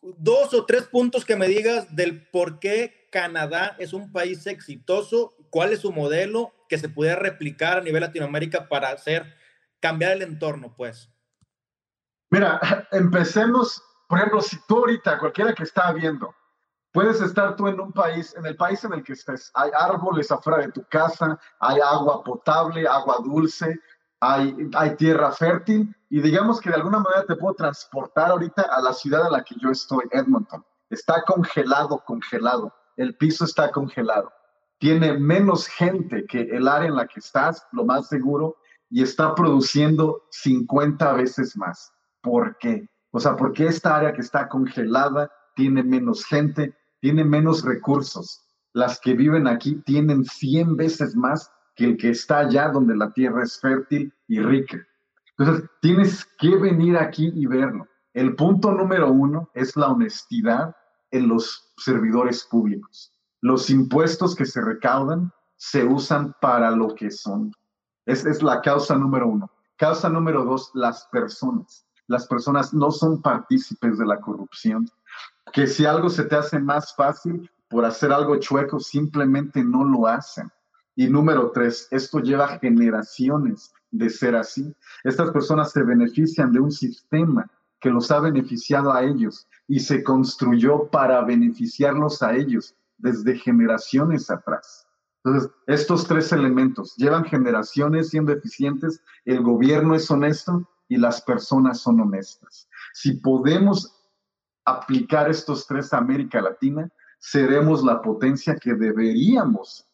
dos 0.00 0.54
o 0.54 0.64
tres 0.64 0.84
puntos 0.84 1.24
que 1.24 1.34
me 1.34 1.48
digas 1.48 1.96
del 1.96 2.24
por 2.28 2.60
qué 2.60 3.08
Canadá 3.10 3.74
es 3.80 3.92
un 3.92 4.12
país 4.12 4.46
exitoso, 4.46 5.34
cuál 5.50 5.72
es 5.72 5.80
su 5.80 5.90
modelo 5.90 6.52
que 6.68 6.78
se 6.78 6.88
pudiera 6.88 7.16
replicar 7.16 7.78
a 7.78 7.80
nivel 7.80 8.02
Latinoamérica 8.02 8.68
para 8.68 8.90
hacer 8.90 9.34
cambiar 9.80 10.12
el 10.12 10.22
entorno, 10.22 10.72
pues. 10.76 11.10
Mira, 12.30 12.60
empecemos, 12.92 13.82
por 14.08 14.18
ejemplo, 14.18 14.40
si 14.40 14.56
tú 14.68 14.78
ahorita, 14.78 15.18
cualquiera 15.18 15.52
que 15.52 15.64
está 15.64 15.92
viendo, 15.92 16.32
puedes 16.92 17.20
estar 17.20 17.56
tú 17.56 17.66
en 17.66 17.80
un 17.80 17.92
país, 17.92 18.36
en 18.36 18.46
el 18.46 18.56
país 18.56 18.84
en 18.84 18.92
el 18.92 19.02
que 19.02 19.14
estés, 19.14 19.50
hay 19.54 19.72
árboles 19.76 20.30
afuera 20.30 20.64
de 20.64 20.70
tu 20.70 20.84
casa, 20.84 21.36
hay 21.58 21.80
agua 21.80 22.22
potable, 22.22 22.86
agua 22.86 23.16
dulce, 23.24 23.80
hay, 24.26 24.96
tierra 24.96 25.32
fértil 25.32 25.94
y 26.08 26.20
digamos 26.20 26.60
que 26.60 26.70
de 26.70 26.76
alguna 26.76 27.00
manera 27.00 27.26
te 27.26 27.36
puedo 27.36 27.54
transportar 27.54 28.30
ahorita 28.30 28.62
a 28.62 28.80
la 28.80 28.92
ciudad 28.92 29.26
a 29.26 29.30
la 29.30 29.44
que 29.44 29.54
yo 29.60 29.70
estoy, 29.70 30.04
Edmonton. 30.10 30.64
Está 30.90 31.22
congelado, 31.22 32.02
congelado. 32.06 32.72
el 32.96 33.16
piso 33.16 33.44
está 33.44 33.70
congelado. 33.70 34.32
Tiene 34.78 35.18
menos 35.18 35.66
gente 35.66 36.24
que 36.26 36.42
el 36.42 36.68
área 36.68 36.88
en 36.88 36.96
la 36.96 37.06
que 37.06 37.20
estás, 37.20 37.66
lo 37.72 37.84
más 37.84 38.08
seguro, 38.08 38.56
y 38.90 39.02
está 39.02 39.34
produciendo 39.34 40.22
50 40.30 41.12
veces 41.14 41.56
más. 41.56 41.92
¿Por 42.22 42.56
qué? 42.58 42.88
O 43.10 43.20
sea, 43.20 43.36
porque 43.36 43.66
esta 43.66 43.96
área 43.96 44.12
que 44.12 44.20
está 44.20 44.48
congelada 44.48 45.30
tiene 45.54 45.82
menos 45.82 46.24
gente, 46.24 46.76
tiene 47.00 47.24
menos 47.24 47.64
recursos. 47.64 48.44
Las 48.72 49.00
que 49.00 49.14
viven 49.14 49.46
aquí 49.46 49.82
tienen 49.84 50.24
100 50.24 50.76
veces 50.76 51.14
más 51.14 51.50
que 51.74 51.84
el 51.84 51.96
que 51.96 52.10
está 52.10 52.38
allá 52.38 52.68
donde 52.68 52.96
la 52.96 53.12
tierra 53.12 53.42
es 53.42 53.60
fértil 53.60 54.12
y 54.28 54.40
rica. 54.40 54.78
Entonces, 55.36 55.68
tienes 55.80 56.24
que 56.38 56.56
venir 56.56 56.96
aquí 56.96 57.32
y 57.34 57.46
verlo. 57.46 57.88
El 58.12 58.36
punto 58.36 58.70
número 58.70 59.10
uno 59.10 59.50
es 59.54 59.76
la 59.76 59.88
honestidad 59.88 60.76
en 61.10 61.28
los 61.28 61.72
servidores 61.76 62.44
públicos. 62.44 63.12
Los 63.40 63.70
impuestos 63.70 64.34
que 64.34 64.46
se 64.46 64.60
recaudan 64.60 65.32
se 65.56 65.84
usan 65.84 66.34
para 66.40 66.70
lo 66.70 66.94
que 66.94 67.10
son. 67.10 67.52
Esa 68.06 68.30
es 68.30 68.42
la 68.42 68.60
causa 68.60 68.96
número 68.96 69.28
uno. 69.28 69.50
Causa 69.76 70.08
número 70.08 70.44
dos, 70.44 70.70
las 70.74 71.06
personas. 71.06 71.86
Las 72.06 72.26
personas 72.26 72.72
no 72.72 72.90
son 72.90 73.20
partícipes 73.20 73.98
de 73.98 74.06
la 74.06 74.20
corrupción. 74.20 74.88
Que 75.52 75.66
si 75.66 75.84
algo 75.86 76.08
se 76.08 76.24
te 76.24 76.36
hace 76.36 76.58
más 76.58 76.94
fácil 76.94 77.50
por 77.68 77.84
hacer 77.84 78.12
algo 78.12 78.36
chueco, 78.36 78.78
simplemente 78.78 79.64
no 79.64 79.84
lo 79.84 80.06
hacen. 80.06 80.50
Y 80.96 81.08
número 81.08 81.50
tres, 81.50 81.88
esto 81.90 82.20
lleva 82.20 82.58
generaciones 82.58 83.72
de 83.90 84.10
ser 84.10 84.36
así. 84.36 84.74
Estas 85.02 85.30
personas 85.30 85.72
se 85.72 85.82
benefician 85.82 86.52
de 86.52 86.60
un 86.60 86.70
sistema 86.70 87.50
que 87.80 87.90
los 87.90 88.10
ha 88.10 88.20
beneficiado 88.20 88.92
a 88.92 89.02
ellos 89.02 89.46
y 89.68 89.80
se 89.80 90.02
construyó 90.02 90.88
para 90.88 91.22
beneficiarlos 91.22 92.22
a 92.22 92.34
ellos 92.34 92.74
desde 92.98 93.36
generaciones 93.36 94.30
atrás. 94.30 94.86
Entonces, 95.22 95.50
estos 95.66 96.06
tres 96.06 96.32
elementos 96.32 96.94
llevan 96.96 97.24
generaciones 97.24 98.10
siendo 98.10 98.32
eficientes, 98.32 99.02
el 99.24 99.42
gobierno 99.42 99.94
es 99.94 100.10
honesto 100.10 100.68
y 100.88 100.98
las 100.98 101.22
personas 101.22 101.80
son 101.80 102.00
honestas. 102.00 102.68
Si 102.92 103.14
podemos 103.14 103.94
aplicar 104.64 105.30
estos 105.30 105.66
tres 105.66 105.92
a 105.92 105.98
América 105.98 106.40
Latina, 106.40 106.90
seremos 107.18 107.82
la 107.82 108.02
potencia 108.02 108.56
que 108.56 108.74
deberíamos 108.74 109.86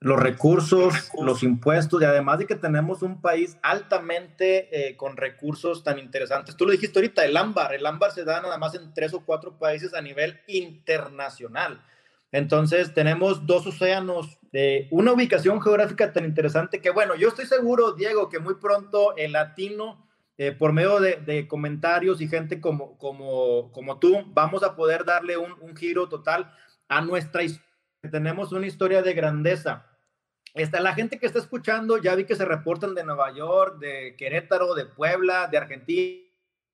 los 0.00 0.20
recursos, 0.20 1.10
los 1.20 1.42
impuestos 1.42 2.02
y 2.02 2.04
además 2.04 2.38
de 2.38 2.46
que 2.46 2.54
tenemos 2.54 3.02
un 3.02 3.20
país 3.20 3.56
altamente 3.62 4.88
eh, 4.88 4.96
con 4.96 5.16
recursos 5.16 5.82
tan 5.82 5.98
interesantes. 5.98 6.56
Tú 6.56 6.66
lo 6.66 6.72
dijiste 6.72 6.98
ahorita, 6.98 7.24
el 7.24 7.36
ámbar, 7.36 7.74
el 7.74 7.86
ámbar 7.86 8.12
se 8.12 8.24
da 8.24 8.40
nada 8.40 8.58
más 8.58 8.74
en 8.74 8.92
tres 8.92 9.14
o 9.14 9.24
cuatro 9.24 9.58
países 9.58 9.94
a 9.94 10.02
nivel 10.02 10.38
internacional. 10.46 11.82
Entonces 12.30 12.92
tenemos 12.92 13.46
dos 13.46 13.66
océanos, 13.66 14.38
de 14.52 14.88
una 14.90 15.12
ubicación 15.12 15.60
geográfica 15.60 16.12
tan 16.12 16.24
interesante 16.24 16.80
que 16.80 16.90
bueno, 16.90 17.14
yo 17.14 17.28
estoy 17.28 17.46
seguro, 17.46 17.92
Diego, 17.92 18.28
que 18.28 18.38
muy 18.38 18.54
pronto 18.54 19.16
el 19.16 19.32
latino, 19.32 20.06
eh, 20.38 20.52
por 20.52 20.72
medio 20.72 21.00
de, 21.00 21.48
comentarios 21.48 22.20
y 22.20 22.28
gente 22.28 22.60
como, 22.60 22.98
como, 22.98 23.72
como 23.72 23.98
tú, 23.98 24.22
vamos 24.28 24.62
a 24.62 24.76
poder 24.76 25.06
darle 25.06 25.38
un, 25.38 25.52
un 25.62 25.74
giro 25.74 26.08
total 26.10 26.52
a 26.88 27.00
nuestra 27.00 27.42
historia 27.42 27.65
tenemos 28.08 28.52
una 28.52 28.66
historia 28.66 29.02
de 29.02 29.14
grandeza. 29.14 29.86
Está 30.54 30.80
la 30.80 30.94
gente 30.94 31.18
que 31.18 31.26
está 31.26 31.38
escuchando, 31.38 31.98
ya 31.98 32.14
vi 32.14 32.24
que 32.24 32.34
se 32.34 32.44
reportan 32.44 32.94
de 32.94 33.04
Nueva 33.04 33.32
York, 33.34 33.78
de 33.78 34.16
Querétaro, 34.16 34.74
de 34.74 34.86
Puebla, 34.86 35.48
de 35.48 35.58
Argentina, 35.58 36.22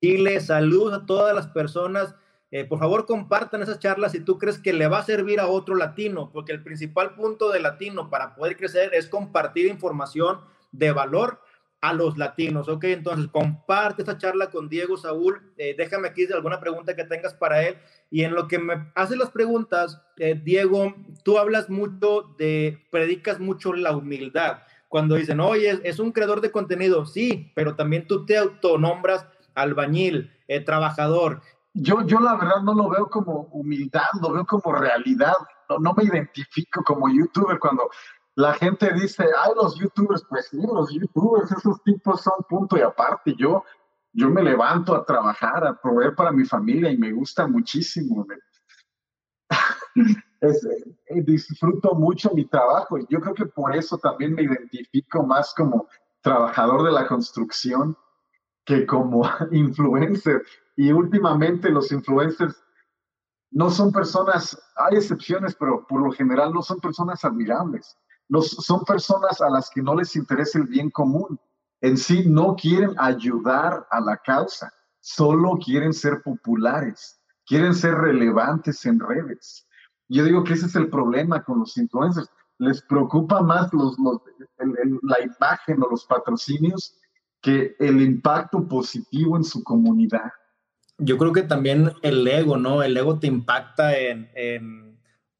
Chile. 0.01 0.41
Saludos 0.41 0.95
a 0.95 1.07
todas 1.07 1.35
las 1.35 1.49
personas. 1.49 2.15
Eh, 2.53 2.65
por 2.65 2.79
favor, 2.79 3.07
compartan 3.07 3.63
esas 3.63 3.79
charlas 3.79 4.13
si 4.13 4.21
tú 4.21 4.39
crees 4.39 4.59
que 4.59 4.73
le 4.73 4.87
va 4.87 4.99
a 4.99 5.05
servir 5.05 5.41
a 5.41 5.47
otro 5.47 5.75
latino, 5.75 6.31
porque 6.33 6.53
el 6.53 6.63
principal 6.63 7.15
punto 7.15 7.51
de 7.51 7.61
latino 7.61 8.11
para 8.11 8.35
poder 8.35 8.57
crecer 8.57 8.95
es 8.95 9.09
compartir 9.09 9.67
información 9.67 10.41
de 10.71 10.93
valor 10.93 11.41
a 11.83 11.93
los 11.93 12.17
latinos, 12.17 12.69
¿ok? 12.69 12.85
Entonces, 12.85 13.29
comparte 13.31 14.03
esta 14.03 14.17
charla 14.17 14.51
con 14.51 14.69
Diego 14.69 14.97
Saúl. 14.97 15.53
Eh, 15.59 15.75
déjame 15.77 16.09
aquí 16.09 16.27
alguna 16.33 16.61
pregunta 16.61 16.95
que 16.95 17.05
tengas 17.05 17.35
para 17.35 17.67
él. 17.67 17.77
Y 18.09 18.23
en 18.23 18.35
lo 18.35 18.47
que 18.47 18.61
me 18.61 18.93
hace 18.95 19.17
las 19.17 19.31
preguntas, 19.31 20.01
eh, 20.17 20.41
Diego, 20.41 20.95
tú 21.25 21.39
hablas 21.39 21.69
mucho 21.69 22.35
de, 22.39 22.87
predicas 22.93 23.41
mucho 23.41 23.73
la 23.73 23.97
humildad. 23.97 24.59
Cuando 24.89 25.17
dicen, 25.17 25.41
oye, 25.41 25.81
es, 25.83 25.99
un 25.99 26.13
creador 26.13 26.41
de 26.41 26.53
contenido, 26.53 27.05
sí, 27.05 27.51
pero 27.57 27.75
también 27.75 28.07
tú 28.07 28.25
te 28.27 28.39
autonombras 28.39 29.27
albañil, 29.57 30.31
eh, 30.47 30.61
trabajador. 30.61 31.43
Yo, 31.75 32.07
yo 32.07 32.21
la 32.21 32.37
verdad 32.37 32.63
no 32.63 32.75
lo 32.75 32.91
veo 32.91 33.11
como 33.11 33.49
humildad, 33.51 34.07
lo 34.21 34.33
veo 34.33 34.47
como 34.47 34.73
realidad. 34.73 35.35
No, 35.69 35.79
no 35.81 35.95
me 35.95 36.05
identifico 36.05 36.85
como 36.85 37.09
youtuber 37.09 37.59
cuando 37.59 37.91
la 38.35 38.55
gente 38.55 38.93
dice, 38.95 39.25
ay, 39.25 39.53
los 39.57 39.79
youtubers, 39.79 40.25
pues 40.29 40.49
sí, 40.49 40.59
los 40.63 40.91
youtubers, 40.93 41.53
esos 41.53 41.83
tipos 41.83 42.23
son 42.23 42.35
punto 42.49 42.79
y 42.79 42.81
aparte. 42.81 43.35
Yo, 43.37 43.63
yo 44.13 44.31
me 44.31 44.43
levanto 44.43 44.95
a 44.95 45.05
trabajar, 45.05 45.67
a 45.67 45.79
proveer 45.79 46.15
para 46.15 46.33
mi 46.33 46.45
familia 46.45 46.91
y 46.91 46.97
me 46.97 47.13
gusta 47.13 47.47
muchísimo. 47.47 48.27
Eh, 50.45 51.23
disfruto 51.23 51.95
mucho 51.95 52.33
mi 52.35 52.45
trabajo 52.47 52.99
y 52.99 53.07
yo 53.09 53.21
creo 53.21 53.33
que 53.33 53.47
por 53.47 53.77
eso 53.77 53.97
también 53.99 54.35
me 54.35 54.43
identifico 54.43 55.23
más 55.23 55.55
como 55.55 55.87
trabajador 56.21 56.83
de 56.83 56.91
la 56.91 57.07
construcción 57.07 57.97
que 58.65 58.85
como 58.85 59.23
influencer. 59.53 60.43
Y 60.75 60.91
últimamente 60.91 61.71
los 61.71 61.93
influencers 61.93 62.61
no 63.53 63.71
son 63.71 63.93
personas, 63.93 64.61
hay 64.75 64.97
excepciones, 64.97 65.55
pero 65.55 65.87
por 65.87 66.03
lo 66.03 66.11
general 66.11 66.53
no 66.53 66.63
son 66.63 66.81
personas 66.81 67.25
admirables 67.25 67.97
son 68.41 68.85
personas 68.85 69.41
a 69.41 69.51
las 69.51 69.71
que 69.71 69.83
no 69.83 69.95
les 69.95 70.17
interesa 70.17 70.59
el 70.59 70.67
bien 70.67 70.91
común. 70.91 71.39
En 71.81 71.99
sí 71.99 72.25
no 72.27 72.55
quieren 72.55 72.95
ayudar 72.97 73.87
a 73.91 74.01
la 74.01 74.17
causa, 74.17 74.73
solo 75.01 75.59
quieren 75.63 75.93
ser 75.93 76.23
populares, 76.23 77.21
quieren 77.45 77.75
ser 77.75 77.95
relevantes 77.95 78.87
en 78.87 79.01
redes. 79.01 79.67
Yo 80.09 80.25
digo 80.25 80.45
que 80.45 80.55
ese 80.55 80.67
es 80.67 80.77
el 80.77 80.89
problema 80.89 81.43
con 81.43 81.59
los 81.59 81.77
influencers. 81.77 82.31
Les 82.59 82.81
preocupa 82.83 83.43
más 83.43 83.73
los, 83.73 83.97
la 85.03 85.21
imagen 85.21 85.83
o 85.83 85.89
los 85.89 86.05
patrocinios 86.07 86.97
que 87.41 87.75
el 87.81 88.01
impacto 88.01 88.67
positivo 88.69 89.37
en 89.37 89.43
su 89.43 89.65
comunidad. 89.65 90.31
Yo 90.99 91.19
creo 91.19 91.33
que 91.33 91.43
también 91.43 91.93
el 92.03 92.27
ego, 92.29 92.57
¿no? 92.57 92.83
El 92.83 92.97
ego 92.97 93.19
te 93.19 93.27
impacta 93.27 93.99
en 93.99 94.92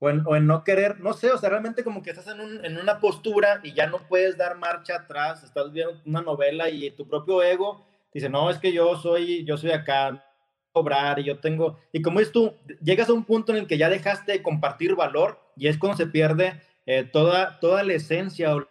o 0.03 0.37
en, 0.37 0.47
no 0.49 0.65
querer, 0.65 0.99
no 0.99 1.13
sé, 1.13 1.31
o 1.31 1.39
sea, 1.39 1.49
realmente 1.49 1.85
como 1.85 2.03
que 2.03 2.11
estás 2.11 2.27
en, 2.27 2.41
un, 2.41 2.65
en, 2.65 2.77
una 2.77 2.99
postura 2.99 3.61
y 3.63 3.73
ya 3.73 3.87
no 3.87 3.99
puedes 4.09 4.37
dar 4.37 4.59
marcha 4.59 4.97
atrás, 4.97 5.45
estás 5.45 5.73
viendo 5.73 5.97
una 6.05 6.21
novela 6.21 6.69
y 6.69 6.91
tu 6.91 7.07
propio 7.07 7.41
ego 7.41 7.87
dice, 8.13 8.29
no, 8.29 8.51
es 8.51 8.59
que 8.59 8.73
yo 8.73 8.97
soy, 8.97 9.45
yo 9.45 9.57
soy 9.57 9.71
acá, 9.71 10.27
cobrar 10.73 11.21
y 11.21 11.25
yo 11.25 11.39
tengo, 11.39 11.79
y 11.93 12.03
como 12.03 12.19
es 12.19 12.33
tú, 12.33 12.53
llegas 12.83 13.11
a 13.11 13.13
un 13.13 13.25
punto 13.25 13.53
en 13.53 13.59
el 13.59 13.67
que 13.69 13.79
ya 13.79 13.89
dejaste 13.89 14.33
de 14.33 14.43
compartir 14.43 14.97
valor 14.97 15.39
y 15.57 15.69
es 15.69 15.79
cuando 15.79 15.97
se 15.97 16.07
pierde 16.09 16.61
eh, 16.85 17.05
toda, 17.05 17.61
toda 17.61 17.85
la 17.85 17.95
esencia 17.95 18.57
o 18.57 18.67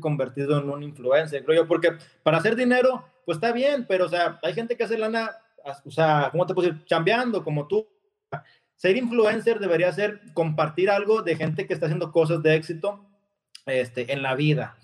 convertido 0.00 0.58
en 0.58 0.68
un 0.68 0.82
influencer, 0.82 1.44
creo 1.44 1.62
yo, 1.62 1.68
porque 1.68 1.98
para 2.24 2.38
hacer 2.38 2.56
dinero, 2.56 3.04
pues 3.24 3.36
está 3.36 3.52
bien, 3.52 3.86
pero 3.86 4.06
o 4.06 4.08
sea, 4.08 4.40
hay 4.42 4.54
gente 4.54 4.76
que 4.76 4.82
hace 4.82 4.98
lana, 4.98 5.36
o 5.84 5.90
sea, 5.92 6.30
¿cómo 6.32 6.46
te 6.46 6.54
puedo 6.54 6.68
decir? 6.68 6.84
Chambeando 6.84 7.44
como 7.44 7.68
tú 7.68 7.86
ser 8.78 8.96
influencer 8.96 9.58
debería 9.58 9.92
ser 9.92 10.20
compartir 10.34 10.88
algo 10.88 11.22
de 11.22 11.34
gente 11.34 11.66
que 11.66 11.74
está 11.74 11.86
haciendo 11.86 12.12
cosas 12.12 12.42
de 12.44 12.54
éxito 12.54 13.04
este, 13.66 14.12
en 14.12 14.22
la 14.22 14.36
vida. 14.36 14.78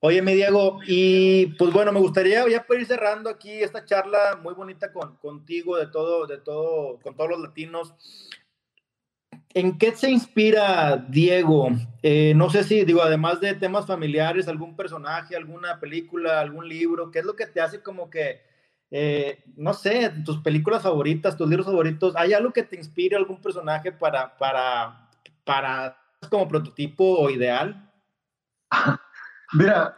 Oye, 0.00 0.20
mi 0.20 0.34
Diego, 0.34 0.80
y 0.84 1.46
pues 1.58 1.72
bueno, 1.72 1.92
me 1.92 2.00
gustaría 2.00 2.44
ya 2.48 2.66
ir 2.68 2.86
cerrando 2.86 3.30
aquí 3.30 3.52
esta 3.52 3.84
charla 3.84 4.40
muy 4.42 4.54
bonita 4.54 4.92
con, 4.92 5.16
contigo, 5.18 5.76
de 5.76 5.86
todo, 5.86 6.26
de 6.26 6.38
todo, 6.38 6.98
con 7.00 7.14
todos 7.14 7.30
los 7.30 7.40
latinos. 7.40 7.94
¿En 9.54 9.78
qué 9.78 9.94
se 9.94 10.10
inspira 10.10 10.96
Diego? 11.08 11.68
Eh, 12.02 12.32
no 12.34 12.50
sé 12.50 12.64
si, 12.64 12.84
digo, 12.84 13.02
además 13.02 13.40
de 13.40 13.54
temas 13.54 13.86
familiares, 13.86 14.48
algún 14.48 14.74
personaje, 14.74 15.36
alguna 15.36 15.78
película, 15.78 16.40
algún 16.40 16.68
libro, 16.68 17.12
¿qué 17.12 17.20
es 17.20 17.24
lo 17.24 17.36
que 17.36 17.46
te 17.46 17.60
hace 17.60 17.80
como 17.80 18.10
que 18.10 18.49
eh, 18.90 19.44
no 19.56 19.72
sé, 19.72 20.10
tus 20.24 20.38
películas 20.38 20.82
favoritas, 20.82 21.36
tus 21.36 21.48
libros 21.48 21.66
favoritos, 21.66 22.16
¿hay 22.16 22.32
algo 22.32 22.52
que 22.52 22.64
te 22.64 22.76
inspire 22.76 23.16
algún 23.16 23.40
personaje 23.40 23.92
para, 23.92 24.36
para, 24.36 25.08
para 25.44 25.96
como 26.28 26.48
prototipo 26.48 27.04
o 27.04 27.30
ideal? 27.30 27.92
Mira, 29.52 29.94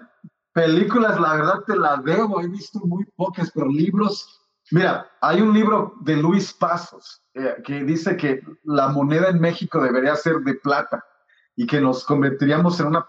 películas, 0.53 1.18
la 1.18 1.36
verdad 1.36 1.61
te 1.66 1.76
la 1.76 1.97
debo, 1.97 2.40
he 2.40 2.49
visto 2.49 2.80
muy 2.80 3.05
pocas, 3.16 3.51
pero 3.55 3.68
libros, 3.68 4.40
mira, 4.70 5.11
hay 5.20 5.43
un 5.43 5.53
libro 5.53 5.95
de 6.01 6.16
Luis 6.16 6.53
Pasos 6.55 7.22
eh, 7.34 7.57
que 7.64 7.84
dice 7.84 8.16
que 8.16 8.43
la 8.64 8.88
moneda 8.88 9.28
en 9.28 9.40
México 9.40 9.82
debería 9.82 10.16
ser 10.16 10.36
de 10.38 10.55
plata 10.55 11.05
y 11.55 11.66
que 11.66 11.80
nos 11.80 12.05
convertiríamos 12.05 12.80
en 12.80 12.86
una 12.88 13.07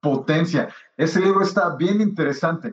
potencia. 0.00 0.74
Ese 0.96 1.20
libro 1.20 1.42
está 1.42 1.76
bien 1.76 2.00
interesante. 2.00 2.72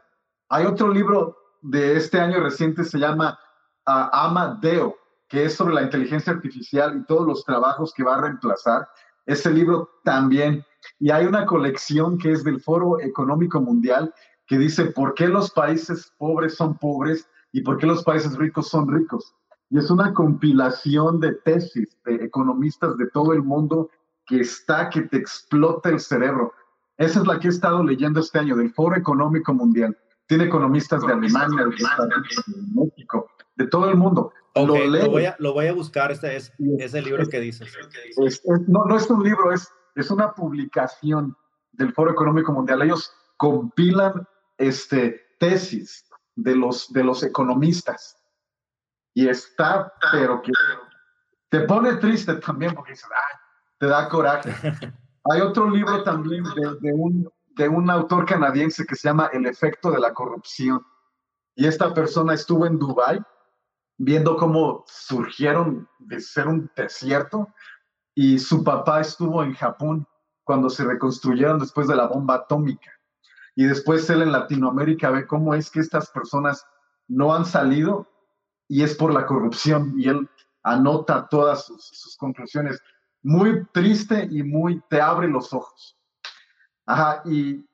Hay 0.50 0.66
otro 0.66 0.88
libro 0.90 1.41
de 1.62 1.96
este 1.96 2.20
año 2.20 2.40
reciente 2.40 2.84
se 2.84 2.98
llama 3.00 3.40
uh, 3.88 4.10
Amadeo, 4.12 4.96
que 5.28 5.46
es 5.46 5.56
sobre 5.56 5.76
la 5.76 5.84
inteligencia 5.84 6.34
artificial 6.34 6.98
y 6.98 7.06
todos 7.06 7.26
los 7.26 7.46
trabajos 7.46 7.94
que 7.94 8.04
va 8.04 8.16
a 8.16 8.22
reemplazar. 8.22 8.88
Ese 9.26 9.52
libro 9.52 9.90
también. 10.04 10.66
Y 11.00 11.12
hay 11.12 11.26
una 11.26 11.46
colección 11.46 12.18
que 12.18 12.32
es 12.32 12.44
del 12.44 12.60
Foro 12.60 13.00
Económico 13.00 13.62
Mundial 13.62 14.14
que 14.48 14.58
dice 14.58 14.86
por 14.88 15.14
qué 15.14 15.28
los 15.28 15.52
países 15.52 16.12
pobres 16.18 16.56
son 16.56 16.78
pobres 16.78 17.30
y 17.54 17.62
por 17.62 17.78
qué 17.78 17.86
los 17.86 18.04
países 18.04 18.36
ricos 18.38 18.68
son 18.68 18.92
ricos. 18.92 19.34
Y 19.70 19.78
es 19.78 19.90
una 19.90 20.14
compilación 20.14 21.22
de 21.22 21.34
tesis 21.34 21.98
de 22.04 22.16
economistas 22.16 22.98
de 22.98 23.08
todo 23.08 23.32
el 23.32 23.44
mundo 23.44 23.90
que 24.26 24.42
está 24.42 24.90
que 24.90 25.04
te 25.04 25.18
explota 25.18 25.90
el 25.90 26.00
cerebro. 26.00 26.54
Esa 26.98 27.22
es 27.22 27.28
la 27.28 27.40
que 27.40 27.48
he 27.48 27.52
estado 27.52 27.82
leyendo 27.84 28.20
este 28.20 28.40
año 28.40 28.58
del 28.58 28.74
Foro 28.74 28.98
Económico 28.98 29.54
Mundial. 29.54 29.98
Tiene 30.32 30.46
economistas 30.46 31.06
de 31.06 31.12
Alemania, 31.12 31.66
de 31.66 31.76
México, 32.74 33.30
de 33.54 33.68
todo 33.68 33.90
el 33.90 33.98
mundo. 33.98 34.32
lo, 34.56 34.66
voy 34.66 35.26
a, 35.26 35.36
lo, 35.40 35.52
voy 35.52 35.68
a, 35.68 35.74
buscar, 35.74 36.10
este 36.10 36.38
es, 36.38 36.54
ese 36.80 37.02
libro 37.02 37.28
que 37.28 37.42
dices. 37.42 37.70
no, 38.70 38.86
no 38.86 38.96
es 38.96 39.10
un 39.10 39.26
libro, 39.26 39.52
es, 39.52 39.68
es 39.94 40.10
una 40.10 40.34
publicación 40.34 41.36
del 41.74 41.92
Foro 41.92 42.12
Económico 42.12 42.54
Mundial. 42.54 42.82
Ellos 42.82 43.14
compilan 43.36 44.26
este, 44.58 45.20
tesis 45.38 46.06
de 46.34 46.56
los, 46.56 46.94
de 46.94 47.04
los 47.04 47.24
economistas. 47.24 48.16
Y 49.14 49.28
está, 49.28 49.92
pero 50.14 50.42
que 50.42 50.54
te 51.50 51.60
pone 51.66 51.96
triste 51.96 52.36
también 52.36 52.74
porque 52.74 52.94
dices, 52.94 53.10
te 53.80 53.86
da 53.86 54.08
coraje. 54.08 54.50
Hay 55.30 55.42
otro 55.42 55.70
libro 55.70 56.02
también 56.04 56.46
de, 56.46 56.78
de, 56.80 56.94
un, 56.94 57.30
de 57.56 57.70
un 57.70 57.90
autor 57.90 58.26
canadiense 58.26 58.86
que 58.86 58.96
se 58.96 59.08
llama 59.08 59.30
El 59.34 59.46
efecto 59.46 59.92
de 59.92 60.00
la 60.00 60.14
corrupción. 60.14 60.86
Y 61.56 61.68
esta 61.68 61.94
persona 61.94 62.34
estuvo 62.34 62.66
en 62.66 62.80
Dubái 62.80 63.20
viendo 63.98 64.36
cómo 64.36 64.84
surgieron 64.88 65.88
de 66.00 66.20
ser 66.20 66.48
un 66.48 66.72
desierto 66.76 67.48
y 68.16 68.40
su 68.40 68.64
papá 68.64 69.02
estuvo 69.02 69.44
en 69.44 69.54
Japón 69.54 70.08
cuando 70.44 70.70
se 70.70 70.84
reconstruyeron 70.84 71.60
después 71.60 71.88
de 71.88 71.96
la 71.96 72.08
bomba 72.08 72.36
atómica. 72.36 72.92
Y 73.56 73.66
después 73.66 74.10
él 74.10 74.22
en 74.22 74.32
Latinoamérica 74.32 75.12
ve 75.12 75.28
cómo 75.28 75.54
es 75.54 75.70
que 75.70 75.82
estas 75.82 76.10
personas 76.10 76.66
no 77.08 77.34
han 77.34 77.46
salido 77.46 78.08
y 78.68 78.84
es 78.84 78.96
por 78.96 79.14
la 79.14 79.26
corrupción 79.26 79.94
y 79.98 80.10
él 80.10 80.30
anota 80.64 81.28
todas 81.30 81.66
sus, 81.66 81.86
sus 81.86 82.16
conclusiones. 82.18 82.82
Muy 83.22 83.66
triste 83.68 84.28
y 84.32 84.42
muy 84.42 84.82
te 84.90 85.00
abre 85.00 85.28
los 85.28 85.54
ojos. 85.54 86.01
Ajá, 86.92 87.22
y 87.24 87.66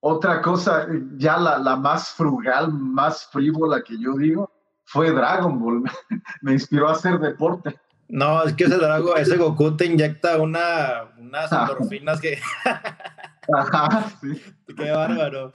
otra 0.00 0.42
cosa, 0.42 0.86
ya 1.16 1.38
la, 1.38 1.58
la 1.58 1.76
más 1.76 2.10
frugal, 2.10 2.70
más 2.70 3.26
frívola 3.26 3.82
que 3.82 3.98
yo 3.98 4.12
digo, 4.14 4.52
fue 4.84 5.10
Dragon 5.10 5.58
Ball. 5.58 5.82
Me 6.42 6.52
inspiró 6.52 6.88
a 6.88 6.92
hacer 6.92 7.18
deporte. 7.18 7.74
No, 8.08 8.42
es 8.44 8.52
que 8.52 8.64
ese 8.64 8.76
Dragon, 8.76 9.18
ese 9.18 9.38
Goku 9.38 9.76
te 9.76 9.86
inyecta 9.86 10.36
una, 10.40 11.10
unas 11.16 11.50
endorfinas 11.50 12.20
que. 12.20 12.38
Ajá, 13.56 14.10
sí. 14.20 14.42
Qué 14.76 14.90
bárbaro. 14.90 15.52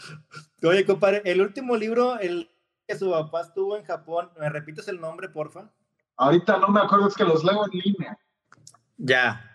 Oye, 0.63 0.83
compadre, 0.83 1.21
el 1.25 1.41
último 1.41 1.77
libro, 1.77 2.19
el 2.19 2.49
que 2.87 2.97
su 2.97 3.11
papá 3.11 3.41
estuvo 3.41 3.77
en 3.77 3.85
Japón, 3.85 4.31
¿me 4.39 4.49
repites 4.49 4.87
el 4.87 4.99
nombre, 4.99 5.29
porfa? 5.29 5.69
Ahorita 6.17 6.57
no 6.57 6.69
me 6.69 6.81
acuerdo, 6.81 7.07
es 7.07 7.15
que 7.15 7.23
los 7.23 7.43
leo 7.43 7.65
en 7.65 7.79
línea. 7.79 8.17
Ya. 8.97 9.50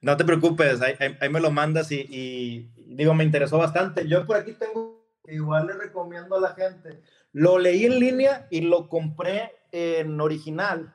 No 0.00 0.16
te 0.16 0.24
preocupes, 0.24 0.80
ahí, 0.80 0.96
me 1.28 1.40
lo 1.40 1.50
mandas 1.50 1.90
y, 1.90 2.06
y, 2.08 2.70
digo, 2.94 3.14
me 3.14 3.24
interesó 3.24 3.58
bastante. 3.58 4.06
Yo 4.06 4.24
por 4.26 4.36
aquí 4.36 4.52
tengo, 4.52 5.04
igual 5.26 5.66
le 5.66 5.72
recomiendo 5.74 6.36
a 6.36 6.40
la 6.40 6.54
gente, 6.54 7.02
lo 7.32 7.58
leí 7.58 7.84
en 7.84 7.98
línea 7.98 8.46
y 8.50 8.60
lo 8.60 8.88
compré 8.88 9.52
en 9.72 10.20
original. 10.20 10.94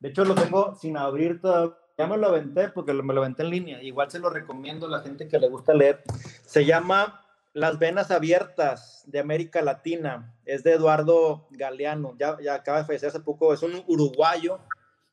De 0.00 0.10
hecho, 0.10 0.24
lo 0.24 0.34
tengo 0.34 0.74
sin 0.74 0.96
abrir 0.96 1.40
todavía. 1.40 1.76
Ya 1.98 2.06
me 2.06 2.16
lo 2.16 2.28
aventé 2.28 2.68
porque 2.68 2.92
me 2.92 3.12
lo 3.12 3.22
aventé 3.22 3.42
en 3.42 3.50
línea. 3.50 3.82
Igual 3.82 4.08
se 4.08 4.20
lo 4.20 4.30
recomiendo 4.30 4.86
a 4.86 4.90
la 4.90 5.00
gente 5.00 5.26
que 5.26 5.40
le 5.40 5.48
gusta 5.48 5.74
leer. 5.74 6.00
Se 6.46 6.64
llama 6.64 7.26
Las 7.54 7.80
Venas 7.80 8.12
Abiertas 8.12 9.02
de 9.06 9.18
América 9.18 9.62
Latina. 9.62 10.32
Es 10.44 10.62
de 10.62 10.74
Eduardo 10.74 11.48
Galeano. 11.50 12.14
Ya, 12.16 12.36
ya 12.40 12.54
acaba 12.54 12.78
de 12.78 12.84
fallecer 12.84 13.08
hace 13.08 13.18
poco. 13.18 13.52
Es 13.52 13.64
un 13.64 13.82
uruguayo. 13.88 14.60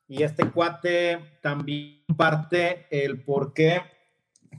Y 0.08 0.24
este 0.24 0.49
cuate 0.49 1.39
también 1.41 2.03
parte 2.16 2.88
el 2.91 3.24
por 3.24 3.53
qué, 3.53 3.82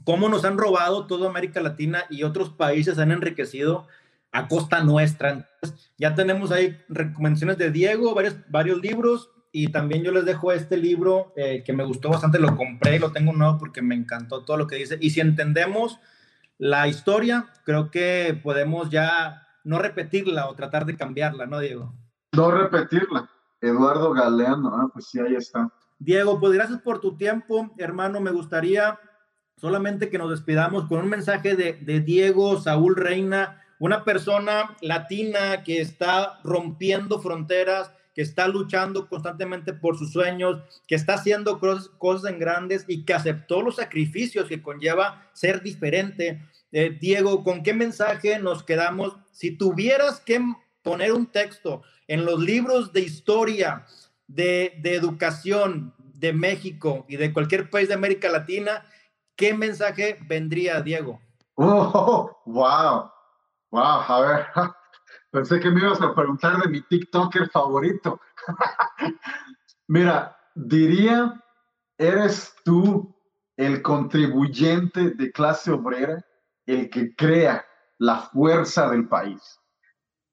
cómo 0.03 0.29
nos 0.29 0.45
han 0.45 0.57
robado 0.57 1.07
toda 1.07 1.29
América 1.29 1.61
Latina 1.61 2.03
y 2.09 2.23
otros 2.23 2.49
países 2.49 2.99
han 2.99 3.11
enriquecido 3.11 3.87
a 4.31 4.47
costa 4.47 4.83
nuestra. 4.83 5.29
Entonces, 5.29 5.91
ya 5.97 6.15
tenemos 6.15 6.51
ahí 6.51 6.77
recomendaciones 6.89 7.57
de 7.57 7.71
Diego, 7.71 8.13
varios, 8.13 8.35
varios 8.49 8.81
libros, 8.81 9.31
y 9.51 9.69
también 9.69 10.03
yo 10.03 10.11
les 10.11 10.25
dejo 10.25 10.51
este 10.51 10.77
libro 10.77 11.33
eh, 11.35 11.63
que 11.65 11.73
me 11.73 11.83
gustó 11.83 12.09
bastante, 12.09 12.39
lo 12.39 12.55
compré 12.55 12.97
y 12.97 12.99
lo 12.99 13.11
tengo 13.11 13.33
nuevo 13.33 13.57
porque 13.57 13.81
me 13.81 13.95
encantó 13.95 14.43
todo 14.43 14.57
lo 14.57 14.67
que 14.67 14.75
dice. 14.75 14.97
Y 15.01 15.09
si 15.11 15.19
entendemos 15.19 15.99
la 16.57 16.87
historia, 16.87 17.47
creo 17.63 17.89
que 17.89 18.39
podemos 18.43 18.89
ya 18.89 19.47
no 19.63 19.79
repetirla 19.79 20.47
o 20.47 20.55
tratar 20.55 20.85
de 20.85 20.95
cambiarla, 20.95 21.45
¿no, 21.45 21.59
Diego? 21.59 21.93
No 22.33 22.51
repetirla. 22.51 23.29
Eduardo 23.61 24.13
Galeano, 24.13 24.75
ah, 24.75 24.89
pues 24.91 25.07
sí, 25.07 25.19
ahí 25.19 25.35
está. 25.35 25.71
Diego, 25.99 26.39
pues 26.39 26.53
gracias 26.53 26.79
por 26.81 26.99
tu 26.99 27.17
tiempo, 27.17 27.71
hermano. 27.77 28.19
Me 28.19 28.31
gustaría 28.31 28.99
solamente 29.57 30.09
que 30.09 30.17
nos 30.17 30.29
despidamos 30.29 30.87
con 30.87 30.99
un 30.99 31.09
mensaje 31.09 31.55
de, 31.55 31.99
Diego 32.01 32.59
Saúl 32.59 32.95
Reina, 32.95 33.63
una 33.79 34.03
persona 34.03 34.75
latina 34.81 35.63
que 35.63 35.81
está 35.81 36.39
rompiendo 36.43 37.19
fronteras, 37.19 37.91
que 38.13 38.21
está 38.21 38.47
luchando 38.47 39.07
constantemente 39.07 39.73
por 39.73 39.97
sus 39.97 40.11
sueños, 40.11 40.61
que 40.87 40.95
está 40.95 41.15
haciendo 41.15 41.59
cosas, 41.59 41.89
cosas 41.97 42.31
en 42.31 42.39
grandes 42.39 42.85
y 42.87 43.05
que 43.05 43.13
aceptó 43.13 43.61
los 43.61 43.75
sacrificios 43.75 44.47
que 44.47 44.61
conlleva 44.61 45.29
ser 45.33 45.61
diferente. 45.61 46.41
Eh, 46.71 46.97
Diego, 46.99 47.43
¿con 47.43 47.63
qué 47.63 47.73
mensaje 47.73 48.39
nos 48.39 48.63
quedamos? 48.63 49.17
Si 49.31 49.51
tuvieras 49.51 50.19
que 50.19 50.41
poner 50.87 51.11
un 51.11 51.25
texto 51.25 51.81
en 52.07 52.25
los 52.25 52.39
libros 52.39 52.93
de 52.93 53.01
historia, 53.01 53.85
de, 54.25 54.79
de 54.81 54.95
educación 54.95 55.93
de 55.97 56.31
México 56.31 57.05
y 57.09 57.17
de 57.17 57.33
cualquier 57.33 57.69
país 57.69 57.89
de 57.89 57.93
América 57.93 58.29
Latina, 58.29 58.85
¿qué 59.35 59.53
mensaje 59.53 60.17
vendría, 60.27 60.81
Diego? 60.81 61.19
Oh, 61.59 62.37
wow, 62.45 63.11
wow, 63.71 64.01
a 64.07 64.21
ver, 64.21 64.45
Pensé 65.31 65.59
que 65.59 65.71
me 65.71 65.81
ibas 65.81 65.99
a 66.01 66.13
preguntar 66.13 66.61
de 66.61 66.69
mi 66.69 66.81
TikToker 66.81 67.49
favorito. 67.49 68.21
Mira, 69.87 70.37
diría, 70.53 71.43
eres 71.97 72.55
tú 72.63 73.15
el 73.57 73.81
contribuyente 73.81 75.09
de 75.11 75.31
clase 75.31 75.71
obrera, 75.71 76.23
el 76.67 76.89
que 76.91 77.15
crea 77.15 77.65
la 77.97 78.17
fuerza 78.17 78.89
del 78.89 79.07
país. 79.07 79.59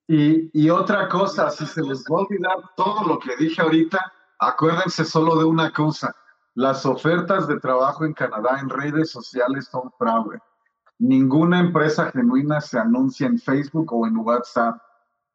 Y, 0.06 0.50
y, 0.52 0.68
otra 0.68 1.08
cosa, 1.08 1.50
si 1.50 1.66
se 1.66 1.82
les 1.82 2.04
va 2.04 2.18
a 2.18 2.22
olvidar 2.22 2.56
todo 2.76 3.04
lo 3.06 3.18
que 3.18 3.36
dije 3.36 3.62
ahorita, 3.62 4.12
acuérdense 4.38 5.04
solo 5.04 5.36
de 5.36 5.44
una 5.44 5.72
cosa. 5.72 6.14
Las 6.54 6.84
ofertas 6.84 7.48
de 7.48 7.58
trabajo 7.58 8.04
en 8.04 8.12
Canadá 8.12 8.60
en 8.60 8.68
redes 8.68 9.10
sociales 9.10 9.66
son 9.70 9.90
fraude. 9.98 10.38
Ninguna 10.98 11.58
empresa 11.58 12.10
genuina 12.12 12.60
se 12.60 12.78
anuncia 12.78 13.26
en 13.26 13.38
Facebook 13.38 13.92
o 13.92 14.06
en 14.06 14.16
WhatsApp. 14.18 14.76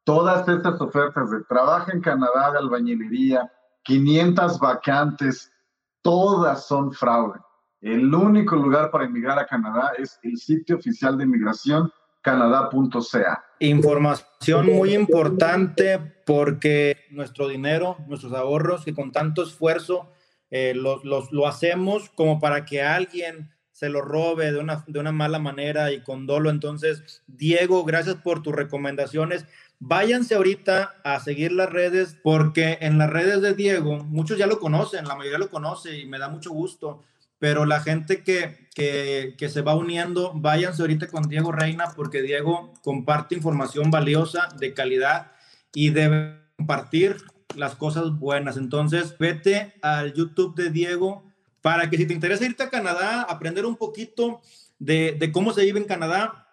Todas 0.04 0.48
estas 0.48 0.80
ofertas 0.80 1.30
de 1.30 1.42
trabajo 1.44 1.90
en 1.92 2.00
Canadá 2.00 2.52
de 2.52 2.58
albañilería, 2.58 3.52
500 3.84 4.58
vacantes, 4.58 5.52
todas 6.00 6.66
son 6.66 6.92
fraude. 6.92 7.38
El 7.80 8.14
único 8.14 8.56
lugar 8.56 8.90
para 8.90 9.04
emigrar 9.04 9.38
a 9.38 9.46
Canadá 9.46 9.92
es 9.98 10.18
el 10.22 10.38
sitio 10.38 10.76
oficial 10.76 11.18
de 11.18 11.24
inmigración 11.24 11.92
canadá.ca. 12.22 13.44
Información 13.60 14.66
muy 14.66 14.94
importante 14.94 15.98
porque 16.26 16.96
nuestro 17.10 17.48
dinero, 17.48 17.96
nuestros 18.06 18.32
ahorros, 18.32 18.84
que 18.84 18.94
con 18.94 19.12
tanto 19.12 19.42
esfuerzo 19.42 20.12
eh, 20.50 20.74
los, 20.74 21.04
los, 21.04 21.32
lo 21.32 21.46
hacemos 21.46 22.10
como 22.10 22.40
para 22.40 22.64
que 22.64 22.82
alguien 22.82 23.50
se 23.80 23.88
lo 23.88 24.02
robe 24.02 24.52
de 24.52 24.58
una, 24.58 24.84
de 24.86 25.00
una 25.00 25.10
mala 25.10 25.38
manera 25.38 25.90
y 25.90 26.02
con 26.02 26.26
dolo. 26.26 26.50
Entonces, 26.50 27.22
Diego, 27.26 27.82
gracias 27.84 28.16
por 28.16 28.42
tus 28.42 28.54
recomendaciones. 28.54 29.46
Váyanse 29.78 30.34
ahorita 30.34 30.96
a 31.02 31.18
seguir 31.20 31.52
las 31.52 31.70
redes 31.70 32.14
porque 32.22 32.76
en 32.82 32.98
las 32.98 33.08
redes 33.08 33.40
de 33.40 33.54
Diego, 33.54 34.04
muchos 34.04 34.36
ya 34.36 34.46
lo 34.46 34.60
conocen, 34.60 35.08
la 35.08 35.16
mayoría 35.16 35.38
lo 35.38 35.48
conoce 35.48 35.98
y 35.98 36.04
me 36.04 36.18
da 36.18 36.28
mucho 36.28 36.50
gusto, 36.50 37.02
pero 37.38 37.64
la 37.64 37.80
gente 37.80 38.22
que, 38.22 38.68
que, 38.80 39.34
que 39.36 39.48
se 39.50 39.60
va 39.60 39.74
uniendo, 39.74 40.32
váyanse 40.34 40.80
ahorita 40.80 41.08
con 41.08 41.28
Diego 41.28 41.52
Reina 41.52 41.92
porque 41.94 42.22
Diego 42.22 42.72
comparte 42.82 43.34
información 43.34 43.90
valiosa, 43.90 44.48
de 44.58 44.72
calidad 44.72 45.32
y 45.74 45.90
debe 45.90 46.40
compartir 46.56 47.16
las 47.56 47.74
cosas 47.74 48.18
buenas. 48.18 48.56
Entonces, 48.56 49.16
vete 49.18 49.74
al 49.82 50.14
YouTube 50.14 50.54
de 50.54 50.70
Diego 50.70 51.24
para 51.60 51.90
que 51.90 51.96
si 51.96 52.06
te 52.06 52.14
interesa 52.14 52.46
irte 52.46 52.62
a 52.62 52.70
Canadá, 52.70 53.22
aprender 53.22 53.66
un 53.66 53.76
poquito 53.76 54.40
de, 54.78 55.30
cómo 55.32 55.52
se 55.52 55.64
vive 55.64 55.78
en 55.78 55.86
Canadá, 55.86 56.46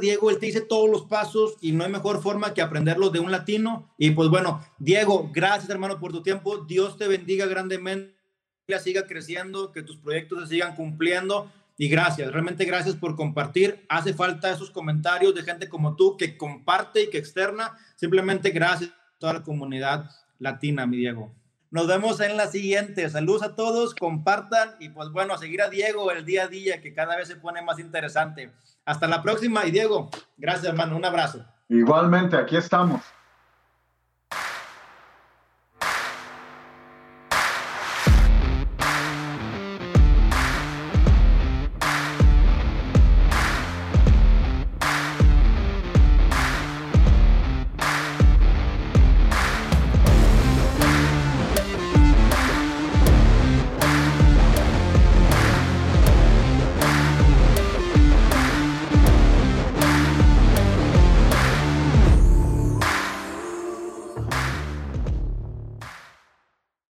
Diego, 0.00 0.30
él 0.30 0.38
te 0.38 0.46
dice 0.46 0.62
todos 0.62 0.90
los 0.90 1.04
pasos 1.04 1.56
y 1.60 1.70
no 1.70 1.84
hay 1.84 1.90
mejor 1.90 2.20
forma 2.20 2.54
que 2.54 2.62
aprenderlo 2.62 3.10
de 3.10 3.20
un 3.20 3.30
latino. 3.30 3.94
Y 3.98 4.10
pues 4.12 4.28
bueno, 4.30 4.64
Diego, 4.78 5.30
gracias 5.32 5.70
hermano 5.70 6.00
por 6.00 6.10
tu 6.10 6.22
tiempo. 6.22 6.64
Dios 6.64 6.96
te 6.96 7.06
bendiga 7.06 7.46
grandemente, 7.46 8.16
siga 8.82 9.06
creciendo, 9.06 9.70
que 9.70 9.82
tus 9.82 9.96
proyectos 9.98 10.40
se 10.40 10.54
sigan 10.54 10.74
cumpliendo. 10.74 11.52
Y 11.78 11.88
gracias, 11.88 12.32
realmente 12.32 12.64
gracias 12.64 12.94
por 12.96 13.16
compartir. 13.16 13.84
Hace 13.88 14.14
falta 14.14 14.50
esos 14.50 14.70
comentarios 14.70 15.34
de 15.34 15.42
gente 15.42 15.68
como 15.68 15.94
tú 15.94 16.16
que 16.16 16.36
comparte 16.36 17.02
y 17.02 17.10
que 17.10 17.18
externa. 17.18 17.76
Simplemente 17.96 18.50
gracias 18.50 18.90
a 18.90 19.18
toda 19.18 19.34
la 19.34 19.42
comunidad 19.42 20.10
latina, 20.38 20.86
mi 20.86 20.96
Diego. 20.96 21.34
Nos 21.70 21.86
vemos 21.86 22.20
en 22.20 22.36
la 22.36 22.46
siguiente. 22.46 23.10
Saludos 23.10 23.42
a 23.42 23.54
todos, 23.54 23.94
compartan 23.94 24.76
y 24.80 24.88
pues 24.88 25.10
bueno, 25.10 25.34
a 25.34 25.38
seguir 25.38 25.60
a 25.60 25.68
Diego 25.68 26.10
el 26.10 26.24
día 26.24 26.44
a 26.44 26.48
día 26.48 26.80
que 26.80 26.94
cada 26.94 27.16
vez 27.16 27.28
se 27.28 27.36
pone 27.36 27.60
más 27.60 27.78
interesante. 27.78 28.52
Hasta 28.84 29.06
la 29.06 29.22
próxima 29.22 29.66
y 29.66 29.72
Diego, 29.72 30.08
gracias 30.38 30.66
hermano, 30.66 30.96
un 30.96 31.04
abrazo. 31.04 31.44
Igualmente, 31.68 32.36
aquí 32.36 32.56
estamos. 32.56 33.02